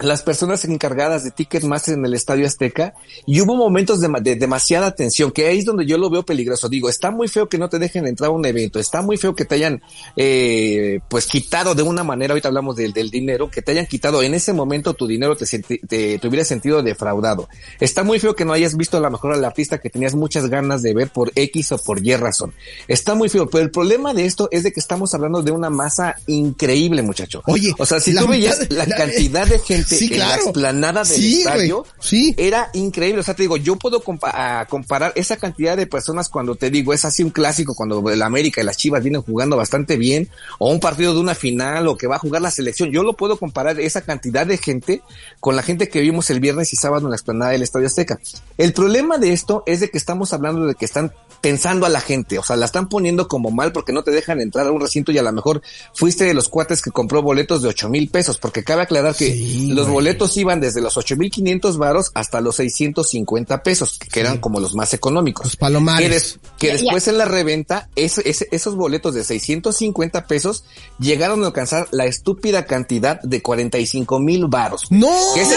las 0.00 0.22
personas 0.22 0.64
encargadas 0.64 1.24
de 1.24 1.30
Ticketmaster 1.30 1.94
en 1.94 2.04
el 2.04 2.14
Estadio 2.14 2.46
Azteca 2.46 2.94
y 3.26 3.40
hubo 3.40 3.54
momentos 3.54 4.00
de, 4.00 4.08
de, 4.20 4.36
demasiada 4.36 4.94
tensión, 4.94 5.30
que 5.30 5.46
ahí 5.46 5.58
es 5.58 5.64
donde 5.64 5.86
yo 5.86 5.98
lo 5.98 6.10
veo 6.10 6.24
peligroso. 6.24 6.68
Digo, 6.68 6.88
está 6.88 7.10
muy 7.10 7.28
feo 7.28 7.48
que 7.48 7.58
no 7.58 7.68
te 7.68 7.78
dejen 7.78 8.06
entrar 8.06 8.30
a 8.30 8.32
un 8.32 8.44
evento, 8.44 8.80
está 8.80 9.02
muy 9.02 9.16
feo 9.16 9.34
que 9.34 9.44
te 9.44 9.54
hayan 9.56 9.82
eh, 10.16 11.00
pues 11.08 11.26
quitado 11.26 11.74
de 11.74 11.82
una 11.82 12.02
manera, 12.02 12.32
ahorita 12.32 12.48
hablamos 12.48 12.76
del, 12.76 12.92
del 12.92 13.10
dinero, 13.10 13.50
que 13.50 13.62
te 13.62 13.72
hayan 13.72 13.86
quitado 13.86 14.22
en 14.22 14.34
ese 14.34 14.52
momento 14.52 14.94
tu 14.94 15.06
dinero, 15.06 15.36
te, 15.36 15.46
te, 15.46 16.18
te, 16.18 16.28
hubiera 16.28 16.44
sentido 16.44 16.82
defraudado. 16.82 17.48
Está 17.78 18.02
muy 18.02 18.18
feo 18.18 18.34
que 18.34 18.44
no 18.44 18.52
hayas 18.52 18.76
visto 18.76 18.96
a 18.96 19.00
lo 19.00 19.10
mejor 19.10 19.32
al 19.32 19.44
artista 19.44 19.78
que 19.78 19.90
tenías 19.90 20.14
muchas 20.14 20.48
ganas 20.48 20.82
de 20.82 20.94
ver 20.94 21.10
por 21.10 21.30
X 21.34 21.72
o 21.72 21.78
por 21.78 22.04
Y 22.04 22.14
razón. 22.16 22.52
Está 22.88 23.14
muy 23.14 23.28
feo, 23.28 23.48
pero 23.48 23.62
el 23.62 23.70
problema 23.70 24.12
de 24.12 24.24
esto 24.24 24.48
es 24.50 24.62
de 24.62 24.72
que 24.72 24.80
estamos 24.80 25.14
hablando 25.14 25.42
de 25.42 25.52
una 25.52 25.70
masa 25.70 26.16
increíble, 26.26 27.02
muchacho. 27.02 27.42
Oye, 27.46 27.74
o 27.78 27.86
sea, 27.86 28.00
si 28.00 28.14
tú 28.14 28.26
veías 28.26 28.70
la, 28.70 28.86
la 28.86 28.96
cantidad 28.96 29.46
de 29.46 29.58
gente 29.64 29.83
sí, 29.86 30.08
claro. 30.08 30.22
en 30.22 30.28
la 30.28 30.34
explanada 30.36 31.04
del 31.04 31.16
Sí, 31.16 31.38
estadio, 31.40 31.86
sí. 32.00 32.34
era 32.36 32.70
increíble. 32.74 33.20
O 33.20 33.22
sea, 33.24 33.34
te 33.34 33.42
digo, 33.42 33.56
yo 33.56 33.76
puedo 33.76 34.00
compa 34.00 34.66
comparar 34.68 35.12
esa 35.16 35.36
cantidad 35.36 35.76
de 35.76 35.86
personas 35.86 36.28
cuando 36.28 36.54
te 36.54 36.70
digo, 36.70 36.92
es 36.92 37.04
así 37.04 37.22
un 37.22 37.30
clásico, 37.30 37.74
cuando 37.74 38.08
el 38.10 38.22
América 38.22 38.60
y 38.60 38.64
las 38.64 38.76
Chivas 38.76 39.02
vienen 39.02 39.22
jugando 39.22 39.56
bastante 39.56 39.96
bien, 39.96 40.28
o 40.58 40.70
un 40.70 40.80
partido 40.80 41.14
de 41.14 41.20
una 41.20 41.34
final, 41.34 41.86
o 41.88 41.96
que 41.96 42.06
va 42.06 42.16
a 42.16 42.18
jugar 42.20 42.42
la 42.42 42.50
selección. 42.50 42.90
Yo 42.90 43.02
lo 43.02 43.14
puedo 43.14 43.38
comparar 43.38 43.80
esa 43.80 44.00
cantidad 44.02 44.46
de 44.46 44.58
gente 44.58 45.02
con 45.40 45.56
la 45.56 45.62
gente 45.62 45.88
que 45.88 46.00
vimos 46.00 46.30
el 46.30 46.40
viernes 46.40 46.72
y 46.72 46.76
sábado 46.76 47.06
en 47.06 47.10
la 47.10 47.16
explanada 47.16 47.52
del 47.52 47.62
Estadio 47.62 47.86
Azteca. 47.86 48.18
El 48.58 48.72
problema 48.72 49.18
de 49.18 49.32
esto 49.32 49.62
es 49.66 49.80
de 49.80 49.90
que 49.90 49.98
estamos 49.98 50.32
hablando 50.32 50.66
de 50.66 50.74
que 50.74 50.84
están 50.84 51.12
pensando 51.40 51.84
a 51.84 51.90
la 51.90 52.00
gente, 52.00 52.38
o 52.38 52.42
sea, 52.42 52.56
la 52.56 52.64
están 52.64 52.88
poniendo 52.88 53.28
como 53.28 53.50
mal 53.50 53.70
porque 53.70 53.92
no 53.92 54.02
te 54.02 54.10
dejan 54.10 54.40
entrar 54.40 54.66
a 54.66 54.72
un 54.72 54.80
recinto 54.80 55.12
y 55.12 55.18
a 55.18 55.22
lo 55.22 55.30
mejor 55.30 55.60
fuiste 55.92 56.24
de 56.24 56.32
los 56.32 56.48
cuates 56.48 56.80
que 56.80 56.90
compró 56.90 57.20
boletos 57.20 57.60
de 57.60 57.68
ocho 57.68 57.90
mil 57.90 58.08
pesos, 58.08 58.38
porque 58.38 58.64
cabe 58.64 58.80
aclarar 58.82 59.14
que 59.14 59.30
Sí, 59.30 59.70
los 59.74 59.88
boletos 59.88 60.36
iban 60.36 60.60
desde 60.60 60.80
los 60.80 60.96
ocho 60.96 61.16
mil 61.16 61.30
quinientos 61.30 61.76
varos 61.76 62.10
hasta 62.14 62.40
los 62.40 62.56
650 62.56 63.62
pesos, 63.62 63.98
que 63.98 64.20
eran 64.20 64.38
como 64.38 64.60
los 64.60 64.74
más 64.74 64.94
económicos. 64.94 65.44
Los 65.46 65.56
palomares. 65.56 66.02
Que, 66.08 66.14
des- 66.14 66.38
que 66.58 66.66
Ya, 66.68 66.72
después 66.74 67.08
en 67.08 67.18
la 67.18 67.24
reventa, 67.26 67.88
ese- 67.96 68.28
ese- 68.28 68.48
esos 68.52 68.76
boletos 68.76 69.14
de 69.14 69.24
650 69.24 70.26
pesos 70.26 70.64
llegaron 70.98 71.42
a 71.42 71.48
alcanzar 71.48 71.88
la 71.90 72.06
estúpida 72.06 72.64
cantidad 72.66 73.20
de 73.22 73.42
45 73.42 74.18
mil 74.20 74.46
varos. 74.46 74.82
No, 74.90 75.10
Que 75.34 75.42
ese, 75.42 75.54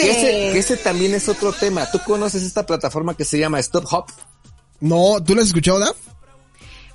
que 0.00 0.10
ese- 0.10 0.52
que 0.52 0.58
ese 0.58 0.76
también 0.76 1.14
es 1.14 1.28
otro 1.28 1.52
tema. 1.52 1.90
¿Tú 1.90 1.98
conoces 2.06 2.42
esta 2.42 2.64
plataforma 2.66 3.14
que 3.16 3.24
se 3.24 3.38
llama 3.38 3.58
Stop 3.60 3.84
Hop? 3.92 4.06
No, 4.80 5.22
¿tú 5.24 5.34
lo 5.34 5.42
has 5.42 5.48
escuchado, 5.48 5.78
Daf? 5.78 5.96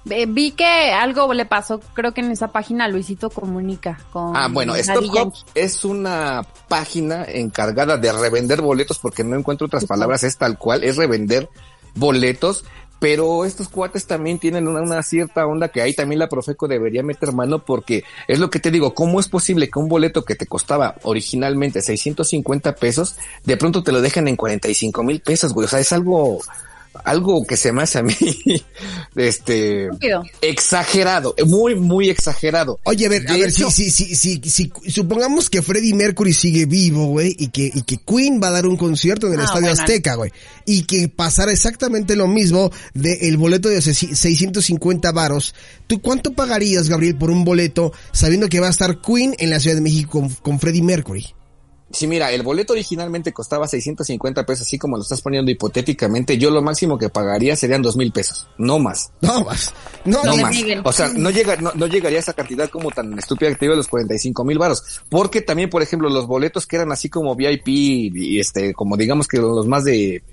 Eh, 0.09 0.25
vi 0.27 0.51
que 0.51 0.65
algo 0.93 1.33
le 1.33 1.45
pasó, 1.45 1.79
creo 1.93 2.13
que 2.13 2.21
en 2.21 2.31
esa 2.31 2.49
página 2.49 2.87
Luisito 2.87 3.29
Comunica 3.29 3.99
con 4.11 4.35
Ah, 4.35 4.47
bueno, 4.51 4.73
Daddy 4.73 4.81
Stop 4.81 5.03
Hop 5.05 5.13
Yankee. 5.13 5.39
es 5.55 5.85
una 5.85 6.45
página 6.67 7.25
encargada 7.25 7.97
de 7.97 8.11
revender 8.11 8.61
boletos, 8.61 8.99
porque 8.99 9.23
no 9.23 9.35
encuentro 9.35 9.67
otras 9.67 9.85
palabras, 9.85 10.23
es 10.23 10.37
tal 10.37 10.57
cual, 10.57 10.83
es 10.83 10.97
revender 10.97 11.49
boletos, 11.95 12.63
pero 12.99 13.45
estos 13.45 13.69
cuates 13.69 14.07
también 14.07 14.39
tienen 14.39 14.67
una, 14.67 14.81
una 14.81 15.03
cierta 15.03 15.45
onda 15.45 15.69
que 15.69 15.81
ahí 15.81 15.93
también 15.93 16.19
la 16.19 16.29
Profeco 16.29 16.67
debería 16.67 17.03
meter 17.03 17.31
mano, 17.31 17.59
porque 17.59 18.03
es 18.27 18.39
lo 18.39 18.49
que 18.49 18.59
te 18.59 18.71
digo, 18.71 18.93
¿cómo 18.93 19.19
es 19.19 19.27
posible 19.27 19.69
que 19.69 19.79
un 19.79 19.87
boleto 19.87 20.23
que 20.23 20.35
te 20.35 20.47
costaba 20.47 20.95
originalmente 21.03 21.81
650 21.81 22.75
pesos, 22.75 23.17
de 23.43 23.57
pronto 23.57 23.83
te 23.83 23.91
lo 23.91 24.01
dejan 24.01 24.27
en 24.27 24.35
45 24.35 25.03
mil 25.03 25.21
pesos, 25.21 25.53
güey? 25.53 25.65
O 25.65 25.69
sea, 25.69 25.79
es 25.79 25.91
algo, 25.93 26.39
algo 27.03 27.45
que 27.45 27.57
se 27.57 27.71
me 27.71 27.83
hace 27.83 27.99
a 27.99 28.03
mí, 28.03 28.13
este, 29.15 29.85
Estúpido. 29.85 30.23
exagerado, 30.41 31.35
muy, 31.45 31.75
muy 31.75 32.09
exagerado. 32.09 32.79
Oye, 32.83 33.05
a 33.05 33.09
ver, 33.09 33.29
a 33.29 33.33
ver, 33.37 33.51
si, 33.51 33.63
si, 33.71 33.89
si, 33.91 34.15
si, 34.15 34.41
si- 34.43 34.71
supongamos 34.91 35.49
que 35.49 35.61
Freddie 35.61 35.93
Mercury 35.93 36.33
sigue 36.33 36.65
vivo, 36.65 37.05
güey, 37.07 37.35
y 37.37 37.47
que, 37.49 37.71
y 37.73 37.81
que 37.83 37.97
Queen 37.97 38.39
va 38.41 38.47
a 38.49 38.51
dar 38.51 38.65
un 38.67 38.77
concierto 38.77 39.27
en 39.27 39.33
el 39.33 39.41
Ah, 39.41 39.45
Estadio 39.45 39.67
bueno. 39.67 39.81
Azteca, 39.81 40.15
güey, 40.15 40.31
y 40.65 40.83
que 40.83 41.07
pasara 41.09 41.51
exactamente 41.51 42.15
lo 42.15 42.27
mismo 42.27 42.71
de 42.93 43.13
el 43.27 43.37
boleto 43.37 43.69
de 43.69 43.79
sesi- 43.79 44.13
650 44.15 45.11
varos, 45.11 45.53
¿tú 45.87 46.01
cuánto 46.01 46.33
pagarías, 46.33 46.89
Gabriel, 46.89 47.15
por 47.17 47.29
un 47.31 47.43
boleto 47.45 47.93
sabiendo 48.11 48.49
que 48.49 48.59
va 48.59 48.67
a 48.67 48.71
estar 48.71 49.01
Queen 49.01 49.35
en 49.39 49.49
la 49.49 49.59
Ciudad 49.59 49.75
de 49.75 49.81
México 49.81 50.19
con, 50.19 50.29
con 50.29 50.59
Freddie 50.59 50.81
Mercury? 50.83 51.25
Sí, 51.89 52.05
mira, 52.05 52.31
el 52.31 52.43
boleto 52.43 52.73
originalmente 52.73 53.31
costaba 53.31 53.67
650 53.67 54.45
pesos, 54.45 54.67
así 54.67 54.77
como 54.77 54.97
lo 54.97 55.03
estás 55.03 55.21
poniendo 55.21 55.49
hipotéticamente. 55.49 56.37
Yo 56.37 56.51
lo 56.51 56.61
máximo 56.61 56.97
que 56.97 57.09
pagaría 57.09 57.55
serían 57.55 57.81
dos 57.81 57.95
mil 57.95 58.11
pesos, 58.11 58.47
no 58.57 58.77
más. 58.77 59.11
No 59.21 59.45
más. 59.45 59.73
No, 60.03 60.23
No 60.23 60.35
más. 60.35 60.55
O 60.83 60.91
sea, 60.91 61.09
no 61.09 61.29
llega, 61.29 61.55
no, 61.57 61.71
no 61.75 61.87
llegaría 61.87 62.19
a 62.19 62.21
esa 62.21 62.33
cantidad 62.33 62.69
como 62.69 62.91
tan 62.91 63.17
estúpida 63.17 63.49
que 63.49 63.55
te 63.55 63.65
digo 63.65 63.73
de 63.73 63.77
los 63.77 63.87
45 63.87 64.43
mil 64.43 64.57
varos. 64.57 65.01
Porque 65.09 65.41
también, 65.41 65.69
por 65.69 65.81
ejemplo, 65.81 66.09
los 66.09 66.27
boletos 66.27 66.67
que 66.67 66.75
eran 66.75 66.91
así 66.91 67.09
como 67.09 67.35
VIP 67.35 67.67
y 67.67 68.39
este, 68.39 68.73
como 68.73 68.97
digamos 68.97 69.27
que 69.27 69.37
los 69.37 69.65
más 69.65 69.85
de, 69.85 70.23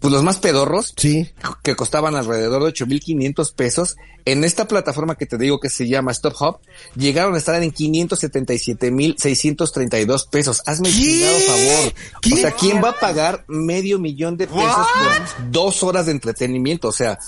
pues 0.00 0.12
los 0.12 0.22
más 0.22 0.38
pedorros, 0.38 0.94
Sí. 0.96 1.30
que 1.62 1.76
costaban 1.76 2.16
alrededor 2.16 2.62
de 2.62 2.68
8,500 2.70 3.52
pesos, 3.52 3.96
en 4.24 4.44
esta 4.44 4.66
plataforma 4.66 5.16
que 5.16 5.26
te 5.26 5.36
digo 5.38 5.60
que 5.60 5.68
se 5.70 5.88
llama 5.88 6.12
Stop 6.12 6.34
Hub, 6.40 6.58
llegaron 6.96 7.34
a 7.34 7.38
estar 7.38 7.62
en 7.62 7.70
577,632 7.70 10.26
pesos. 10.26 10.62
Hazme 10.66 10.88
el 10.88 10.94
chingado 10.94 11.38
favor. 11.40 11.92
¿Qué? 12.22 12.34
O 12.34 12.36
sea, 12.36 12.50
¿quién 12.52 12.82
va 12.82 12.90
a 12.90 12.98
pagar 12.98 13.44
medio 13.48 13.98
millón 13.98 14.36
de 14.36 14.46
pesos 14.46 14.62
por 14.74 15.50
dos 15.50 15.82
horas 15.82 16.06
de 16.06 16.12
entretenimiento? 16.12 16.88
O 16.88 16.92
sea, 16.92 17.18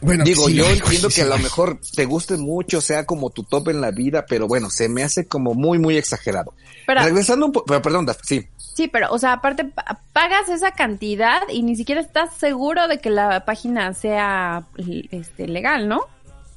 Bueno, 0.00 0.24
digo, 0.24 0.46
sí, 0.46 0.54
yo 0.54 0.64
entiendo 0.66 1.10
sí, 1.10 1.16
que 1.16 1.22
a 1.22 1.24
sí, 1.24 1.30
lo 1.30 1.38
mejor 1.38 1.80
te 1.96 2.04
guste 2.04 2.36
mucho, 2.36 2.80
sea 2.80 3.04
como 3.04 3.30
tu 3.30 3.42
top 3.42 3.68
en 3.68 3.80
la 3.80 3.90
vida, 3.90 4.26
pero 4.28 4.46
bueno, 4.46 4.70
se 4.70 4.88
me 4.88 5.02
hace 5.02 5.26
como 5.26 5.54
muy, 5.54 5.78
muy 5.78 5.96
exagerado. 5.96 6.54
Pero- 6.86 7.02
Regresando 7.02 7.46
un 7.46 7.52
poco, 7.52 7.80
perdón, 7.82 8.06
Daf, 8.06 8.18
sí. 8.22 8.46
Sí, 8.56 8.86
pero, 8.86 9.10
o 9.10 9.18
sea, 9.18 9.32
aparte 9.32 9.64
pa- 9.64 10.00
pagas 10.12 10.48
esa 10.48 10.70
cantidad 10.70 11.42
y 11.52 11.62
ni 11.62 11.74
siquiera 11.74 12.00
estás 12.00 12.30
seguro 12.38 12.86
de 12.86 12.98
que 13.00 13.10
la 13.10 13.44
página 13.44 13.92
sea 13.92 14.64
este 15.10 15.48
legal, 15.48 15.88
¿no? 15.88 16.02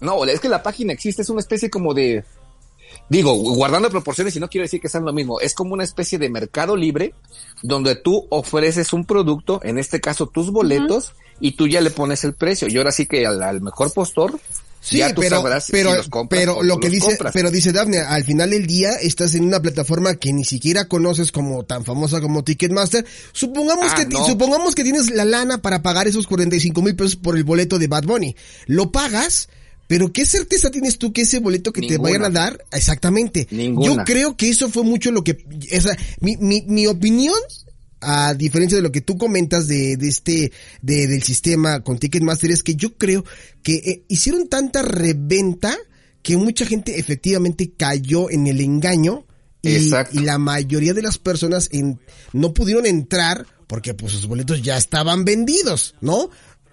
No, 0.01 0.23
es 0.25 0.39
que 0.39 0.49
la 0.49 0.61
página 0.61 0.93
existe, 0.93 1.23
es 1.23 1.29
una 1.29 1.39
especie 1.41 1.71
como 1.71 1.95
de, 1.95 2.23
digo, 3.09 3.33
guardando 3.33 3.89
proporciones 3.89 4.35
y 4.35 4.39
no 4.39 4.49
quiero 4.49 4.63
decir 4.65 4.79
que 4.81 4.87
sean 4.89 5.05
lo 5.05 5.13
mismo, 5.13 5.39
es 5.39 5.55
como 5.55 5.73
una 5.73 5.83
especie 5.83 6.19
de 6.19 6.29
mercado 6.29 6.75
libre 6.75 7.15
donde 7.63 7.95
tú 7.95 8.27
ofreces 8.29 8.93
un 8.93 9.05
producto, 9.05 9.59
en 9.63 9.79
este 9.79 9.99
caso 9.99 10.27
tus 10.27 10.51
boletos, 10.51 11.13
y 11.41 11.51
tú 11.53 11.67
ya 11.67 11.81
le 11.81 11.89
pones 11.89 12.23
el 12.23 12.33
precio. 12.33 12.67
Y 12.69 12.77
ahora 12.77 12.91
sí 12.91 13.05
que 13.07 13.25
al, 13.25 13.41
al 13.43 13.61
mejor 13.61 13.91
postor, 13.91 14.39
Sí, 14.83 14.97
ya 14.97 15.13
tú 15.13 15.21
pero, 15.21 15.43
pero, 15.43 15.91
si 15.91 15.95
los 15.97 16.09
compras 16.09 16.39
pero 16.41 16.63
lo 16.63 16.79
que 16.79 16.87
los 16.87 16.93
dice, 16.95 17.07
compras. 17.09 17.33
pero 17.33 17.51
dice 17.51 17.71
Daphne, 17.71 17.99
al 17.99 18.23
final 18.23 18.49
del 18.49 18.65
día 18.65 18.93
estás 18.93 19.35
en 19.35 19.43
una 19.43 19.61
plataforma 19.61 20.15
que 20.15 20.33
ni 20.33 20.43
siquiera 20.43 20.85
conoces 20.87 21.31
como 21.31 21.63
tan 21.63 21.85
famosa 21.85 22.19
como 22.19 22.43
Ticketmaster. 22.43 23.05
Supongamos 23.31 23.91
Ah, 23.91 23.95
que, 23.97 24.05
no. 24.07 24.25
supongamos 24.25 24.73
que 24.73 24.81
tienes 24.83 25.11
la 25.11 25.23
lana 25.23 25.59
para 25.61 25.83
pagar 25.83 26.07
esos 26.07 26.25
45 26.25 26.81
mil 26.81 26.95
pesos 26.95 27.15
por 27.15 27.37
el 27.37 27.43
boleto 27.43 27.77
de 27.77 27.85
Bad 27.85 28.05
Bunny. 28.05 28.35
Lo 28.65 28.91
pagas, 28.91 29.49
pero 29.85 30.11
¿qué 30.11 30.25
certeza 30.25 30.71
tienes 30.71 30.97
tú 30.97 31.13
que 31.13 31.21
ese 31.21 31.37
boleto 31.37 31.71
que 31.71 31.81
te 31.87 31.99
vayan 31.99 32.25
a 32.25 32.29
dar? 32.31 32.65
Exactamente. 32.71 33.47
Ninguna. 33.51 33.85
Yo 33.85 34.03
creo 34.03 34.35
que 34.35 34.49
eso 34.49 34.67
fue 34.71 34.81
mucho 34.81 35.11
lo 35.11 35.23
que, 35.23 35.45
esa, 35.69 35.95
mi, 36.21 36.37
mi, 36.37 36.63
mi 36.63 36.87
opinión 36.87 37.35
a 38.01 38.33
diferencia 38.33 38.77
de 38.77 38.81
lo 38.81 38.91
que 38.91 39.01
tú 39.01 39.17
comentas 39.17 39.67
de, 39.67 39.95
de 39.95 40.07
este, 40.07 40.51
de, 40.81 41.07
del 41.07 41.23
sistema 41.23 41.81
con 41.81 41.97
Ticketmaster, 41.97 42.51
es 42.51 42.63
que 42.63 42.75
yo 42.75 42.97
creo 42.97 43.23
que 43.63 43.75
eh, 43.75 44.03
hicieron 44.07 44.47
tanta 44.49 44.81
reventa 44.81 45.77
que 46.21 46.37
mucha 46.37 46.65
gente 46.65 46.99
efectivamente 46.99 47.71
cayó 47.77 48.29
en 48.29 48.47
el 48.47 48.61
engaño 48.61 49.25
y, 49.63 49.91
la 50.23 50.39
mayoría 50.39 50.93
de 50.93 51.03
las 51.03 51.19
personas 51.19 51.69
en, 51.71 51.99
no 52.33 52.53
pudieron 52.53 52.87
entrar 52.87 53.45
porque 53.67 53.93
pues 53.93 54.13
sus 54.13 54.27
boletos 54.27 54.61
ya 54.61 54.75
estaban 54.75 55.23
vendidos, 55.23 55.95
¿no? 56.01 56.29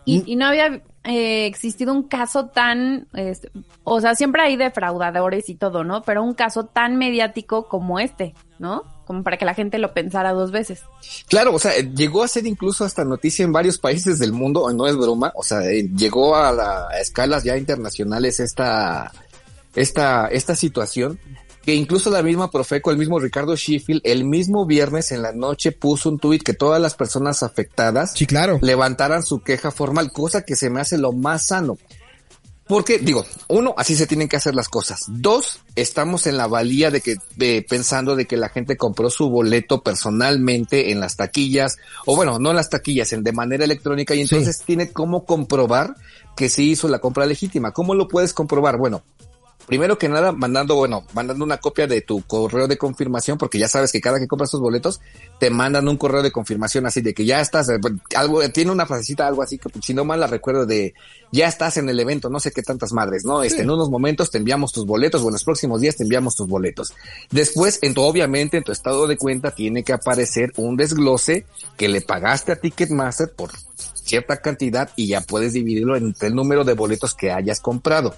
Y, 0.06 0.22
y 0.26 0.36
no 0.36 0.46
había 0.46 0.82
eh, 1.04 1.46
existido 1.46 1.92
un 1.92 2.02
caso 2.02 2.46
tan, 2.46 3.08
este, 3.14 3.50
o 3.84 4.00
sea, 4.00 4.14
siempre 4.14 4.42
hay 4.42 4.56
defraudadores 4.56 5.48
y 5.48 5.54
todo, 5.54 5.84
¿no? 5.84 6.02
Pero 6.02 6.22
un 6.22 6.34
caso 6.34 6.64
tan 6.64 6.96
mediático 6.96 7.68
como 7.68 8.00
este, 8.00 8.34
¿no? 8.58 8.82
Como 9.09 9.23
para 9.23 9.38
que 9.38 9.47
la 9.47 9.55
gente 9.55 9.79
lo 9.79 9.94
pensara 9.94 10.33
dos 10.35 10.51
veces. 10.53 10.83
Claro, 11.29 11.55
o 11.55 11.59
sea, 11.59 11.75
eh, 11.75 11.90
llegó 11.94 12.23
a 12.23 12.29
ser 12.29 12.47
incluso 12.47 12.85
hasta 12.85 13.07
noticia 13.07 13.42
en 13.42 13.53
varios 13.53 13.79
países 13.79 14.18
del 14.18 14.33
mundo, 14.33 14.71
no 14.73 14.87
es 14.87 14.97
broma, 14.97 15.33
o 15.35 15.42
sea, 15.42 15.64
eh, 15.64 15.88
llegó 15.97 16.37
a, 16.37 16.53
la, 16.53 16.88
a 16.88 17.01
escalas 17.01 17.42
ya 17.42 17.57
internacionales 17.57 18.38
esta, 18.38 19.11
esta, 19.75 20.29
esta 20.29 20.55
situación, 20.55 21.18
que 21.64 21.75
incluso 21.75 22.11
la 22.11 22.23
misma 22.23 22.51
Profeco, 22.51 22.90
el 22.90 22.99
mismo 22.99 23.18
Ricardo 23.18 23.57
Sheffield, 23.57 24.03
el 24.05 24.25
mismo 24.25 24.66
viernes 24.66 25.11
en 25.11 25.23
la 25.23 25.33
noche 25.33 25.73
puso 25.73 26.11
un 26.11 26.18
tuit 26.18 26.42
que 26.42 26.53
todas 26.53 26.81
las 26.81 26.94
personas 26.94 27.42
afectadas 27.42 28.12
Sí, 28.14 28.27
claro. 28.27 28.59
levantaran 28.61 29.23
su 29.23 29.40
queja 29.40 29.71
formal, 29.71 30.12
cosa 30.12 30.42
que 30.42 30.55
se 30.55 30.71
me 30.71 30.81
hace 30.81 30.99
lo 30.99 31.12
más 31.12 31.47
sano. 31.47 31.79
Porque, 32.68 32.98
digo, 32.98 33.24
uno, 33.48 33.74
así 33.78 33.96
se 33.96 34.07
tienen 34.07 34.28
que 34.28 34.37
hacer 34.37 34.54
las 34.54 34.68
cosas. 34.68 35.04
Dos, 35.09 35.61
estamos 35.74 36.26
en 36.26 36.37
la 36.37 36.46
valía 36.46 36.90
de 36.90 37.00
que, 37.00 37.16
de, 37.37 37.64
pensando 37.66 38.14
de 38.14 38.26
que 38.26 38.37
la 38.37 38.50
gente 38.50 38.76
compró 38.76 39.09
su 39.09 39.31
boleto 39.31 39.83
personalmente 39.83 40.92
en 40.92 41.00
las 41.00 41.16
taquillas, 41.16 41.78
o 42.04 42.14
bueno, 42.14 42.38
no 42.38 42.50
en 42.50 42.57
las 42.57 42.68
taquillas, 42.68 43.12
en 43.14 43.24
de 43.24 43.33
manera 43.33 43.64
electrónica, 43.64 44.14
y 44.14 44.20
entonces 44.20 44.61
tiene 44.64 44.92
cómo 44.92 45.24
comprobar 45.24 45.94
que 46.37 46.50
sí 46.50 46.70
hizo 46.70 46.88
la 46.88 46.98
compra 46.98 47.24
legítima. 47.24 47.72
¿Cómo 47.72 47.94
lo 47.94 48.07
puedes 48.07 48.35
comprobar? 48.35 48.76
Bueno, 48.76 49.02
Primero 49.68 49.98
que 49.98 50.09
nada, 50.09 50.33
mandando, 50.33 50.76
bueno, 50.76 51.04
mandando 51.12 51.44
una 51.44 51.59
copia 51.59 51.87
de 51.87 52.00
tu 52.00 52.22
correo 52.22 52.66
de 52.66 52.78
confirmación, 52.78 53.37
porque 53.37 53.59
ya 53.59 53.68
sabes 53.68 53.92
que 53.92 54.00
cada 54.00 54.18
que 54.18 54.26
compras 54.26 54.50
tus 54.50 54.61
boletos, 54.61 54.98
te 55.38 55.50
mandan 55.50 55.87
un 55.88 55.98
correo 55.98 56.22
de 56.22 56.33
confirmación 56.33 56.87
así 56.87 57.02
de 57.02 57.12
que 57.12 57.26
ya 57.26 57.42
estás, 57.42 57.68
eh, 57.68 57.78
algo, 58.16 58.48
tiene 58.48 58.70
una 58.70 58.87
frasecita, 58.87 59.26
algo 59.26 59.42
así 59.42 59.59
que 59.59 59.68
si 59.83 59.92
no 59.92 60.07
mal 60.07 60.20
la 60.20 60.26
recuerdo 60.26 60.64
de 60.64 60.94
ya 61.33 61.48
estás 61.48 61.76
en 61.76 61.87
el 61.90 62.00
evento, 62.00 62.31
no 62.31 62.40
sé 62.40 62.50
qué 62.50 62.62
tantas 62.62 62.94
madres, 62.94 63.26
¿no? 63.26 63.42
Este, 63.42 63.61
en 63.61 63.70
unos 63.70 63.90
momentos 63.90 64.31
te 64.31 64.38
enviamos 64.38 64.72
tus 64.72 64.87
boletos, 64.87 65.20
o 65.20 65.26
en 65.26 65.35
los 65.35 65.44
próximos 65.44 65.83
días 65.83 65.96
te 65.96 66.02
enviamos 66.02 66.35
tus 66.35 66.48
boletos. 66.48 66.94
Después, 67.31 67.78
en 67.83 67.92
tu, 67.92 68.00
obviamente, 68.00 68.57
en 68.57 68.64
tu 68.64 68.72
estado 68.72 69.07
de 69.07 69.18
cuenta 69.18 69.50
tiene 69.50 69.83
que 69.83 69.92
aparecer 69.92 70.50
un 70.57 70.78
desglose 70.78 71.44
que 71.76 71.88
le 71.88 72.00
pagaste 72.00 72.52
a 72.52 72.57
Ticketmaster 72.57 73.31
por 73.33 73.50
cierta 73.92 74.38
cantidad 74.38 74.88
y 74.96 75.09
ya 75.09 75.20
puedes 75.20 75.52
dividirlo 75.52 75.94
entre 75.94 76.28
el 76.28 76.35
número 76.35 76.64
de 76.64 76.72
boletos 76.72 77.14
que 77.14 77.31
hayas 77.31 77.61
comprado. 77.61 78.14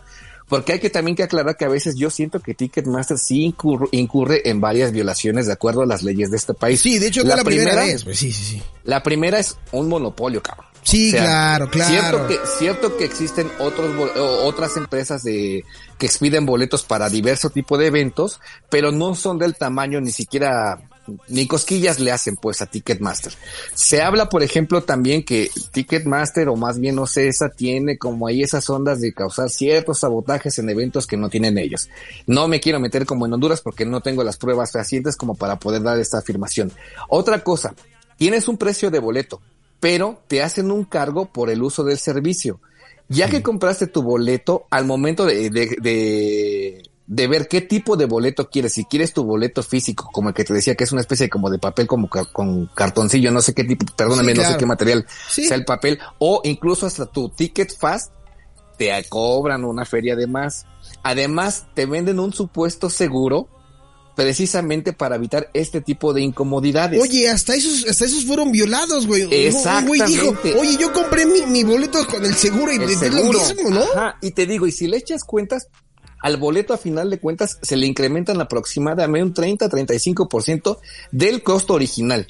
Porque 0.51 0.73
hay 0.73 0.81
que 0.81 0.91
también 0.91 1.17
que 1.17 1.23
aclarar 1.23 1.57
que 1.57 1.65
a 1.65 1.69
veces 1.69 1.95
yo 1.95 2.11
siento 2.11 2.41
que 2.41 2.55
Ticketmaster 2.55 3.17
sí 3.17 3.45
incurre, 3.45 4.43
en 4.51 4.61
varias 4.61 4.91
violaciones 4.91 5.47
de 5.47 5.53
acuerdo 5.53 5.83
a 5.83 5.87
las 5.87 6.03
leyes 6.03 6.33
de 6.33 6.37
este 6.37 6.55
país. 6.55 6.81
Sí, 6.81 6.99
de 6.99 7.07
hecho, 7.07 7.23
la, 7.23 7.37
la 7.37 7.45
primera, 7.45 7.77
vez. 7.77 8.03
Pues, 8.03 8.19
sí, 8.19 8.33
sí, 8.33 8.45
sí. 8.45 8.63
La 8.83 9.01
primera 9.01 9.39
es 9.39 9.57
un 9.71 9.89
monopolio, 9.89 10.43
cabrón. 10.43 10.67
Sí, 10.83 11.13
claro, 11.13 11.71
claro. 11.71 11.89
Cierto 11.89 12.27
que, 12.27 12.39
cierto 12.59 12.97
que 12.97 13.05
existen 13.05 13.49
otros, 13.61 13.95
otras 14.43 14.77
empresas 14.77 15.23
de, 15.23 15.65
que 15.99 16.07
expiden 16.07 16.47
boletos 16.47 16.83
para 16.83 17.09
diverso 17.09 17.51
tipo 17.51 17.79
de 17.79 17.87
eventos, 17.87 18.41
pero 18.69 18.91
no 18.91 19.15
son 19.15 19.39
del 19.39 19.55
tamaño 19.55 20.01
ni 20.01 20.11
siquiera 20.11 20.90
ni 21.29 21.47
cosquillas 21.47 22.01
le 22.01 22.13
hacen 22.13 22.37
pues 22.37 22.63
a 22.63 22.67
Ticketmaster. 22.67 23.33
Se 23.75 24.03
habla, 24.03 24.29
por 24.29 24.43
ejemplo, 24.43 24.83
también 24.83 25.25
que 25.25 25.51
Ticketmaster, 25.73 26.49
o 26.49 26.57
más 26.57 26.79
bien 26.79 26.97
no 26.97 27.07
sé, 27.07 27.29
esa 27.29 27.49
tiene 27.49 27.99
como 27.99 28.27
ahí 28.27 28.43
esas 28.43 28.69
ondas 28.71 29.01
de 29.01 29.13
causar 29.13 29.51
ciertos 29.51 30.01
sabotajes 30.01 30.59
en 30.59 30.71
eventos 30.71 31.07
que 31.07 31.17
no 31.17 31.29
tienen 31.29 31.59
ellos. 31.59 31.89
No 32.27 32.49
me 32.49 32.61
quiero 32.61 32.81
meter 32.81 33.07
como 33.07 33.27
en 33.27 33.33
Honduras 33.33 33.61
porque 33.61 33.87
no 33.87 34.01
tengo 34.01 34.25
las 34.25 34.37
pruebas 34.37 34.73
fehacientes 34.73 35.17
como 35.17 35.35
para 35.35 35.59
poder 35.59 35.83
dar 35.83 35.99
esta 35.99 36.19
afirmación. 36.19 36.73
Otra 37.09 37.43
cosa, 37.43 37.75
tienes 38.17 38.49
un 38.49 38.57
precio 38.57 38.91
de 38.91 38.99
boleto, 38.99 39.41
pero 39.81 40.23
te 40.29 40.43
hacen 40.43 40.71
un 40.71 40.85
cargo 40.85 41.27
por 41.27 41.51
el 41.51 41.63
uso 41.63 41.85
del 41.85 41.99
servicio. 41.99 42.61
Ya 43.09 43.29
que 43.29 43.43
compraste 43.43 43.89
tu 43.89 44.03
boleto, 44.03 44.67
al 44.71 44.85
momento 44.85 45.27
de, 45.27 45.51
de 45.51 45.77
de 45.81 46.90
ver 47.11 47.49
qué 47.49 47.61
tipo 47.61 47.97
de 47.97 48.07
boleto 48.07 48.49
quieres. 48.49 48.75
Si 48.75 48.85
quieres 48.85 49.13
tu 49.13 49.25
boleto 49.25 49.63
físico, 49.63 50.09
como 50.13 50.29
el 50.29 50.35
que 50.35 50.45
te 50.45 50.55
decía 50.55 50.77
que 50.77 50.85
es 50.85 50.93
una 50.93 51.01
especie 51.01 51.29
como 51.29 51.51
de 51.51 51.59
papel 51.59 51.89
como 51.89 52.09
con 52.09 52.67
cartoncillo, 52.75 53.33
no 53.33 53.43
sé 53.43 53.53
qué 53.53 53.65
tipo, 53.65 53.85
perdóname, 53.97 54.33
no 54.35 54.45
sé 54.45 54.57
qué 54.57 54.67
material 54.67 55.05
sea 55.29 55.57
el 55.57 55.65
papel, 55.65 55.99
o 56.19 56.41
incluso 56.45 56.87
hasta 56.87 57.07
tu 57.07 57.29
ticket 57.29 57.77
fast 57.77 58.13
te 58.79 58.93
cobran 59.09 59.65
una 59.65 59.85
feria 59.85 60.15
de 60.15 60.27
más. 60.27 60.67
Además, 61.03 61.67
te 61.75 61.85
venden 61.85 62.21
un 62.21 62.33
supuesto 62.33 62.89
seguro 62.89 63.49
precisamente 64.15 64.93
para 64.93 65.17
evitar 65.17 65.51
este 65.53 65.81
tipo 65.81 66.13
de 66.13 66.23
incomodidades. 66.23 67.01
Oye, 67.01 67.29
hasta 67.29 67.55
esos, 67.55 67.89
hasta 67.89 68.05
esos 68.05 68.25
fueron 68.25 68.53
violados, 68.53 69.07
güey. 69.07 69.27
Exactamente. 69.47 70.55
oye, 70.59 70.77
yo 70.79 70.93
compré 70.93 71.27
mi, 71.27 71.43
mi, 71.47 71.65
boleto 71.65 72.07
con 72.07 72.25
el 72.25 72.35
seguro 72.35 72.73
y 72.73 72.77
el 72.77 72.97
seguro. 72.97 73.33
Lo 73.33 73.55
mismo, 73.55 73.71
¿no? 73.71 73.83
Ajá, 73.83 74.17
y 74.21 74.31
te 74.31 74.47
digo, 74.47 74.67
y 74.67 74.73
si 74.73 74.87
le 74.87 74.97
echas 74.97 75.25
cuentas, 75.25 75.69
al 76.21 76.37
boleto 76.37 76.75
a 76.75 76.79
final 76.79 77.11
de 77.11 77.19
cuentas 77.19 77.59
se 77.63 77.77
le 77.77 77.87
incrementan 77.87 78.41
aproximadamente 78.41 79.23
un 79.23 79.35
30-35% 79.59 80.79
del 81.11 81.43
costo 81.43 81.75
original. 81.75 82.27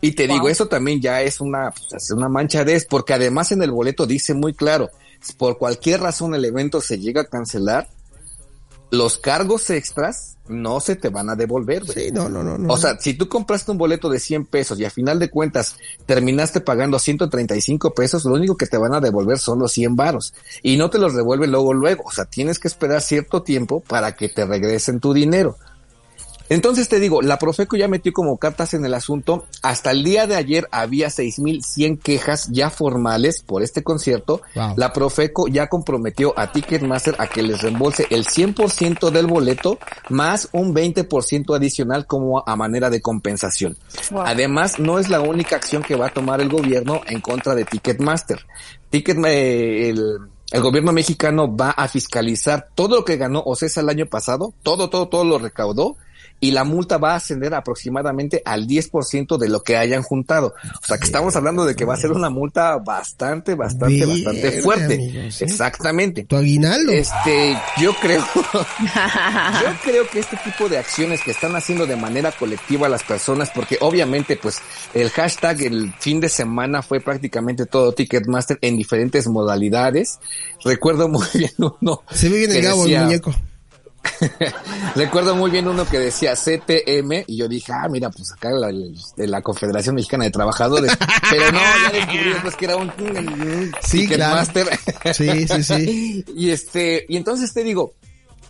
Y 0.00 0.12
te 0.12 0.28
digo, 0.28 0.48
eso 0.48 0.68
también 0.68 1.00
ya 1.00 1.22
es 1.22 1.40
una, 1.40 1.72
pues, 1.90 2.10
una 2.10 2.28
mancha 2.28 2.64
de 2.64 2.74
es, 2.74 2.84
porque 2.84 3.14
además 3.14 3.50
en 3.52 3.62
el 3.62 3.72
boleto 3.72 4.06
dice 4.06 4.34
muy 4.34 4.54
claro, 4.54 4.90
por 5.38 5.58
cualquier 5.58 6.00
razón 6.00 6.34
el 6.34 6.44
evento 6.44 6.80
se 6.80 6.98
llega 6.98 7.22
a 7.22 7.26
cancelar, 7.26 7.88
los 8.90 9.18
cargos 9.18 9.70
extras 9.70 10.36
no 10.48 10.80
se 10.80 10.96
te 10.96 11.08
van 11.08 11.28
a 11.28 11.34
devolver. 11.34 11.84
Sí, 11.86 12.10
no, 12.12 12.28
no, 12.28 12.42
no, 12.42 12.72
O 12.72 12.76
sea, 12.76 12.98
si 12.98 13.14
tú 13.14 13.28
compraste 13.28 13.72
un 13.72 13.78
boleto 13.78 14.08
de 14.08 14.20
100 14.20 14.46
pesos 14.46 14.78
y 14.78 14.84
a 14.84 14.90
final 14.90 15.18
de 15.18 15.28
cuentas 15.28 15.76
terminaste 16.06 16.60
pagando 16.60 16.98
135 16.98 17.94
pesos, 17.94 18.24
lo 18.24 18.34
único 18.34 18.56
que 18.56 18.66
te 18.66 18.78
van 18.78 18.94
a 18.94 19.00
devolver 19.00 19.38
son 19.38 19.58
los 19.58 19.72
100 19.72 19.96
varos 19.96 20.34
y 20.62 20.76
no 20.76 20.88
te 20.90 20.98
los 20.98 21.14
devuelve 21.14 21.46
luego, 21.46 21.72
luego. 21.74 22.04
O 22.06 22.12
sea, 22.12 22.26
tienes 22.26 22.58
que 22.58 22.68
esperar 22.68 23.02
cierto 23.02 23.42
tiempo 23.42 23.80
para 23.80 24.14
que 24.14 24.28
te 24.28 24.44
regresen 24.44 25.00
tu 25.00 25.12
dinero. 25.12 25.56
Entonces 26.48 26.88
te 26.88 27.00
digo, 27.00 27.22
la 27.22 27.38
Profeco 27.38 27.76
ya 27.76 27.88
metió 27.88 28.12
como 28.12 28.38
cartas 28.38 28.74
en 28.74 28.84
el 28.84 28.94
asunto. 28.94 29.46
Hasta 29.62 29.90
el 29.90 30.04
día 30.04 30.26
de 30.26 30.36
ayer 30.36 30.68
había 30.70 31.08
6.100 31.08 31.98
quejas 32.00 32.48
ya 32.50 32.70
formales 32.70 33.42
por 33.42 33.62
este 33.62 33.82
concierto. 33.82 34.42
La 34.76 34.92
Profeco 34.92 35.48
ya 35.48 35.68
comprometió 35.68 36.38
a 36.38 36.52
Ticketmaster 36.52 37.16
a 37.18 37.26
que 37.26 37.42
les 37.42 37.62
reembolse 37.62 38.06
el 38.10 38.24
100% 38.24 39.10
del 39.10 39.26
boleto 39.26 39.78
más 40.08 40.48
un 40.52 40.74
20% 40.74 41.56
adicional 41.56 42.06
como 42.06 42.42
a 42.46 42.56
manera 42.56 42.90
de 42.90 43.00
compensación. 43.00 43.76
Además, 44.24 44.78
no 44.78 44.98
es 44.98 45.08
la 45.08 45.20
única 45.20 45.56
acción 45.56 45.82
que 45.82 45.96
va 45.96 46.06
a 46.06 46.12
tomar 46.12 46.40
el 46.40 46.48
gobierno 46.48 47.00
en 47.06 47.20
contra 47.20 47.54
de 47.54 47.64
Ticketmaster. 47.64 48.46
Ticket, 48.90 49.18
eh, 49.26 49.90
el, 49.90 50.18
el 50.52 50.62
gobierno 50.62 50.92
mexicano 50.92 51.54
va 51.54 51.70
a 51.70 51.88
fiscalizar 51.88 52.68
todo 52.74 52.96
lo 52.96 53.04
que 53.04 53.16
ganó 53.16 53.42
OCESA 53.44 53.80
el 53.80 53.88
año 53.88 54.06
pasado, 54.06 54.54
todo, 54.62 54.88
todo, 54.88 55.08
todo 55.08 55.24
lo 55.24 55.38
recaudó 55.38 55.96
y 56.40 56.50
la 56.50 56.64
multa 56.64 56.98
va 56.98 57.12
a 57.12 57.16
ascender 57.16 57.54
aproximadamente 57.54 58.42
al 58.44 58.66
10% 58.66 59.38
de 59.38 59.48
lo 59.48 59.62
que 59.62 59.76
hayan 59.76 60.02
juntado. 60.02 60.54
O 60.82 60.86
sea 60.86 60.98
que 60.98 61.04
estamos 61.04 61.34
hablando 61.36 61.64
de 61.64 61.74
que 61.74 61.84
va 61.84 61.94
a 61.94 61.96
ser 61.96 62.12
una 62.12 62.30
multa 62.30 62.76
bastante, 62.76 63.54
bastante, 63.54 64.04
bastante 64.04 64.62
fuerte. 64.62 64.94
¿eh? 64.94 65.30
Exactamente. 65.40 66.24
Tu 66.24 66.36
aguinaldo. 66.36 66.92
Este, 66.92 67.56
yo 67.80 67.94
creo, 67.94 68.24
yo 68.34 69.72
creo 69.84 70.08
que 70.08 70.18
este 70.18 70.36
tipo 70.38 70.68
de 70.68 70.78
acciones 70.78 71.22
que 71.22 71.30
están 71.30 71.56
haciendo 71.56 71.86
de 71.86 71.96
manera 71.96 72.32
colectiva 72.32 72.88
las 72.88 73.02
personas, 73.02 73.50
porque 73.54 73.78
obviamente 73.80 74.36
pues 74.36 74.60
el 74.94 75.10
hashtag 75.10 75.62
el 75.62 75.92
fin 75.98 76.20
de 76.20 76.28
semana 76.28 76.82
fue 76.82 77.00
prácticamente 77.00 77.66
todo 77.66 77.92
Ticketmaster 77.92 78.58
en 78.60 78.76
diferentes 78.76 79.26
modalidades. 79.26 80.18
Recuerdo 80.64 81.08
muy 81.08 81.26
bien 81.34 81.52
uno. 81.58 82.02
Se 82.12 82.28
ve 82.28 82.38
bien 82.38 82.52
el 82.52 82.62
Gabo, 82.62 82.86
el 82.86 82.98
muñeco. 82.98 83.34
Recuerdo 84.94 85.34
muy 85.34 85.50
bien 85.50 85.68
uno 85.68 85.86
que 85.86 85.98
decía 85.98 86.34
CTM 86.34 87.24
y 87.26 87.36
yo 87.36 87.48
dije, 87.48 87.72
ah, 87.72 87.88
mira, 87.88 88.10
pues 88.10 88.32
acá 88.32 88.50
la, 88.50 88.68
de 88.68 89.26
la 89.26 89.42
Confederación 89.42 89.94
Mexicana 89.94 90.24
de 90.24 90.30
Trabajadores. 90.30 90.96
Pero 91.30 91.52
no, 91.52 91.58
ya 91.58 91.90
descubrí 91.92 92.34
pues 92.42 92.56
que 92.56 92.64
era 92.64 92.76
un, 92.76 92.92
sí, 93.82 94.00
Ticketmaster. 94.00 94.68
Sí, 95.14 95.48
sí, 95.48 95.62
sí. 95.62 96.24
y 96.36 96.50
este, 96.50 97.06
y 97.08 97.16
entonces 97.16 97.52
te 97.52 97.62
digo, 97.62 97.94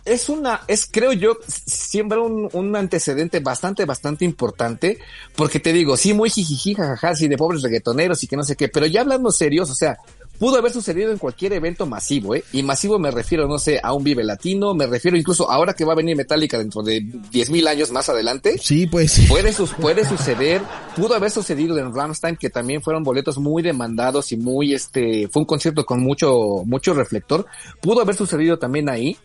es 0.07 0.29
una, 0.29 0.61
es 0.67 0.87
creo 0.89 1.11
yo, 1.11 1.37
siempre 1.47 2.17
un, 2.17 2.49
un, 2.53 2.75
antecedente 2.75 3.41
bastante, 3.41 3.85
bastante 3.85 4.23
importante, 4.23 4.99
porque 5.35 5.59
te 5.59 5.73
digo, 5.73 5.97
sí, 5.97 6.13
muy 6.13 6.29
jijiji, 6.29 6.75
jajaja, 6.75 7.15
sí, 7.15 7.27
de 7.27 7.37
pobres 7.37 7.61
reggaetoneros 7.61 8.23
y 8.23 8.27
que 8.27 8.37
no 8.37 8.43
sé 8.43 8.55
qué, 8.55 8.69
pero 8.69 8.85
ya 8.85 9.01
hablando 9.01 9.31
serios, 9.31 9.69
o 9.69 9.75
sea, 9.75 9.97
pudo 10.39 10.57
haber 10.57 10.71
sucedido 10.71 11.11
en 11.11 11.17
cualquier 11.17 11.53
evento 11.53 11.85
masivo, 11.85 12.35
¿eh? 12.35 12.43
Y 12.51 12.63
masivo 12.63 12.99
me 12.99 13.11
refiero, 13.11 13.47
no 13.47 13.59
sé, 13.59 13.79
a 13.81 13.93
un 13.93 14.03
Vive 14.03 14.23
Latino, 14.23 14.73
me 14.73 14.87
refiero 14.87 15.17
incluso 15.17 15.49
ahora 15.49 15.73
que 15.73 15.85
va 15.85 15.93
a 15.93 15.95
venir 15.95 16.15
Metallica 16.15 16.57
dentro 16.57 16.81
de 16.81 17.01
10.000 17.01 17.67
años 17.67 17.91
más 17.91 18.09
adelante. 18.09 18.57
Sí, 18.57 18.87
pues. 18.87 19.21
Puede, 19.27 19.53
puede 19.79 20.05
suceder, 20.05 20.61
pudo 20.95 21.15
haber 21.15 21.31
sucedido 21.31 21.77
en 21.77 21.93
Ramstein, 21.93 22.35
que 22.35 22.49
también 22.49 22.81
fueron 22.81 23.03
boletos 23.03 23.37
muy 23.37 23.63
demandados 23.63 24.31
y 24.31 24.37
muy, 24.37 24.73
este, 24.73 25.27
fue 25.27 25.41
un 25.41 25.45
concierto 25.45 25.85
con 25.85 26.01
mucho, 26.01 26.63
mucho 26.65 26.93
reflector. 26.93 27.45
Pudo 27.81 28.01
haber 28.01 28.15
sucedido 28.15 28.57
también 28.59 28.89
ahí. 28.89 29.17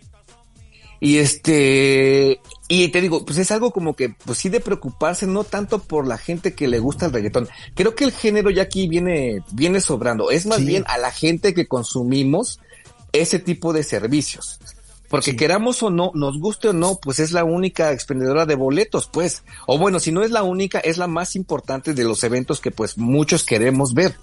Y 1.00 1.18
este, 1.18 2.40
y 2.74 2.88
te 2.88 3.02
digo, 3.02 3.22
pues 3.26 3.36
es 3.36 3.50
algo 3.50 3.70
como 3.70 3.94
que, 3.94 4.14
pues 4.24 4.38
sí 4.38 4.48
de 4.48 4.58
preocuparse, 4.60 5.26
no 5.26 5.44
tanto 5.44 5.78
por 5.80 6.06
la 6.06 6.16
gente 6.16 6.54
que 6.54 6.68
le 6.68 6.78
gusta 6.78 7.04
el 7.04 7.12
reggaetón. 7.12 7.46
Creo 7.74 7.94
que 7.94 8.04
el 8.04 8.12
género 8.12 8.48
ya 8.48 8.62
aquí 8.62 8.88
viene, 8.88 9.44
viene 9.52 9.78
sobrando. 9.82 10.30
Es 10.30 10.46
más 10.46 10.64
bien 10.64 10.82
a 10.86 10.96
la 10.96 11.10
gente 11.10 11.52
que 11.52 11.68
consumimos 11.68 12.60
ese 13.12 13.38
tipo 13.38 13.74
de 13.74 13.82
servicios. 13.82 14.58
Porque 15.12 15.36
queramos 15.36 15.82
o 15.82 15.90
no, 15.90 16.10
nos 16.14 16.38
guste 16.38 16.70
o 16.70 16.72
no, 16.72 16.98
pues 16.98 17.18
es 17.18 17.32
la 17.32 17.44
única 17.44 17.92
expendedora 17.92 18.46
de 18.46 18.54
boletos, 18.54 19.08
pues. 19.12 19.44
O 19.66 19.76
bueno, 19.76 20.00
si 20.00 20.10
no 20.10 20.22
es 20.22 20.30
la 20.30 20.42
única, 20.42 20.78
es 20.78 20.96
la 20.96 21.06
más 21.06 21.36
importante 21.36 21.92
de 21.92 22.04
los 22.04 22.24
eventos 22.24 22.60
que 22.60 22.70
pues 22.70 22.96
muchos 22.96 23.44
queremos 23.44 23.92
ver. 23.92 24.16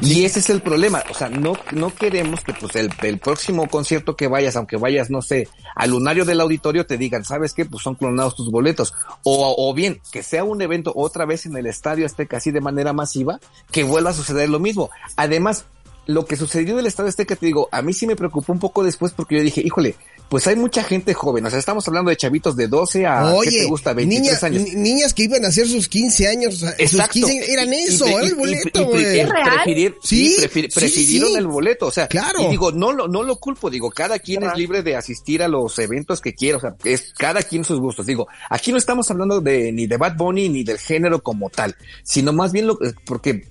Y 0.00 0.24
ese 0.24 0.40
es 0.40 0.50
el 0.50 0.60
problema. 0.60 1.04
O 1.12 1.14
sea, 1.14 1.28
no, 1.28 1.52
no 1.70 1.94
queremos 1.94 2.40
que 2.40 2.54
pues 2.54 2.74
el, 2.74 2.90
el 3.02 3.20
próximo 3.20 3.68
concierto 3.68 4.16
que 4.16 4.26
vayas, 4.26 4.56
aunque 4.56 4.76
vayas, 4.76 5.10
no 5.10 5.22
sé, 5.22 5.46
al 5.76 5.90
lunario 5.90 6.24
del 6.24 6.40
auditorio, 6.40 6.86
te 6.86 6.98
digan, 6.98 7.24
¿sabes 7.24 7.52
qué? 7.52 7.64
Pues 7.64 7.84
son 7.84 7.94
clonados 7.94 8.34
tus 8.34 8.50
boletos. 8.50 8.94
O, 9.22 9.54
o 9.56 9.72
bien, 9.74 10.00
que 10.10 10.24
sea 10.24 10.42
un 10.42 10.60
evento 10.60 10.92
otra 10.96 11.24
vez 11.24 11.46
en 11.46 11.56
el 11.56 11.66
estadio, 11.66 12.04
esté 12.04 12.26
casi 12.26 12.50
de 12.50 12.60
manera 12.60 12.92
masiva, 12.92 13.38
que 13.70 13.84
vuelva 13.84 14.10
a 14.10 14.14
suceder 14.14 14.48
lo 14.48 14.58
mismo. 14.58 14.90
Además, 15.14 15.66
lo 16.06 16.24
que 16.24 16.36
sucedió 16.36 16.76
del 16.76 16.86
Estado 16.86 17.08
Azteca, 17.08 17.36
te 17.36 17.46
digo, 17.46 17.68
a 17.70 17.82
mí 17.82 17.92
sí 17.92 18.06
me 18.06 18.16
preocupó 18.16 18.52
un 18.52 18.58
poco 18.58 18.82
después 18.82 19.12
porque 19.12 19.36
yo 19.36 19.42
dije, 19.42 19.60
híjole, 19.64 19.94
pues 20.32 20.46
hay 20.46 20.56
mucha 20.56 20.82
gente 20.82 21.12
joven, 21.12 21.44
o 21.44 21.50
sea, 21.50 21.58
estamos 21.58 21.86
hablando 21.86 22.08
de 22.08 22.16
chavitos 22.16 22.56
de 22.56 22.66
12 22.66 23.04
a, 23.04 23.34
Oye, 23.34 23.50
¿qué 23.50 23.58
te 23.60 23.66
gusta? 23.66 23.92
23 23.92 24.42
niña- 24.42 24.46
años. 24.46 24.62
ni- 24.74 24.80
niñas 24.80 25.12
que 25.12 25.24
iban 25.24 25.44
a 25.44 25.48
hacer 25.48 25.68
sus 25.68 25.88
15 25.88 26.26
años, 26.26 26.54
o 26.54 26.56
sea, 26.56 26.70
sus 26.70 26.80
Exacto. 26.80 27.12
15 27.12 27.52
eran 27.52 27.70
eso, 27.74 28.06
y- 28.08 28.12
era 28.12 28.22
y- 28.22 28.26
el 28.28 28.32
y- 28.32 28.34
boleto, 28.36 28.80
y- 28.80 28.84
güey. 28.84 29.02
y- 29.20 29.24
real? 29.24 29.50
preferir- 29.66 29.94
Sí, 30.02 30.28
sí, 30.30 30.36
prefi- 30.40 30.70
sí, 30.70 30.80
prefirieron 30.80 31.28
sí. 31.32 31.36
el 31.36 31.46
boleto, 31.48 31.86
o 31.88 31.90
sea, 31.90 32.06
Claro. 32.08 32.44
y 32.44 32.46
digo, 32.48 32.72
no 32.72 32.92
lo, 32.94 33.08
no 33.08 33.22
lo 33.22 33.36
culpo, 33.36 33.68
digo, 33.68 33.90
cada 33.90 34.18
quien 34.20 34.42
es 34.44 34.56
libre 34.56 34.82
de 34.82 34.96
asistir 34.96 35.42
a 35.42 35.48
los 35.48 35.78
eventos 35.78 36.22
que 36.22 36.32
quiera, 36.34 36.56
o 36.56 36.60
sea, 36.62 36.76
es 36.82 37.12
cada 37.18 37.42
quien 37.42 37.62
sus 37.66 37.78
gustos, 37.78 38.06
digo, 38.06 38.26
aquí 38.48 38.72
no 38.72 38.78
estamos 38.78 39.10
hablando 39.10 39.42
de 39.42 39.70
ni 39.70 39.86
de 39.86 39.98
Bad 39.98 40.16
Bunny 40.16 40.48
ni 40.48 40.64
del 40.64 40.78
género 40.78 41.22
como 41.22 41.50
tal, 41.50 41.76
sino 42.04 42.32
más 42.32 42.52
bien 42.52 42.68
lo, 42.68 42.78
porque 43.04 43.44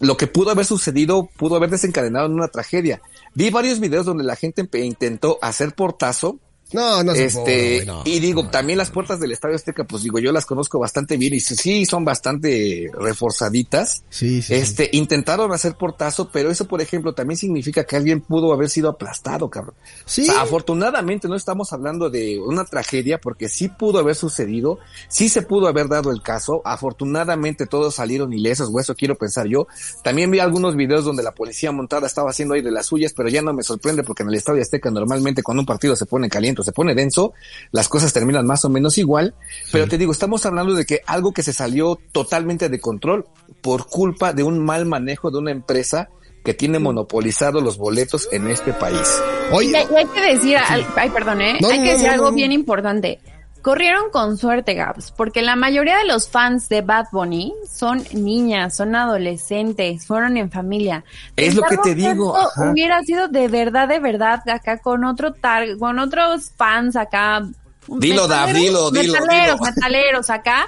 lo 0.00 0.18
que 0.18 0.26
pudo 0.26 0.50
haber 0.50 0.66
sucedido 0.66 1.30
pudo 1.38 1.56
haber 1.56 1.70
desencadenado 1.70 2.26
en 2.26 2.32
una 2.34 2.48
tragedia. 2.48 3.00
Vi 3.36 3.50
varios 3.50 3.80
videos 3.80 4.06
donde 4.06 4.24
la 4.24 4.34
gente 4.34 4.66
intentó 4.82 5.38
hacer 5.42 5.74
portazo 5.74 6.40
No, 6.72 7.04
no 7.04 7.14
se 7.14 7.26
este, 7.26 7.40
puede, 7.40 7.86
no. 7.86 8.02
y 8.04 8.18
digo, 8.18 8.48
también 8.48 8.76
las 8.78 8.90
puertas 8.90 9.20
del 9.20 9.30
Estadio 9.30 9.54
Azteca, 9.54 9.84
pues 9.84 10.02
digo, 10.02 10.18
yo 10.18 10.32
las 10.32 10.46
conozco 10.46 10.78
bastante 10.80 11.16
bien 11.16 11.32
y 11.34 11.40
sí- 11.40 11.54
sí 11.54 11.86
son 11.86 12.04
bastante 12.04 12.90
reforzaditas. 12.98 14.02
Sí, 14.10 14.42
sí, 14.42 14.48
sí. 14.48 14.54
Este, 14.54 14.88
intentaron 14.92 15.52
hacer 15.52 15.74
portazo, 15.76 16.28
pero 16.32 16.50
eso, 16.50 16.66
por 16.66 16.80
ejemplo, 16.80 17.14
también 17.14 17.38
significa 17.38 17.84
que 17.84 17.94
alguien 17.96 18.20
pudo 18.20 18.52
haber 18.52 18.68
sido 18.68 18.88
aplastado, 18.88 19.48
cabrón. 19.48 19.74
Sí. 20.06 20.22
O 20.22 20.32
sea, 20.32 20.42
afortunadamente 20.42 21.28
no 21.28 21.36
estamos 21.36 21.72
hablando 21.72 22.10
de 22.10 22.40
una 22.40 22.64
tragedia 22.64 23.18
porque 23.18 23.48
sí 23.48 23.68
pudo 23.68 24.00
haber 24.00 24.16
sucedido, 24.16 24.78
sí 25.08 25.28
se 25.28 25.42
pudo 25.42 25.68
haber 25.68 25.88
dado 25.88 26.10
el 26.10 26.20
caso. 26.22 26.62
Afortunadamente 26.64 27.66
todos 27.66 27.94
salieron 27.94 28.32
ilesos, 28.32 28.70
o 28.72 28.80
eso 28.80 28.94
quiero 28.94 29.16
pensar 29.16 29.46
yo. 29.46 29.66
También 30.02 30.30
vi 30.30 30.40
algunos 30.40 30.74
videos 30.74 31.04
donde 31.04 31.22
la 31.22 31.32
policía 31.32 31.70
montada 31.70 32.06
estaba 32.06 32.30
haciendo 32.30 32.54
ahí 32.54 32.62
de 32.62 32.72
las 32.72 32.86
suyas, 32.86 33.12
pero 33.16 33.28
ya 33.28 33.42
no 33.42 33.52
me 33.52 33.62
sorprende 33.62 34.02
porque 34.02 34.22
en 34.24 34.30
el 34.30 34.34
Estadio 34.34 34.62
Azteca 34.62 34.90
normalmente 34.90 35.42
cuando 35.42 35.60
un 35.60 35.66
partido 35.66 35.94
se 35.94 36.06
pone 36.06 36.28
caliente 36.28 36.55
se 36.62 36.72
pone 36.72 36.94
denso, 36.94 37.32
las 37.72 37.88
cosas 37.88 38.12
terminan 38.12 38.46
más 38.46 38.64
o 38.64 38.68
menos 38.68 38.98
igual. 38.98 39.34
Pero 39.72 39.88
te 39.88 39.98
digo, 39.98 40.12
estamos 40.12 40.44
hablando 40.46 40.74
de 40.74 40.84
que 40.86 41.00
algo 41.06 41.32
que 41.32 41.42
se 41.42 41.52
salió 41.52 41.98
totalmente 42.12 42.68
de 42.68 42.80
control 42.80 43.26
por 43.60 43.86
culpa 43.88 44.32
de 44.32 44.42
un 44.42 44.58
mal 44.64 44.86
manejo 44.86 45.30
de 45.30 45.38
una 45.38 45.50
empresa 45.50 46.08
que 46.44 46.54
tiene 46.54 46.78
monopolizado 46.78 47.60
los 47.60 47.76
boletos 47.76 48.28
en 48.30 48.48
este 48.48 48.72
país. 48.72 49.20
Oye, 49.52 49.70
Y 49.70 49.74
hay, 49.74 49.86
y 49.90 49.96
hay 49.96 50.06
que 50.06 50.20
decir, 50.20 50.56
al- 50.56 50.86
ay, 50.94 51.10
perdón, 51.10 51.40
¿eh? 51.40 51.58
No, 51.60 51.68
hay 51.68 51.78
no, 51.78 51.84
que 51.84 51.90
no, 51.90 51.92
decir 51.94 52.06
no, 52.08 52.14
algo 52.14 52.30
no. 52.30 52.36
bien 52.36 52.52
importante. 52.52 53.18
Corrieron 53.66 54.10
con 54.12 54.36
suerte, 54.36 54.74
Gabs, 54.74 55.10
porque 55.10 55.42
la 55.42 55.56
mayoría 55.56 55.96
de 55.96 56.04
los 56.04 56.28
fans 56.28 56.68
de 56.68 56.82
Bad 56.82 57.06
Bunny 57.10 57.52
son 57.68 58.00
niñas, 58.12 58.76
son 58.76 58.94
adolescentes, 58.94 60.06
fueron 60.06 60.36
en 60.36 60.52
familia. 60.52 61.02
Es 61.34 61.56
lo 61.56 61.62
que 61.62 61.76
te 61.78 61.96
digo, 61.96 62.36
ajá. 62.36 62.70
Hubiera 62.70 63.02
sido 63.02 63.26
de 63.26 63.48
verdad, 63.48 63.88
de 63.88 63.98
verdad, 63.98 64.40
acá 64.48 64.78
con 64.78 65.02
otro 65.02 65.32
tar, 65.32 65.66
con 65.80 65.98
otros 65.98 66.52
fans 66.56 66.94
acá. 66.94 67.44
Dilo, 67.88 68.28
metaleros, 68.28 68.54
dilo, 68.54 68.90
dilo, 68.92 69.12
Metaleros, 69.14 69.58
dilo. 69.58 69.74
metaleros 69.74 70.30
acá. 70.30 70.66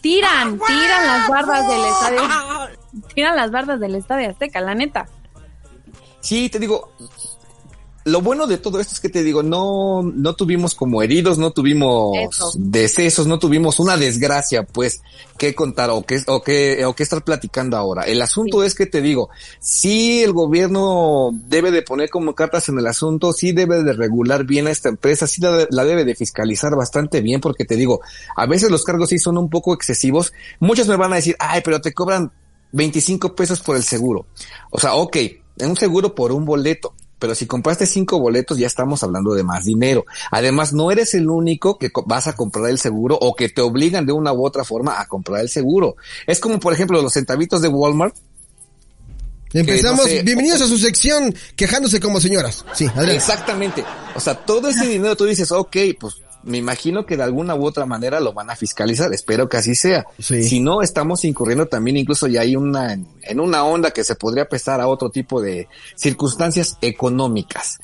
Tiran, 0.00 0.60
tiran 0.68 1.04
las 1.04 1.28
bardas 1.28 1.66
del 1.66 1.84
estadio. 1.84 3.08
Tiran 3.16 3.34
las 3.34 3.50
bardas 3.50 3.80
del 3.80 3.96
estadio 3.96 4.30
Azteca, 4.30 4.60
la 4.60 4.76
neta. 4.76 5.06
Sí, 6.20 6.48
te 6.48 6.60
digo, 6.60 6.92
lo 8.06 8.20
bueno 8.20 8.46
de 8.46 8.56
todo 8.56 8.78
esto 8.78 8.94
es 8.94 9.00
que 9.00 9.08
te 9.08 9.24
digo, 9.24 9.42
no, 9.42 10.00
no 10.00 10.36
tuvimos 10.36 10.76
como 10.76 11.02
heridos, 11.02 11.38
no 11.38 11.50
tuvimos 11.50 12.16
Eso. 12.16 12.52
decesos, 12.54 13.26
no 13.26 13.40
tuvimos 13.40 13.80
una 13.80 13.96
desgracia, 13.96 14.62
pues, 14.62 15.02
que 15.36 15.56
contar 15.56 15.90
o 15.90 16.02
que, 16.02 16.22
o 16.28 16.40
que, 16.40 16.84
o 16.84 16.94
que 16.94 17.02
estar 17.02 17.24
platicando 17.24 17.76
ahora. 17.76 18.04
El 18.04 18.22
asunto 18.22 18.62
es 18.62 18.76
que 18.76 18.86
te 18.86 19.02
digo, 19.02 19.28
sí 19.58 20.22
el 20.22 20.32
gobierno 20.32 21.32
debe 21.48 21.72
de 21.72 21.82
poner 21.82 22.08
como 22.08 22.36
cartas 22.36 22.68
en 22.68 22.78
el 22.78 22.86
asunto, 22.86 23.32
sí 23.32 23.50
debe 23.50 23.82
de 23.82 23.92
regular 23.92 24.44
bien 24.44 24.68
a 24.68 24.70
esta 24.70 24.88
empresa, 24.88 25.26
sí 25.26 25.40
la, 25.40 25.66
la 25.68 25.84
debe 25.84 26.04
de 26.04 26.14
fiscalizar 26.14 26.76
bastante 26.76 27.22
bien, 27.22 27.40
porque 27.40 27.64
te 27.64 27.74
digo, 27.74 28.02
a 28.36 28.46
veces 28.46 28.70
los 28.70 28.84
cargos 28.84 29.08
sí 29.08 29.18
son 29.18 29.36
un 29.36 29.50
poco 29.50 29.74
excesivos. 29.74 30.32
Muchos 30.60 30.86
me 30.86 30.94
van 30.94 31.12
a 31.12 31.16
decir, 31.16 31.34
ay, 31.40 31.60
pero 31.64 31.80
te 31.80 31.92
cobran 31.92 32.30
25 32.70 33.34
pesos 33.34 33.58
por 33.58 33.74
el 33.74 33.82
seguro. 33.82 34.26
O 34.70 34.78
sea, 34.78 34.94
ok, 34.94 35.16
un 35.58 35.76
seguro 35.76 36.14
por 36.14 36.30
un 36.30 36.44
boleto. 36.44 36.94
Pero 37.18 37.34
si 37.34 37.46
compraste 37.46 37.86
cinco 37.86 38.18
boletos 38.18 38.58
ya 38.58 38.66
estamos 38.66 39.02
hablando 39.02 39.34
de 39.34 39.42
más 39.42 39.64
dinero. 39.64 40.04
Además, 40.30 40.72
no 40.72 40.90
eres 40.90 41.14
el 41.14 41.30
único 41.30 41.78
que 41.78 41.90
vas 42.04 42.26
a 42.26 42.34
comprar 42.34 42.68
el 42.68 42.78
seguro 42.78 43.16
o 43.20 43.34
que 43.34 43.48
te 43.48 43.62
obligan 43.62 44.04
de 44.04 44.12
una 44.12 44.32
u 44.32 44.44
otra 44.44 44.64
forma 44.64 45.00
a 45.00 45.06
comprar 45.06 45.40
el 45.40 45.48
seguro. 45.48 45.96
Es 46.26 46.40
como, 46.40 46.60
por 46.60 46.72
ejemplo, 46.72 47.00
los 47.00 47.14
centavitos 47.14 47.62
de 47.62 47.68
Walmart. 47.68 48.14
empezamos. 49.52 50.00
no 50.00 50.04
sé. 50.04 50.22
Bienvenidos 50.22 50.60
a 50.60 50.66
su 50.66 50.76
sección 50.76 51.34
quejándose 51.56 52.00
como 52.00 52.20
señoras. 52.20 52.64
Sí, 52.74 52.86
adelante. 52.86 53.16
Exactamente. 53.16 53.84
O 54.14 54.20
sea, 54.20 54.34
todo 54.34 54.68
ese 54.68 54.86
dinero 54.86 55.16
tú 55.16 55.24
dices, 55.24 55.50
ok, 55.52 55.76
pues 55.98 56.16
me 56.46 56.58
imagino 56.58 57.04
que 57.04 57.16
de 57.16 57.24
alguna 57.24 57.56
u 57.56 57.66
otra 57.66 57.86
manera 57.86 58.20
lo 58.20 58.32
van 58.32 58.50
a 58.50 58.56
fiscalizar. 58.56 59.12
Espero 59.12 59.48
que 59.48 59.56
así 59.56 59.74
sea. 59.74 60.06
Sí. 60.18 60.44
Si 60.44 60.60
no, 60.60 60.80
estamos 60.80 61.24
incurriendo 61.24 61.66
también 61.66 61.96
incluso 61.96 62.28
ya 62.28 62.42
hay 62.42 62.54
una, 62.54 62.92
en 62.92 63.40
una 63.40 63.64
onda 63.64 63.90
que 63.90 64.04
se 64.04 64.14
podría 64.14 64.48
prestar 64.48 64.80
a 64.80 64.86
otro 64.86 65.10
tipo 65.10 65.42
de 65.42 65.68
circunstancias 65.96 66.78
económicas. 66.80 67.78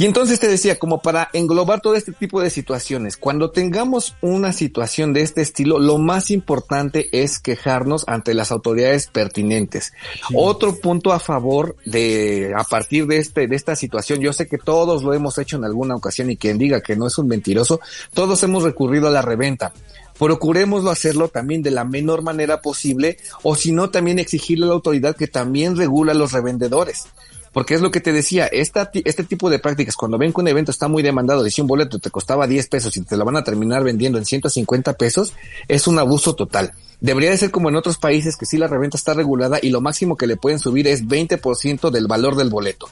Y 0.00 0.04
entonces 0.04 0.38
te 0.38 0.46
decía, 0.46 0.78
como 0.78 1.02
para 1.02 1.28
englobar 1.32 1.80
todo 1.80 1.96
este 1.96 2.12
tipo 2.12 2.40
de 2.40 2.50
situaciones, 2.50 3.16
cuando 3.16 3.50
tengamos 3.50 4.14
una 4.20 4.52
situación 4.52 5.12
de 5.12 5.22
este 5.22 5.42
estilo, 5.42 5.80
lo 5.80 5.98
más 5.98 6.30
importante 6.30 7.08
es 7.20 7.40
quejarnos 7.40 8.04
ante 8.06 8.32
las 8.32 8.52
autoridades 8.52 9.08
pertinentes. 9.08 9.92
Otro 10.32 10.76
punto 10.76 11.12
a 11.12 11.18
favor 11.18 11.74
de, 11.84 12.52
a 12.56 12.62
partir 12.62 13.08
de 13.08 13.18
este, 13.18 13.48
de 13.48 13.56
esta 13.56 13.74
situación, 13.74 14.20
yo 14.20 14.32
sé 14.32 14.46
que 14.46 14.56
todos 14.56 15.02
lo 15.02 15.14
hemos 15.14 15.36
hecho 15.36 15.56
en 15.56 15.64
alguna 15.64 15.96
ocasión 15.96 16.30
y 16.30 16.36
quien 16.36 16.58
diga 16.58 16.80
que 16.80 16.94
no 16.94 17.08
es 17.08 17.18
un 17.18 17.26
mentiroso, 17.26 17.80
todos 18.14 18.40
hemos 18.44 18.62
recurrido 18.62 19.08
a 19.08 19.10
la 19.10 19.22
reventa. 19.22 19.72
Procurémoslo 20.16 20.90
hacerlo 20.90 21.26
también 21.26 21.62
de 21.62 21.72
la 21.72 21.84
menor 21.84 22.22
manera 22.22 22.60
posible, 22.60 23.18
o 23.42 23.56
si 23.56 23.72
no, 23.72 23.90
también 23.90 24.20
exigirle 24.20 24.66
a 24.66 24.68
la 24.68 24.74
autoridad 24.74 25.16
que 25.16 25.26
también 25.26 25.76
regula 25.76 26.12
a 26.12 26.14
los 26.14 26.30
revendedores. 26.30 27.06
Porque 27.52 27.74
es 27.74 27.80
lo 27.80 27.90
que 27.90 28.00
te 28.00 28.12
decía, 28.12 28.46
esta, 28.46 28.90
este 29.04 29.24
tipo 29.24 29.50
de 29.50 29.58
prácticas, 29.58 29.96
cuando 29.96 30.18
ven 30.18 30.32
que 30.32 30.40
un 30.40 30.48
evento 30.48 30.70
está 30.70 30.88
muy 30.88 31.02
demandado 31.02 31.46
y 31.46 31.50
si 31.50 31.60
un 31.60 31.66
boleto 31.66 31.98
te 31.98 32.10
costaba 32.10 32.46
10 32.46 32.68
pesos 32.68 32.96
y 32.96 33.02
te 33.02 33.16
lo 33.16 33.24
van 33.24 33.36
a 33.36 33.44
terminar 33.44 33.84
vendiendo 33.84 34.18
en 34.18 34.24
150 34.24 34.92
pesos, 34.94 35.34
es 35.66 35.86
un 35.86 35.98
abuso 35.98 36.34
total. 36.34 36.72
Debería 37.00 37.30
de 37.30 37.38
ser 37.38 37.50
como 37.50 37.68
en 37.68 37.76
otros 37.76 37.96
países 37.96 38.36
que 38.36 38.46
sí 38.46 38.58
la 38.58 38.66
reventa 38.66 38.96
está 38.96 39.14
regulada 39.14 39.58
y 39.62 39.70
lo 39.70 39.80
máximo 39.80 40.16
que 40.16 40.26
le 40.26 40.36
pueden 40.36 40.58
subir 40.58 40.88
es 40.88 41.04
20% 41.06 41.90
del 41.90 42.08
valor 42.08 42.34
del 42.36 42.50
boleto. 42.50 42.88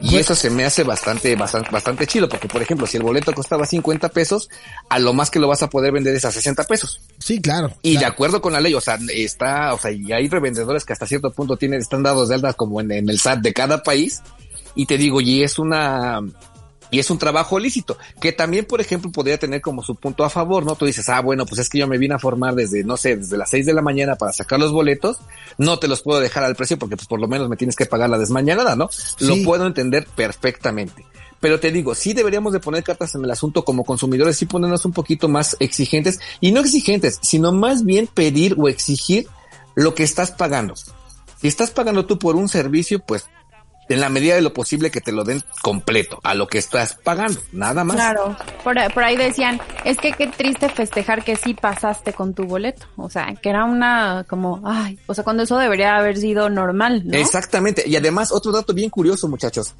Y 0.00 0.10
Pues- 0.10 0.22
eso 0.22 0.34
se 0.34 0.50
me 0.50 0.64
hace 0.64 0.82
bastante, 0.82 1.36
bastante, 1.36 1.70
bastante 1.70 2.06
chido, 2.06 2.28
porque 2.28 2.48
por 2.48 2.62
ejemplo, 2.62 2.86
si 2.86 2.96
el 2.96 3.02
boleto 3.02 3.32
costaba 3.32 3.66
50 3.66 4.08
pesos, 4.08 4.48
a 4.88 4.98
lo 4.98 5.12
más 5.12 5.30
que 5.30 5.38
lo 5.38 5.46
vas 5.48 5.62
a 5.62 5.68
poder 5.70 5.92
vender 5.92 6.14
es 6.14 6.24
a 6.24 6.32
60 6.32 6.64
pesos. 6.64 7.00
Sí, 7.18 7.40
claro. 7.40 7.72
Y 7.82 7.96
de 7.98 8.04
acuerdo 8.06 8.40
con 8.40 8.52
la 8.52 8.60
ley, 8.60 8.74
o 8.74 8.80
sea, 8.80 8.98
está, 9.12 9.74
o 9.74 9.78
sea, 9.78 9.90
y 9.92 10.12
hay 10.12 10.28
revendedores 10.28 10.84
que 10.84 10.92
hasta 10.94 11.06
cierto 11.06 11.30
punto 11.32 11.56
tienen, 11.56 11.80
están 11.80 12.02
dados 12.02 12.28
de 12.28 12.36
alta 12.36 12.52
como 12.54 12.80
en, 12.80 12.90
en 12.92 13.08
el 13.08 13.18
SAT 13.20 13.40
de 13.40 13.52
cada 13.52 13.82
país. 13.82 14.22
Y 14.74 14.86
te 14.86 14.98
digo, 14.98 15.20
y 15.20 15.42
es 15.42 15.58
una, 15.58 16.20
y 16.94 17.00
es 17.00 17.10
un 17.10 17.18
trabajo 17.18 17.58
lícito, 17.58 17.98
que 18.20 18.30
también, 18.30 18.66
por 18.66 18.80
ejemplo, 18.80 19.10
podría 19.10 19.36
tener 19.36 19.60
como 19.60 19.82
su 19.82 19.96
punto 19.96 20.22
a 20.22 20.30
favor, 20.30 20.64
¿no? 20.64 20.76
Tú 20.76 20.86
dices, 20.86 21.08
ah, 21.08 21.20
bueno, 21.22 21.44
pues 21.44 21.60
es 21.60 21.68
que 21.68 21.78
yo 21.78 21.88
me 21.88 21.98
vine 21.98 22.14
a 22.14 22.20
formar 22.20 22.54
desde, 22.54 22.84
no 22.84 22.96
sé, 22.96 23.16
desde 23.16 23.36
las 23.36 23.50
seis 23.50 23.66
de 23.66 23.74
la 23.74 23.82
mañana 23.82 24.14
para 24.14 24.32
sacar 24.32 24.60
los 24.60 24.70
boletos, 24.70 25.16
no 25.58 25.80
te 25.80 25.88
los 25.88 26.02
puedo 26.02 26.20
dejar 26.20 26.44
al 26.44 26.54
precio 26.54 26.78
porque 26.78 26.94
pues 26.94 27.08
por 27.08 27.18
lo 27.18 27.26
menos 27.26 27.48
me 27.48 27.56
tienes 27.56 27.74
que 27.74 27.86
pagar 27.86 28.10
la 28.10 28.16
desmañanada, 28.16 28.76
¿no? 28.76 28.88
Lo 29.18 29.42
puedo 29.42 29.66
entender 29.66 30.06
perfectamente. 30.14 31.04
Pero 31.40 31.58
te 31.58 31.72
digo, 31.72 31.96
sí 31.96 32.12
deberíamos 32.12 32.52
de 32.52 32.60
poner 32.60 32.84
cartas 32.84 33.16
en 33.16 33.24
el 33.24 33.30
asunto 33.32 33.64
como 33.64 33.82
consumidores, 33.82 34.36
sí 34.36 34.46
ponernos 34.46 34.84
un 34.84 34.92
poquito 34.92 35.28
más 35.28 35.56
exigentes, 35.58 36.20
y 36.40 36.52
no 36.52 36.60
exigentes, 36.60 37.18
sino 37.22 37.50
más 37.50 37.84
bien 37.84 38.06
pedir 38.06 38.54
o 38.56 38.68
exigir 38.68 39.26
lo 39.74 39.96
que 39.96 40.04
estás 40.04 40.30
pagando. 40.30 40.74
Si 41.40 41.48
estás 41.48 41.72
pagando 41.72 42.06
tú 42.06 42.20
por 42.20 42.36
un 42.36 42.48
servicio, 42.48 43.00
pues 43.00 43.26
en 43.88 44.00
la 44.00 44.08
medida 44.08 44.34
de 44.34 44.42
lo 44.42 44.52
posible 44.52 44.90
que 44.90 45.00
te 45.00 45.12
lo 45.12 45.24
den 45.24 45.42
completo 45.62 46.18
a 46.22 46.34
lo 46.34 46.46
que 46.46 46.58
estás 46.58 46.96
pagando, 47.02 47.40
nada 47.52 47.84
más. 47.84 47.96
Claro, 47.96 48.36
por, 48.62 48.78
ahí- 48.78 48.88
por 48.90 49.04
ahí 49.04 49.16
decían, 49.16 49.60
es 49.84 49.96
que 49.98 50.12
qué 50.12 50.26
triste 50.28 50.68
festejar 50.68 51.22
que 51.24 51.36
sí 51.36 51.54
pasaste 51.54 52.12
con 52.12 52.34
tu 52.34 52.44
boleto. 52.44 52.86
O 52.96 53.10
sea, 53.10 53.34
que 53.40 53.48
era 53.50 53.64
una 53.64 54.24
como, 54.28 54.60
ay, 54.64 54.98
o 55.06 55.14
sea, 55.14 55.24
cuando 55.24 55.42
eso 55.42 55.58
debería 55.58 55.96
haber 55.96 56.16
sido 56.16 56.48
normal, 56.50 57.02
¿no? 57.06 57.16
Exactamente. 57.16 57.84
Y 57.86 57.96
además, 57.96 58.32
otro 58.32 58.52
dato 58.52 58.72
bien 58.72 58.90
curioso, 58.90 59.28
muchachos. 59.28 59.74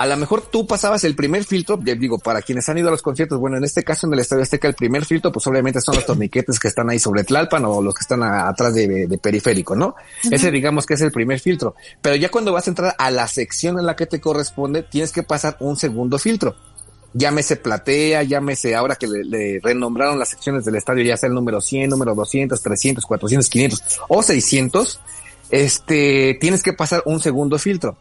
A 0.00 0.06
lo 0.06 0.16
mejor 0.16 0.40
tú 0.40 0.66
pasabas 0.66 1.04
el 1.04 1.14
primer 1.14 1.44
filtro, 1.44 1.78
ya 1.84 1.94
digo, 1.94 2.18
para 2.18 2.40
quienes 2.40 2.66
han 2.70 2.78
ido 2.78 2.88
a 2.88 2.90
los 2.90 3.02
conciertos, 3.02 3.38
bueno, 3.38 3.58
en 3.58 3.64
este 3.64 3.84
caso 3.84 4.06
en 4.06 4.14
el 4.14 4.20
Estadio 4.20 4.42
Azteca, 4.42 4.66
el 4.66 4.74
primer 4.74 5.04
filtro, 5.04 5.30
pues 5.30 5.46
obviamente 5.46 5.78
son 5.82 5.94
los 5.94 6.06
torniquetes 6.06 6.58
que 6.58 6.68
están 6.68 6.88
ahí 6.88 6.98
sobre 6.98 7.22
Tlalpan 7.22 7.64
o 7.66 7.82
los 7.82 7.92
que 7.94 8.00
están 8.00 8.22
a- 8.22 8.48
atrás 8.48 8.74
de, 8.74 9.06
de 9.06 9.18
periférico, 9.18 9.76
¿no? 9.76 9.94
Ese 10.30 10.50
digamos 10.50 10.86
que 10.86 10.94
es 10.94 11.02
el 11.02 11.12
primer 11.12 11.38
filtro. 11.38 11.74
Pero 12.00 12.16
ya 12.16 12.30
cuando 12.30 12.50
vas 12.52 12.66
a 12.66 12.70
entrar 12.70 12.94
a 12.98 13.10
la 13.10 13.28
sección 13.28 13.78
en 13.78 13.84
la 13.84 13.94
que 13.94 14.06
te 14.06 14.20
corresponde, 14.22 14.82
tienes 14.82 15.12
que 15.12 15.22
pasar 15.22 15.58
un 15.60 15.76
segundo 15.76 16.18
filtro. 16.18 16.56
Llámese 17.12 17.56
platea, 17.56 18.22
llámese 18.22 18.74
ahora 18.76 18.94
que 18.96 19.06
le, 19.06 19.22
le 19.24 19.60
renombraron 19.62 20.18
las 20.18 20.30
secciones 20.30 20.64
del 20.64 20.76
estadio, 20.76 21.04
ya 21.04 21.16
sea 21.18 21.28
el 21.28 21.34
número 21.34 21.60
100, 21.60 21.90
número 21.90 22.14
200, 22.14 22.62
300, 22.62 23.04
400, 23.04 23.50
500 23.50 23.82
o 24.08 24.22
600 24.22 25.00
este, 25.50 26.38
tienes 26.40 26.62
que 26.62 26.72
pasar 26.72 27.02
un 27.04 27.20
segundo 27.20 27.58
filtro. 27.58 27.96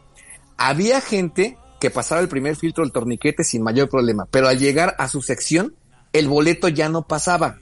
Había 0.58 1.02
gente 1.02 1.58
que 1.80 1.90
pasaba 1.90 2.22
el 2.22 2.28
primer 2.28 2.56
filtro 2.56 2.84
del 2.84 2.92
torniquete 2.92 3.44
sin 3.44 3.64
mayor 3.64 3.90
problema, 3.90 4.28
pero 4.30 4.48
al 4.48 4.60
llegar 4.60 4.96
a 5.00 5.08
su 5.08 5.22
sección, 5.22 5.76
el 6.14 6.28
boleto 6.28 6.68
ya 6.68 6.90
no 6.90 7.04
pasaba. 7.04 7.58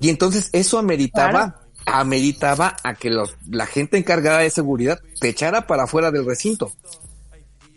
Y 0.00 0.08
entonces 0.08 0.48
eso 0.52 0.78
ameritaba, 0.78 1.60
ameritaba 1.86 2.76
a 2.82 2.94
que 2.94 3.10
los, 3.10 3.36
la 3.48 3.66
gente 3.66 3.98
encargada 3.98 4.38
de 4.38 4.50
seguridad 4.50 4.98
te 5.20 5.28
echara 5.28 5.66
para 5.66 5.84
afuera 5.84 6.10
del 6.10 6.26
recinto. 6.26 6.72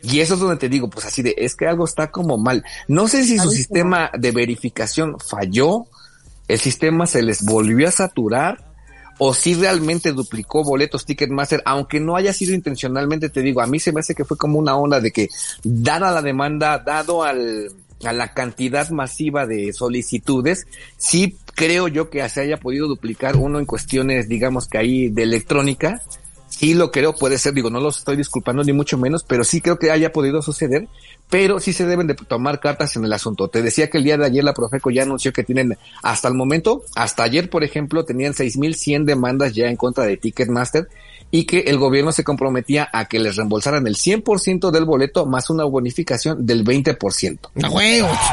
Y 0.02 0.20
eso 0.20 0.34
es 0.34 0.40
donde 0.40 0.58
te 0.58 0.68
digo, 0.68 0.90
pues 0.90 1.06
así 1.06 1.22
de, 1.22 1.34
es 1.38 1.56
que 1.56 1.68
algo 1.68 1.86
está 1.86 2.12
como 2.12 2.38
mal. 2.38 2.64
No 2.88 3.08
sé 3.08 3.24
si 3.24 3.40
su 3.40 3.50
sistema 3.50 4.12
de 4.18 4.32
verificación 4.32 5.18
falló, 5.20 5.86
el 6.50 6.60
sistema 6.60 7.08
se 7.08 7.22
les 7.22 7.46
volvió 7.46 7.88
a 7.88 7.92
saturar, 7.92 8.73
o 9.18 9.34
si 9.34 9.56
realmente 9.56 10.12
duplicó 10.12 10.64
boletos 10.64 11.06
Ticketmaster, 11.06 11.62
aunque 11.66 12.00
no 12.00 12.16
haya 12.16 12.34
sido 12.34 12.54
intencionalmente, 12.54 13.30
te 13.30 13.42
digo, 13.42 13.62
a 13.62 13.68
mí 13.68 13.80
se 13.80 13.92
me 13.92 14.00
hace 14.00 14.16
que 14.16 14.26
fue 14.26 14.38
como 14.38 14.60
una 14.60 14.76
onda 14.76 15.00
de 15.00 15.12
que, 15.12 15.28
dada 15.64 16.12
la 16.12 16.22
demanda, 16.22 16.80
dado 16.80 17.24
al, 17.24 17.70
a 18.04 18.14
la 18.14 18.34
cantidad 18.34 18.90
masiva 18.90 19.46
de 19.46 19.74
solicitudes, 19.74 20.68
sí 20.98 21.38
creo 21.56 21.88
yo 21.88 22.10
que 22.10 22.28
se 22.30 22.42
haya 22.42 22.58
podido 22.58 22.88
duplicar 22.88 23.36
uno 23.36 23.60
en 23.60 23.66
cuestiones, 23.66 24.28
digamos 24.28 24.68
que 24.68 24.78
ahí 24.78 25.10
de 25.10 25.24
electrónica, 25.24 26.02
sí 26.58 26.74
lo 26.74 26.92
creo, 26.92 27.14
puede 27.14 27.38
ser, 27.38 27.54
digo, 27.54 27.70
no 27.70 27.80
los 27.80 27.98
estoy 27.98 28.16
disculpando 28.16 28.64
ni 28.64 28.74
mucho 28.74 28.98
menos, 28.98 29.24
pero 29.24 29.44
sí 29.44 29.62
creo 29.62 29.80
que 29.80 29.92
haya 29.92 30.12
podido 30.12 30.42
suceder, 30.42 30.88
pero 31.30 31.60
sí 31.60 31.74
se 31.74 31.86
deben 31.86 32.08
de 32.08 32.16
tomar 32.16 32.60
cartas 32.60 32.96
en 32.96 33.06
el 33.06 33.14
asunto. 33.14 33.48
Te 33.48 33.62
decía 33.62 33.90
que 33.90 33.98
el 33.98 34.04
día 34.04 34.18
de 34.18 34.26
ayer 34.26 34.44
la 34.44 34.54
Profeco 34.54 34.92
ya 34.92 35.04
anunció 35.04 35.34
que 35.34 35.44
tienen 35.44 35.78
hasta 36.02 36.28
el 36.28 36.36
momento, 36.36 36.84
hasta 36.96 37.24
ayer, 37.24 37.50
por 37.50 37.64
ejemplo, 37.64 38.06
tenían 38.06 38.34
6.100 38.34 39.06
demandas 39.06 39.54
ya 39.54 39.68
en 39.68 39.76
contra 39.76 40.06
de 40.06 40.18
Ticketmaster 40.18 40.88
y 41.32 41.46
que 41.46 41.62
el 41.62 41.80
gobierno 41.80 42.12
se 42.12 42.24
comprometía 42.24 42.88
a 42.94 43.06
que 43.06 43.18
les 43.18 43.36
reembolsaran 43.36 43.88
el 43.88 43.96
100% 43.96 44.70
del 44.70 44.86
boleto 44.86 45.26
más 45.26 45.50
una 45.50 45.64
bonificación 45.64 46.46
del 46.46 46.64
20%. 46.64 47.40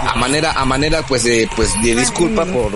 A 0.06 0.16
manera, 0.16 0.52
a 0.52 0.66
manera, 0.66 1.02
pues, 1.08 1.24
de, 1.24 1.48
pues, 1.56 1.72
de 1.82 1.96
disculpa 1.96 2.44
por, 2.44 2.72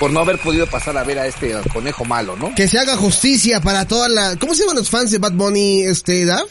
por 0.00 0.10
no 0.10 0.20
haber 0.20 0.38
podido 0.38 0.66
pasar 0.66 0.96
a 0.96 1.04
ver 1.04 1.18
a 1.18 1.26
este 1.26 1.54
conejo 1.74 2.06
malo, 2.06 2.34
¿no? 2.34 2.54
Que 2.54 2.66
se 2.66 2.78
haga 2.78 2.96
justicia 2.96 3.60
para 3.60 3.86
toda 3.86 4.08
la... 4.08 4.34
¿Cómo 4.36 4.54
se 4.54 4.62
llaman 4.62 4.76
los 4.76 4.88
fans 4.88 5.10
de 5.10 5.18
Bad 5.18 5.32
Bunny, 5.32 5.82
este, 5.82 6.24
Daf? 6.24 6.48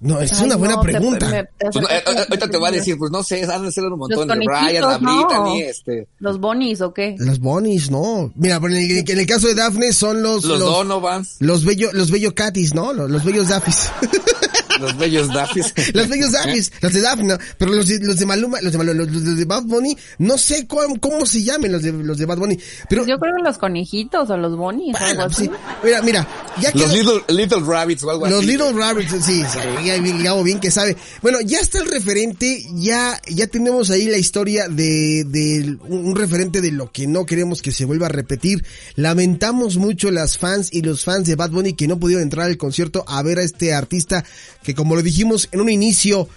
No, 0.00 0.20
es 0.20 0.38
una 0.40 0.56
buena 0.56 0.80
pregunta. 0.80 1.48
Pues, 1.58 1.76
eh, 1.76 1.88
eh, 1.88 2.02
ahorita 2.04 2.48
te 2.50 2.58
voy 2.58 2.68
a 2.68 2.72
decir, 2.72 2.98
pues 2.98 3.10
no 3.12 3.22
sé, 3.22 3.44
han 3.44 3.64
de 3.64 3.72
ser 3.72 3.84
un 3.84 4.00
montón 4.00 4.28
de 4.28 4.34
Brian, 4.34 4.82
la 4.82 4.98
no. 4.98 5.54
este. 5.56 6.08
¿Los 6.18 6.38
Bonnies 6.40 6.80
o 6.80 6.92
qué? 6.92 7.14
Los 7.18 7.38
Bonnies, 7.38 7.88
no. 7.90 8.32
Mira, 8.34 8.56
en 8.56 8.72
el, 8.72 9.08
en 9.08 9.18
el 9.18 9.26
caso 9.26 9.46
de 9.46 9.54
Daphne 9.54 9.92
son 9.92 10.22
los... 10.22 10.44
Los, 10.44 10.58
los 10.58 10.68
Donovans. 10.68 11.36
Los 11.38 11.64
bello, 11.64 11.90
los 11.92 12.10
bello 12.10 12.34
Catis, 12.34 12.74
¿no? 12.74 12.92
Los, 12.92 13.08
los 13.10 13.24
bellos 13.24 13.48
Daffis. 13.48 13.88
Los 14.80 14.96
bellos 14.96 15.28
Daffis. 15.28 15.72
los 15.94 16.08
bellos 16.08 16.32
Daffis, 16.32 16.72
los 16.80 16.92
de 16.92 17.00
Daphne, 17.00 17.36
pero 17.58 17.72
los 17.72 17.86
de, 17.88 17.98
los 18.00 18.18
de 18.18 18.26
Maluma, 18.26 18.60
los 18.60 18.72
de 18.72 18.78
Maluma, 18.78 19.04
los, 19.04 19.36
de 19.36 19.44
Bad 19.44 19.62
Bunny, 19.64 19.96
no 20.18 20.38
sé 20.38 20.66
cómo, 20.66 20.98
cómo 21.00 21.26
se 21.26 21.42
llamen 21.42 21.72
los 21.72 21.82
de, 21.82 21.92
los 21.92 22.18
de 22.18 22.26
Bad 22.26 22.38
Bunny, 22.38 22.58
pero... 22.88 23.06
Yo 23.06 23.18
creo 23.18 23.34
que 23.36 23.42
los 23.42 23.58
conejitos 23.58 24.30
o 24.30 24.36
los 24.36 24.56
Bonnies, 24.56 24.96
algo 25.00 25.22
así. 25.22 25.44
Sí. 25.44 25.50
Mira, 25.84 26.02
mira, 26.02 26.28
ya 26.60 26.72
que... 26.72 26.78
Los 26.80 26.92
little, 26.92 27.22
little, 27.28 27.60
Rabbits 27.60 28.02
o 28.04 28.10
algo 28.10 28.26
los 28.26 28.38
así. 28.38 28.46
Los 28.46 28.68
Little 28.68 28.72
Rabbits, 28.72 29.10
sí, 29.10 29.20
sí 29.22 29.42
ya, 29.84 29.96
ya, 29.96 30.42
bien 30.42 30.60
que 30.60 30.70
sabe. 30.70 30.96
Bueno, 31.22 31.40
ya 31.40 31.60
está 31.60 31.78
el 31.78 31.88
referente, 31.88 32.62
ya, 32.74 33.20
ya 33.28 33.46
tenemos 33.46 33.90
ahí 33.90 34.06
la 34.06 34.18
historia 34.18 34.68
de, 34.68 35.24
de 35.24 35.76
un 35.88 36.14
referente 36.14 36.60
de 36.60 36.72
lo 36.72 36.90
que 36.90 37.06
no 37.06 37.26
queremos 37.26 37.62
que 37.62 37.72
se 37.72 37.84
vuelva 37.84 38.06
a 38.06 38.10
repetir. 38.10 38.64
Lamentamos 38.94 39.76
mucho 39.76 40.10
las 40.10 40.38
fans 40.38 40.68
y 40.72 40.82
los 40.82 41.04
fans 41.04 41.26
de 41.26 41.36
Bad 41.36 41.50
Bunny 41.50 41.74
que 41.74 41.88
no 41.88 41.98
pudieron 41.98 42.22
entrar 42.22 42.46
al 42.46 42.56
concierto 42.56 43.04
a 43.06 43.22
ver 43.22 43.38
a 43.38 43.42
este 43.42 43.74
artista 43.74 44.24
que 44.66 44.74
como 44.74 44.96
lo 44.96 45.02
dijimos 45.02 45.48
en 45.52 45.60
un 45.60 45.70
inicio, 45.70 46.28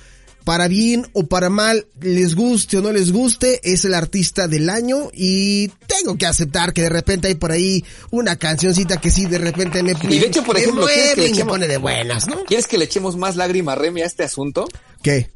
para 0.44 0.68
bien 0.68 1.08
o 1.14 1.26
para 1.26 1.50
mal, 1.50 1.88
les 2.00 2.36
guste 2.36 2.78
o 2.78 2.82
no 2.82 2.92
les 2.92 3.12
guste, 3.12 3.60
es 3.64 3.86
el 3.86 3.96
artista 3.96 4.48
del 4.48 4.70
año 4.70 5.10
y 5.14 5.70
tengo 5.88 6.16
que 6.16 6.28
aceptar 6.28 6.72
que 6.72 6.84
de 6.84 6.90
repente 6.90 7.28
hay 7.28 7.34
por 7.34 7.52
ahí 7.52 7.84
una 8.12 8.36
cancioncita 8.36 8.98
que 8.98 9.10
sí 9.10 9.26
de 9.26 9.40
repente 9.40 9.82
me 9.82 9.96
Y 10.04 10.20
de 10.20 10.28
hecho, 10.28 10.44
por 10.44 10.58
ejemplo, 10.58 10.86
¿quieres 10.86 11.16
que 11.16 11.22
le 11.22 11.28
echemos, 11.28 11.54
pone 11.54 11.68
de 11.68 11.78
buenas, 11.78 12.28
¿no? 12.28 12.46
¿Quieres 12.46 12.68
que 12.68 12.78
le 12.78 12.86
echemos 12.86 13.18
más 13.18 13.36
lágrima 13.36 13.74
reme 13.74 14.04
a 14.04 14.06
este 14.06 14.24
asunto? 14.24 14.68
¿Qué? 15.02 15.32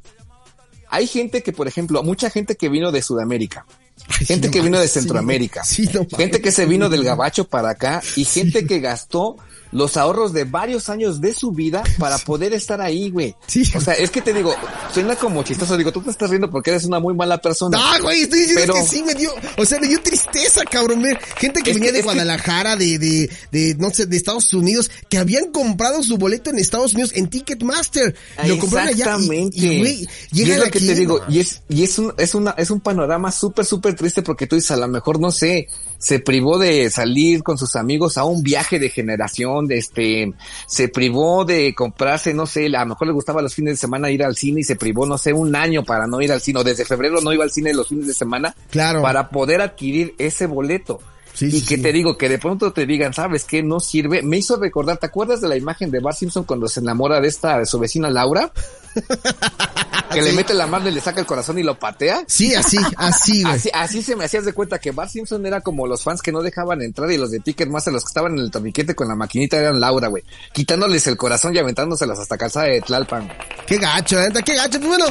Hay 0.89 1.07
gente 1.07 1.41
que, 1.41 1.51
por 1.51 1.67
ejemplo, 1.67 2.03
mucha 2.03 2.29
gente 2.29 2.55
que 2.55 2.69
vino 2.69 2.91
de 2.91 3.01
Sudamérica, 3.01 3.65
Ay, 4.07 4.27
gente 4.27 4.49
sí, 4.49 4.51
que 4.51 4.59
no 4.59 4.65
vino 4.65 4.79
de 4.79 4.87
Centroamérica, 4.87 5.63
sí, 5.63 5.89
no, 5.91 6.05
gente 6.15 6.41
que 6.41 6.51
se 6.51 6.67
vino 6.67 6.89
del 6.89 7.03
gabacho 7.03 7.47
para 7.47 7.71
acá 7.71 8.03
y 8.15 8.25
gente 8.25 8.67
que 8.67 8.79
gastó 8.79 9.37
los 9.73 9.97
ahorros 9.97 10.33
de 10.33 10.45
varios 10.45 10.89
años 10.89 11.19
de 11.19 11.33
su 11.33 11.51
vida 11.51 11.83
para 11.97 12.17
poder 12.19 12.53
estar 12.53 12.79
ahí, 12.81 13.09
güey. 13.09 13.35
Sí. 13.47 13.63
O 13.75 13.81
sea, 13.81 13.93
es 13.95 14.11
que 14.11 14.21
te 14.21 14.33
digo, 14.33 14.55
suena 14.93 15.15
como 15.15 15.43
chistoso. 15.43 15.75
Digo, 15.75 15.91
tú 15.91 16.01
te 16.01 16.11
estás 16.11 16.29
riendo 16.29 16.49
porque 16.49 16.69
eres 16.69 16.85
una 16.85 16.99
muy 16.99 17.13
mala 17.13 17.39
persona. 17.39 17.77
Ah, 17.81 17.97
güey, 18.01 18.21
estoy 18.21 18.39
diciendo 18.39 18.61
pero... 18.61 18.73
que 18.75 18.83
sí 18.83 19.03
me 19.03 19.15
dio, 19.15 19.33
o 19.57 19.65
sea, 19.65 19.79
me 19.79 19.87
dio 19.87 20.01
tristeza, 20.01 20.61
cabrón. 20.63 21.01
Ver 21.01 21.19
gente 21.37 21.61
que 21.61 21.71
es 21.71 21.75
venía 21.75 21.91
que, 21.91 21.97
de 21.97 22.03
Guadalajara, 22.03 22.77
que... 22.77 22.97
de, 22.97 22.99
de, 22.99 23.29
de, 23.51 23.75
no 23.75 23.89
sé, 23.89 24.05
de 24.05 24.15
Estados 24.15 24.53
Unidos, 24.53 24.91
que 25.09 25.17
habían 25.17 25.51
comprado 25.51 26.03
su 26.03 26.17
boleto 26.17 26.49
en 26.49 26.59
Estados 26.59 26.93
Unidos 26.93 27.11
en 27.15 27.29
Ticketmaster. 27.29 28.15
Lo 28.45 28.59
compraron 28.59 28.89
allá. 28.89 29.05
Exactamente. 29.05 29.57
Y, 29.57 29.65
y, 29.65 29.79
güey, 29.79 30.07
y 30.31 30.41
es 30.43 30.57
lo 30.57 30.65
que 30.65 30.79
te 30.79 30.95
digo, 30.95 31.21
y 31.27 31.39
es, 31.39 31.61
y 31.67 31.83
es 31.83 31.97
un, 31.97 32.13
es 32.17 32.35
una, 32.35 32.51
es 32.51 32.69
un 32.69 32.79
panorama 32.79 33.31
súper, 33.31 33.65
súper 33.65 33.95
triste 33.95 34.21
porque 34.21 34.47
tú 34.47 34.55
dices, 34.55 34.71
a 34.71 34.77
lo 34.77 34.87
mejor, 34.87 35.19
no 35.19 35.31
sé, 35.31 35.67
se 36.03 36.19
privó 36.19 36.57
de 36.57 36.89
salir 36.89 37.43
con 37.43 37.57
sus 37.57 37.77
amigos 37.77 38.17
a 38.17 38.25
un 38.25 38.43
viaje 38.43 38.77
de 38.77 38.89
generación, 38.89 39.67
de 39.67 39.77
este, 39.77 40.33
se 40.67 40.89
privó 40.89 41.45
de 41.45 41.73
comprarse, 41.73 42.33
no 42.33 42.45
sé, 42.45 42.65
a 42.65 42.81
lo 42.81 42.87
mejor 42.87 43.07
le 43.07 43.13
gustaba 43.13 43.41
los 43.41 43.55
fines 43.55 43.75
de 43.75 43.77
semana 43.77 44.11
ir 44.11 44.21
al 44.21 44.35
cine 44.35 44.59
y 44.59 44.63
se 44.65 44.75
privó, 44.75 45.05
no 45.05 45.17
sé, 45.17 45.31
un 45.31 45.55
año 45.55 45.85
para 45.85 46.05
no 46.05 46.21
ir 46.21 46.33
al 46.33 46.41
cine, 46.41 46.59
o 46.59 46.63
desde 46.65 46.83
febrero 46.83 47.21
no 47.21 47.31
iba 47.31 47.45
al 47.45 47.51
cine 47.51 47.73
los 47.73 47.87
fines 47.87 48.05
de 48.05 48.13
semana, 48.13 48.53
claro. 48.69 49.01
para 49.01 49.29
poder 49.29 49.61
adquirir 49.61 50.13
ese 50.17 50.45
boleto. 50.45 50.99
Sí, 51.33 51.45
y 51.45 51.61
sí, 51.61 51.65
que 51.65 51.77
sí. 51.77 51.81
te 51.81 51.93
digo, 51.93 52.17
que 52.17 52.27
de 52.27 52.37
pronto 52.37 52.73
te 52.73 52.85
digan, 52.85 53.13
¿sabes 53.13 53.45
qué? 53.45 53.63
No 53.63 53.79
sirve. 53.79 54.21
Me 54.23 54.37
hizo 54.37 54.57
recordar, 54.57 54.97
¿te 54.97 55.05
acuerdas 55.05 55.39
de 55.39 55.47
la 55.47 55.55
imagen 55.55 55.89
de 55.89 56.01
Bart 56.01 56.17
Simpson 56.17 56.43
cuando 56.43 56.67
se 56.67 56.81
enamora 56.81 57.21
de 57.21 57.29
esta, 57.29 57.59
de 57.59 57.65
su 57.65 57.79
vecina 57.79 58.09
Laura? 58.09 58.51
que 60.11 60.21
le 60.21 60.33
mete 60.33 60.53
la 60.53 60.67
mano 60.67 60.89
y 60.89 60.91
le 60.91 61.01
saca 61.01 61.19
el 61.19 61.25
corazón 61.25 61.57
y 61.59 61.63
lo 61.63 61.77
patea. 61.77 62.23
Sí, 62.27 62.53
así, 62.55 62.77
así, 62.97 63.43
güey. 63.43 63.55
Así, 63.55 63.69
así 63.73 64.01
se 64.01 64.15
me 64.15 64.25
hacías 64.25 64.45
de 64.45 64.53
cuenta 64.53 64.79
que 64.79 64.91
Bart 64.91 65.11
Simpson 65.11 65.45
era 65.45 65.61
como 65.61 65.87
los 65.87 66.03
fans 66.03 66.21
que 66.21 66.31
no 66.31 66.41
dejaban 66.41 66.81
entrar 66.81 67.11
y 67.11 67.17
los 67.17 67.31
de 67.31 67.39
Ticketmaster, 67.39 67.93
los 67.93 68.03
que 68.03 68.09
estaban 68.09 68.33
en 68.33 68.39
el 68.39 68.51
torniquete 68.51 68.95
con 68.95 69.07
la 69.07 69.15
maquinita 69.15 69.57
eran 69.57 69.79
Laura, 69.79 70.07
güey. 70.07 70.23
Quitándoles 70.53 71.07
el 71.07 71.17
corazón 71.17 71.55
y 71.55 71.59
aventándoselos 71.59 72.19
hasta 72.19 72.37
calzada 72.37 72.67
de 72.67 72.81
Tlalpan. 72.81 73.31
Qué 73.65 73.77
gacho, 73.77 74.19
neta, 74.19 74.41
qué 74.41 74.55
gacho. 74.55 74.79
Pues 74.79 74.97
bueno, 74.97 75.05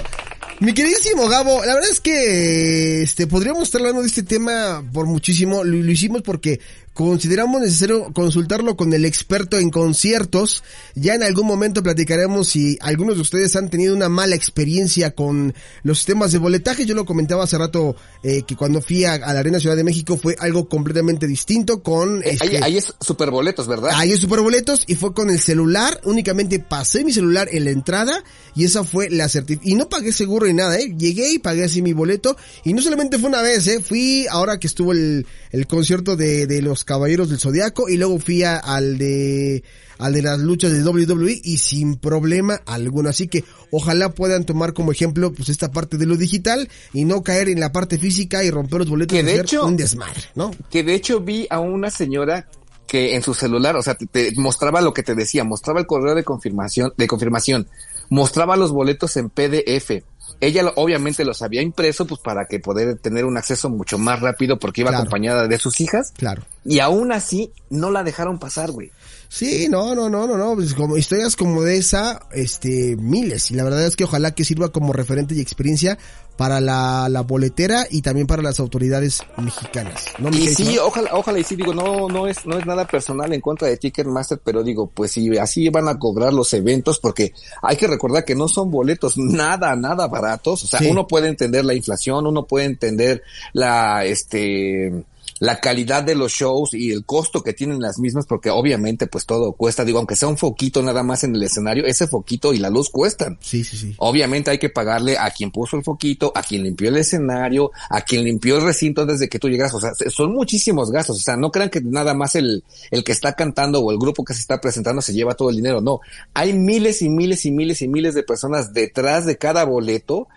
mi 0.61 0.73
queridísimo 0.75 1.29
Gabo, 1.29 1.65
la 1.65 1.75
verdad 1.75 1.91
es 1.91 2.01
que 2.01 3.03
este 3.03 3.27
podríamos 3.27 3.65
estar 3.65 3.81
hablando 3.81 4.03
de 4.03 4.09
este 4.09 4.23
tema 4.23 4.85
por 4.93 5.07
muchísimo. 5.07 5.65
Lo, 5.65 5.77
lo 5.77 5.91
hicimos 5.91 6.23
porque 6.23 6.61
consideramos 6.95 7.61
necesario 7.61 8.13
consultarlo 8.13 8.77
con 8.77 8.93
el 8.93 9.05
experto 9.05 9.59
en 9.59 9.71
conciertos. 9.71 10.63
Ya 10.95 11.15
en 11.15 11.23
algún 11.23 11.47
momento 11.47 11.83
platicaremos 11.83 12.49
si 12.49 12.77
algunos 12.81 13.17
de 13.17 13.23
ustedes 13.23 13.57
han 13.57 13.71
tenido 13.71 13.95
una 13.95 14.09
mala 14.09 14.35
experiencia 14.35 15.13
con 15.13 15.55
los 15.83 15.99
sistemas 15.99 16.33
de 16.33 16.39
boletaje. 16.39 16.85
Yo 16.85 16.95
lo 16.95 17.05
comentaba 17.05 17.45
hace 17.45 17.59
rato 17.59 17.97
eh, 18.23 18.43
que 18.43 18.57
cuando 18.57 18.83
fui 18.83 19.05
a, 19.05 19.15
a, 19.15 19.33
la 19.33 19.41
Arena 19.41 19.59
Ciudad 19.59 19.77
de 19.77 19.85
México 19.85 20.17
fue 20.17 20.37
algo 20.39 20.69
completamente 20.69 21.27
distinto 21.27 21.83
con... 21.83 22.23
Eh, 22.23 22.37
ahí, 22.41 22.57
ahí, 22.63 22.77
es 22.77 22.95
superboletos, 23.01 23.67
¿verdad? 23.67 23.91
Ahí 23.95 24.13
es 24.13 24.21
superboletos 24.21 24.85
y 24.87 24.95
fue 24.95 25.15
con 25.15 25.31
el 25.31 25.41
celular. 25.41 26.01
Únicamente 26.05 26.59
pasé 26.59 27.05
mi 27.05 27.13
celular 27.13 27.49
en 27.53 27.65
la 27.65 27.71
entrada 27.71 28.23
y 28.55 28.65
esa 28.65 28.85
fue 28.85 29.09
la 29.09 29.29
certificación. 29.29 29.73
Y 29.73 29.77
no 29.77 29.89
pagué 29.89 30.13
seguro 30.13 30.47
ni 30.47 30.53
nada, 30.53 30.79
¿eh? 30.79 30.95
Llegué 30.97 31.33
y 31.33 31.39
pagué 31.39 31.65
así 31.65 31.81
mi 31.81 31.95
boleto. 31.95 32.37
Y 32.65 32.75
no 32.75 32.83
solamente 32.83 33.19
fue 33.19 33.29
una 33.29 33.43
vez, 33.43 33.67
¿eh? 33.67 33.81
Fui 33.81 34.27
ahora 34.31 34.59
que 34.59 34.67
estuvo 34.67 34.93
el, 34.93 35.27
el 35.51 35.67
concierto 35.67 36.17
de, 36.17 36.47
de 36.47 36.61
los 36.61 36.82
Caballeros 36.85 37.29
del 37.29 37.39
Zodiaco 37.39 37.89
y 37.89 37.97
luego 37.97 38.19
fui 38.19 38.43
a, 38.43 38.57
al 38.57 38.99
de 38.99 39.63
al 39.99 40.15
de 40.15 40.23
las 40.23 40.39
luchas 40.41 40.73
de 40.73 40.83
WWE 40.83 41.41
y 41.45 41.59
sin 41.59 41.97
problema 41.97 42.61
alguno. 42.67 43.09
Así 43.09 43.29
que 43.29 43.45
ojalá 43.71 44.11
puedan 44.11 44.45
tomar 44.45 44.73
como 44.73 44.93
ejemplo 44.93 45.33
pues 45.33 45.49
esta 45.49 45.71
parte 45.71 45.97
de 45.97 46.07
lo 46.07 46.17
digital 46.17 46.69
y 46.93 47.05
no 47.05 47.23
caer 47.23 47.49
en 47.49 47.61
la 47.61 47.73
parte 47.73 47.99
física 47.99 48.43
y 48.43 48.51
romper 48.51 48.81
los 48.81 48.91
boletos 48.91 49.17
que 49.17 49.23
de 49.23 49.41
hecho, 49.41 49.65
un 49.65 49.77
desmadre, 49.77 50.23
¿no? 50.35 50.51
Que 50.71 50.83
de 50.83 50.95
hecho 50.95 51.21
vi 51.21 51.47
a 51.51 51.61
una 51.61 51.91
señora 51.91 52.49
que 52.87 53.15
en 53.15 53.23
su 53.23 53.33
celular, 53.33 53.77
o 53.77 53.83
sea, 53.83 53.95
te, 53.95 54.07
te, 54.07 54.33
mostraba 54.37 54.81
lo 54.81 54.93
que 54.93 55.03
te 55.03 55.15
decía, 55.15 55.45
mostraba 55.45 55.81
el 55.81 55.87
correo 55.87 56.15
de 56.15 56.25
confirmación, 56.25 56.93
de 56.97 57.07
confirmación, 57.07 57.67
mostraba 58.11 58.57
los 58.57 58.73
boletos 58.73 59.17
en 59.17 59.31
PDF. 59.31 60.03
Ella 60.43 60.73
obviamente 60.75 61.25
los 61.25 61.41
había 61.41 61.63
impreso 61.63 62.05
pues 62.05 62.21
para 62.21 62.47
que 62.47 62.59
poder 62.59 62.99
tener 62.99 63.25
un 63.25 63.37
acceso 63.37 63.71
mucho 63.71 63.97
más 63.97 64.19
rápido 64.21 64.59
porque 64.59 64.81
iba 64.81 64.91
Claro. 64.91 65.03
acompañada 65.05 65.47
de 65.47 65.57
sus 65.57 65.81
hijas 65.81 66.13
Claro. 66.17 66.43
y 66.65 66.81
aún 66.81 67.13
así 67.13 67.53
no 67.71 67.91
la 67.93 68.03
dejaron 68.03 68.41
pasar, 68.41 68.73
güey. 68.73 68.91
Sí, 69.35 69.67
no, 69.71 69.95
no, 69.95 70.11
no, 70.11 70.27
no, 70.27 70.37
no, 70.37 70.55
pues 70.57 70.75
como 70.75 70.99
historias 70.99 71.37
como 71.37 71.63
de 71.63 71.79
esa, 71.79 72.21
este, 72.33 72.97
miles, 72.99 73.51
y 73.51 73.55
la 73.55 73.65
verdad 73.65 73.87
es 73.87 73.97
que 73.97 74.05
ojalá 74.05 74.35
que 74.35 74.45
sirva 74.45 74.71
como 74.71 74.93
referente 74.93 75.35
y 75.35 75.41
experiencia 75.41 75.97
para 76.37 76.61
la, 76.61 77.09
la 77.09 77.23
boletera 77.23 77.87
y 77.91 78.03
también 78.03 78.27
para 78.27 78.43
las 78.43 78.61
autoridades 78.61 79.23
mexicanas. 79.39 80.05
¿no, 80.19 80.29
Y 80.29 80.49
sí, 80.49 80.77
ojalá, 80.77 81.11
ojalá 81.15 81.39
y 81.39 81.45
sí, 81.45 81.57
digo, 81.57 81.73
no, 81.73 82.09
no 82.09 82.27
es, 82.27 82.45
no 82.45 82.59
es 82.59 82.67
nada 82.67 82.87
personal 82.87 83.33
en 83.33 83.41
contra 83.41 83.69
de 83.69 83.79
Ticketmaster, 83.79 84.39
pero 84.45 84.63
digo, 84.63 84.91
pues 84.93 85.13
si 85.13 85.35
así 85.39 85.71
van 85.71 85.89
a 85.89 85.99
cobrar 85.99 86.35
los 86.35 86.53
eventos, 86.53 86.99
porque 86.99 87.33
hay 87.63 87.77
que 87.79 87.87
recordar 87.87 88.27
que 88.27 88.35
no 88.35 88.49
son 88.49 88.71
boletos 88.71 89.17
nada, 89.17 89.75
nada 89.77 90.09
baratos, 90.09 90.65
o 90.65 90.67
sea, 90.67 90.81
Sí. 90.81 90.89
uno 90.91 91.07
puede 91.07 91.29
entender 91.29 91.65
la 91.65 91.73
inflación, 91.73 92.27
uno 92.27 92.45
puede 92.45 92.67
entender 92.67 93.23
la, 93.55 94.05
este, 94.05 95.05
la 95.41 95.61
calidad 95.61 96.03
de 96.03 96.15
los 96.15 96.33
shows 96.33 96.75
y 96.75 96.93
el 96.93 97.05
costo 97.05 97.43
que 97.43 97.53
tienen 97.53 97.81
las 97.81 97.99
mismas, 97.99 98.27
porque 98.27 98.51
obviamente 98.51 99.07
pues 99.07 99.27
todo 99.27 99.53
cuesta, 99.53 99.85
digo, 99.85 99.99
aunque 99.99 100.17
sea 100.17 100.29
un 100.29 100.39
foquito 100.39 100.83
nada 100.83 101.03
más 101.03 101.25
en 101.25 101.35
el 101.35 101.43
escenario, 101.43 101.85
ese 101.85 102.07
foquito 102.07 102.53
y 102.53 102.59
la 102.59 102.71
luz 102.71 102.91
cuestan. 102.91 103.39
Sí, 103.41 103.65
sí, 103.65 103.77
sí. 103.77 103.95
Obviamente 103.99 104.51
hay 104.51 104.59
que 104.59 104.69
pagarle 104.69 105.19
a 105.19 105.31
quien 105.31 105.51
puso 105.51 105.77
el 105.77 105.85
foquito, 105.85 106.33
a 106.35 106.43
quien 106.43 106.63
limpió 106.63 106.89
el 106.89 106.97
escenario, 106.97 107.71
a 107.91 108.01
quien 108.03 108.25
limpió 108.25 108.57
el 108.57 108.65
recinto 108.65 109.07
desde 109.07 109.29
que 109.29 109.39
tú 109.39 109.49
llegas. 109.49 109.75
O 109.75 109.81
sea, 109.81 109.93
son 110.11 110.33
muchísimos 110.33 110.91
gastos. 110.91 111.19
O 111.19 111.23
sea, 111.23 111.37
no 111.37 111.51
crean 111.51 111.71
que 111.71 111.81
nada 111.81 112.15
más 112.15 112.35
el, 112.35 112.65
el 112.91 113.05
que 113.05 113.13
está 113.13 113.35
cantando 113.35 113.81
o 113.81 113.91
el 113.91 113.99
grupo 113.99 114.25
que 114.25 114.35
se 114.35 114.41
está 114.41 114.61
presentando 114.61 115.03
se 115.03 115.13
lleva 115.13 115.35
todo 115.35 115.51
el 115.51 115.57
dinero. 115.57 115.81
No, 115.81 116.01
hay 116.35 116.53
miles 116.53 117.03
y 117.03 117.09
miles 117.09 117.45
y 117.45 117.51
miles 117.51 117.83
y 117.83 117.89
miles 117.89 118.15
de 118.15 118.23
personas 118.23 118.73
detrás 118.73 119.27
de 119.27 119.39
cada 119.39 119.65
boleto 119.65 120.29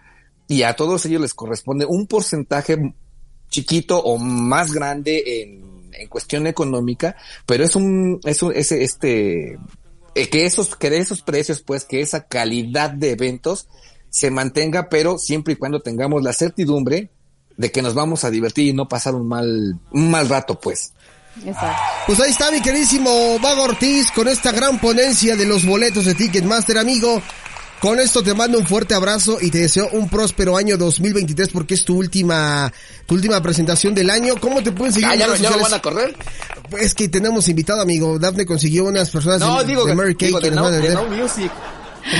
y 0.48 0.64
a 0.64 0.76
todos 0.76 1.06
ellos 1.06 1.22
les 1.22 1.34
corresponde 1.34 1.86
un 1.86 2.08
porcentaje 2.08 2.94
chiquito 3.56 3.98
o 4.00 4.18
más 4.18 4.74
grande 4.74 5.24
en, 5.26 5.92
en 5.94 6.10
cuestión 6.10 6.46
económica, 6.46 7.16
pero 7.46 7.64
es 7.64 7.76
un, 7.76 8.20
es 8.26 8.44
un, 8.44 8.52
ese, 8.54 8.84
este, 8.84 9.58
eh, 10.14 10.30
que 10.30 10.46
esos, 10.46 10.76
que 10.76 10.90
de 10.90 10.98
esos 10.98 11.22
precios, 11.22 11.62
pues, 11.62 11.86
que 11.86 12.02
esa 12.02 12.28
calidad 12.28 12.90
de 12.90 13.12
eventos 13.12 13.68
se 14.10 14.30
mantenga, 14.30 14.90
pero 14.90 15.18
siempre 15.18 15.54
y 15.54 15.56
cuando 15.56 15.82
tengamos 15.82 16.22
la 16.22 16.34
certidumbre 16.34 17.12
de 17.56 17.72
que 17.72 17.82
nos 17.82 17.94
vamos 17.94 18.26
a 18.26 18.30
divertir 18.30 18.68
y 18.68 18.74
no 18.74 18.90
pasar 18.90 19.16
un 19.16 19.28
mal, 19.28 19.80
un 19.92 20.12
mal 20.12 20.28
rato, 20.28 20.60
pues. 20.60 20.94
Exacto. 21.46 21.82
Pues 22.08 22.20
ahí 22.20 22.32
está 22.32 22.52
mi 22.52 22.62
queridísimo 22.62 23.40
Vago 23.40 23.64
Ortiz 23.64 24.12
con 24.12 24.28
esta 24.28 24.52
gran 24.52 24.80
ponencia 24.80 25.38
de 25.38 25.46
los 25.46 25.66
boletos 25.66 26.04
de 26.06 26.14
Ticketmaster, 26.14 26.78
amigo. 26.78 27.22
Con 27.82 28.00
esto 28.00 28.24
te 28.24 28.34
mando 28.34 28.58
un 28.58 28.66
fuerte 28.66 28.96
abrazo 28.96 29.38
y 29.42 29.52
te 29.52 29.60
deseo 29.60 29.90
un 29.92 30.10
próspero 30.10 30.58
año 30.58 30.76
2023 30.78 31.50
porque 31.50 31.76
es 31.76 31.86
tu 31.86 31.98
última, 31.98 32.72
tu 33.06 33.16
última 33.16 33.42
presentación 33.42 33.94
del 33.94 34.10
año. 34.10 34.36
¿Cómo 34.40 34.64
te 34.64 34.72
pueden 34.72 34.94
seguir 34.94 35.10
Ah, 35.10 35.14
en 35.14 35.20
¿ya, 35.20 35.28
redes 35.28 35.42
ya 35.42 35.50
lo 35.52 35.60
sociales? 35.60 35.72
van 35.72 35.80
a 35.80 35.82
correr? 35.82 36.16
Es 36.84 36.96
que 36.96 37.10
tenemos 37.10 37.48
invitado, 37.48 37.82
amigo. 37.82 38.18
Dafne 38.18 38.46
consiguió 38.46 38.86
unas 38.86 39.10
personas 39.12 39.40
No, 39.40 39.60
de, 39.60 39.66
digo, 39.66 39.86
de 39.86 39.94
Mary 39.94 40.16
Kay 40.16 40.30
digo, 40.30 40.40
que 40.40 40.50
de 40.50 40.56
nos 40.56 40.72
no, 40.72 40.78
van 40.80 40.98
a 40.98 41.02
no 41.02 41.16
music. 41.16 41.52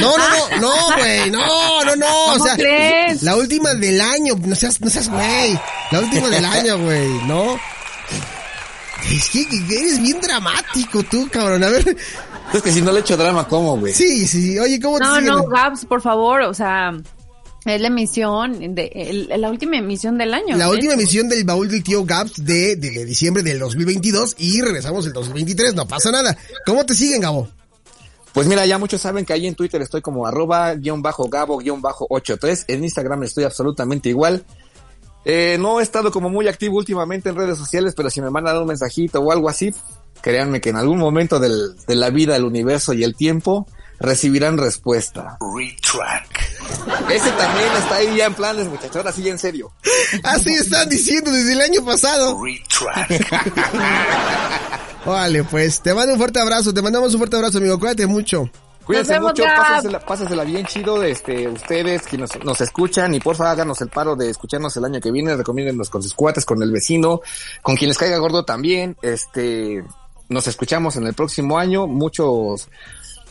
No, 0.02 0.18
no, 0.18 0.28
no, 0.28 0.62
no, 0.62 0.98
güey, 0.98 1.30
no, 1.32 1.84
no, 1.86 1.96
no, 1.96 2.26
o 2.26 2.34
¿Cómo 2.34 2.46
sea, 2.46 2.56
crees? 2.56 3.22
la 3.24 3.36
última 3.36 3.74
del 3.76 4.02
año, 4.02 4.34
no 4.44 4.56
seas, 4.56 4.82
no 4.82 4.90
seas 4.90 5.10
güey, 5.10 5.60
la 5.92 6.00
última 6.00 6.28
del 6.30 6.44
año, 6.44 6.78
güey, 6.80 7.08
¿no? 7.28 7.60
Es 9.12 9.30
que 9.30 9.42
eres 9.70 10.02
bien 10.02 10.20
dramático 10.20 11.04
tú, 11.04 11.30
cabrón, 11.32 11.64
a 11.64 11.70
ver, 11.70 11.96
Es 12.54 12.62
que 12.62 12.72
si 12.72 12.82
no 12.82 12.92
le 12.92 13.02
echo 13.02 13.18
drama, 13.18 13.48
¿cómo, 13.48 13.78
güey? 13.78 13.94
sí, 13.94 14.26
sí, 14.28 14.58
oye, 14.60 14.80
¿cómo 14.80 14.98
te 14.98 15.04
No, 15.04 15.16
siguen? 15.16 15.34
no, 15.34 15.44
Gabs, 15.48 15.86
por 15.86 16.02
favor, 16.02 16.42
o 16.42 16.54
sea, 16.54 16.92
es 17.66 17.82
la 17.82 17.88
emisión, 17.88 18.76
de, 18.76 18.92
el- 18.96 19.42
la 19.42 19.50
última 19.50 19.78
emisión 19.78 20.18
del 20.18 20.34
año. 20.34 20.56
La 20.56 20.66
de 20.66 20.72
última 20.72 20.94
emisión 20.94 21.28
del 21.28 21.44
baúl 21.44 21.70
del 21.70 21.84
tío 21.84 22.06
Gaps 22.06 22.46
de, 22.46 22.76
de 22.78 23.04
diciembre 23.06 23.44
del 23.44 23.60
2022 23.60 24.36
y 24.38 24.62
regresamos 24.62 25.06
el 25.06 25.14
2023, 25.14 25.74
no 25.76 25.86
pasa 25.88 26.12
nada. 26.12 26.38
¿Cómo 26.66 26.86
te 26.86 26.94
siguen, 26.94 27.22
Gabo? 27.22 27.50
Pues 28.34 28.48
mira, 28.48 28.66
ya 28.66 28.78
muchos 28.78 29.02
saben 29.02 29.26
que 29.26 29.34
ahí 29.34 29.48
en 29.48 29.56
Twitter 29.56 29.82
estoy 29.82 30.02
como 30.02 30.28
arroba 30.28 30.76
guion 30.76 31.02
bajo 31.02 31.28
gabo 31.30 31.58
guion 31.58 31.82
bajo 31.82 32.06
83. 32.10 32.66
En 32.68 32.84
Instagram 32.84 33.24
estoy 33.24 33.46
absolutamente 33.46 34.10
igual. 34.10 34.44
Eh, 35.24 35.58
no 35.60 35.80
he 35.80 35.84
estado 35.84 36.12
como 36.12 36.30
muy 36.30 36.48
activo 36.48 36.78
últimamente 36.78 37.30
en 37.30 37.36
redes 37.36 37.58
sociales, 37.58 37.94
pero 37.96 38.10
si 38.10 38.22
me 38.22 38.30
mandan 38.30 38.58
un 38.58 38.68
mensajito 38.68 39.22
o 39.22 39.32
algo 39.32 39.48
así, 39.50 39.74
créanme 40.22 40.62
que 40.62 40.70
en 40.70 40.76
algún 40.78 40.98
momento 41.00 41.40
del- 41.40 41.76
de 41.88 41.96
la 41.96 42.10
vida, 42.10 42.36
el 42.36 42.44
universo 42.46 42.94
y 42.94 43.04
el 43.04 43.16
tiempo 43.16 43.68
recibirán 44.00 44.58
respuesta. 44.58 45.38
Retrack. 45.56 47.10
Ese 47.10 47.32
también 47.32 47.70
está 47.78 47.96
ahí 47.96 48.16
ya 48.18 48.26
en 48.26 48.34
planes, 48.34 48.68
muchachos. 48.68 48.98
Ahora 48.98 49.12
sí, 49.14 49.24
ya 49.24 49.32
en 49.32 49.40
serio. 49.40 49.72
Así 50.24 50.52
están 50.54 50.90
diciendo 50.90 51.32
desde 51.32 51.54
el 51.54 51.62
año 51.62 51.86
pasado. 51.86 52.38
Vale, 55.06 55.44
pues 55.52 55.82
te 55.82 55.94
mando 55.94 56.14
un 56.14 56.20
fuerte 56.20 56.40
abrazo, 56.40 56.74
te 56.74 56.82
mandamos 56.82 57.14
un 57.14 57.20
fuerte 57.20 57.36
abrazo, 57.38 57.58
amigo, 57.60 57.80
cuídate 57.80 58.06
mucho. 58.08 58.50
Cuídense 58.86 59.20
mucho, 59.20 59.42
Gab. 59.44 59.58
pásensela, 59.58 60.00
pásensela 60.00 60.44
bien 60.44 60.64
chido, 60.68 61.02
este, 61.04 61.48
ustedes 61.48 62.04
que 62.04 62.20
nos, 62.20 62.30
nos 62.44 62.62
escuchan 62.62 63.16
y 63.16 63.20
porfa 63.20 63.50
háganos 63.50 63.82
el 63.82 63.90
paro 63.90 64.16
de 64.16 64.30
escucharnos 64.30 64.78
el 64.78 64.86
año 64.86 65.02
que 65.02 65.10
viene, 65.12 65.36
recomiéndennos 65.36 65.90
con 65.90 66.04
sus 66.04 66.14
cuates, 66.14 66.46
con 66.46 66.62
el 66.62 66.72
vecino, 66.72 67.22
con 67.64 67.76
quien 67.78 67.90
les 67.90 67.98
caiga 67.98 68.18
gordo 68.20 68.46
también, 68.46 68.96
este, 69.02 69.84
nos 70.30 70.48
escuchamos 70.48 70.96
en 70.96 71.08
el 71.08 71.14
próximo 71.14 71.58
año, 71.58 71.88
muchos, 71.88 72.70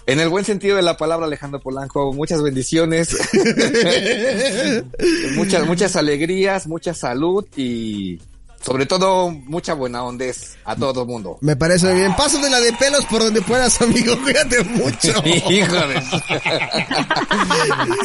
en 0.07 0.21
el 0.21 0.29
buen 0.29 0.45
sentido 0.45 0.77
de 0.77 0.83
la 0.83 0.97
palabra 0.97 1.27
Alejandro 1.27 1.61
Polanco, 1.61 2.13
muchas 2.13 2.43
bendiciones, 2.43 3.17
muchas, 5.37 5.67
muchas 5.67 5.97
alegrías, 5.97 6.67
mucha 6.67 6.95
salud 6.95 7.45
y 7.57 8.19
sobre 8.65 8.87
todo 8.87 9.31
mucha 9.31 9.75
buena 9.75 10.03
ondez 10.05 10.57
a 10.65 10.75
todo 10.75 11.03
el 11.03 11.09
mundo. 11.09 11.37
Me 11.43 11.55
parece 11.57 11.93
bien. 11.93 12.15
Pásate 12.17 12.49
la 12.49 12.61
de 12.61 12.73
pelos 12.73 13.05
por 13.07 13.23
donde 13.23 13.43
puedas, 13.43 13.81
amigo, 13.83 14.17
cuídate 14.23 14.63
mucho. 14.65 15.13
Híjole. 15.51 16.03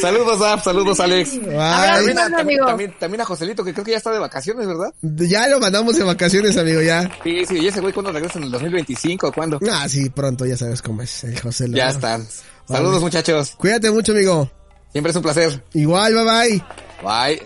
saludos, 0.00 0.38
Zap, 0.38 0.62
saludos, 0.62 1.00
Alex. 1.00 1.30
También 1.40 2.18
a, 2.18 2.24
amigo. 2.26 2.36
también, 2.36 2.60
también- 2.66 2.94
también 2.98 3.20
a 3.20 3.24
Joselito, 3.24 3.64
que 3.64 3.72
creo 3.72 3.84
que 3.84 3.90
ya 3.92 3.96
está 3.96 4.12
de 4.12 4.18
vacaciones, 4.18 4.66
¿verdad? 4.66 4.92
Ya 5.02 5.46
lo 5.48 5.60
mandamos 5.60 5.96
de 5.96 6.04
vacaciones, 6.04 6.56
amigo, 6.56 6.80
ya. 6.82 7.10
Sí, 7.24 7.44
sí, 7.46 7.58
y 7.58 7.68
ese 7.68 7.80
güey, 7.80 7.92
¿cuándo 7.92 8.12
regresa? 8.12 8.38
¿En 8.38 8.44
el 8.44 8.50
2025 8.50 9.28
o 9.28 9.32
cuándo? 9.32 9.58
Ah, 9.70 9.88
sí, 9.88 10.10
pronto, 10.10 10.46
ya 10.46 10.56
sabes 10.56 10.82
cómo 10.82 11.02
es 11.02 11.24
el 11.24 11.38
José. 11.40 11.66
Ya 11.70 11.90
están. 11.90 12.26
Saludos, 12.68 13.00
muchachos. 13.00 13.54
Cuídate 13.56 13.90
mucho, 13.90 14.12
amigo. 14.12 14.50
Siempre 14.92 15.10
es 15.10 15.16
un 15.16 15.22
placer. 15.22 15.62
Igual, 15.74 16.14
bye 16.14 16.24
bye. 16.24 16.64
Bye. 17.02 17.42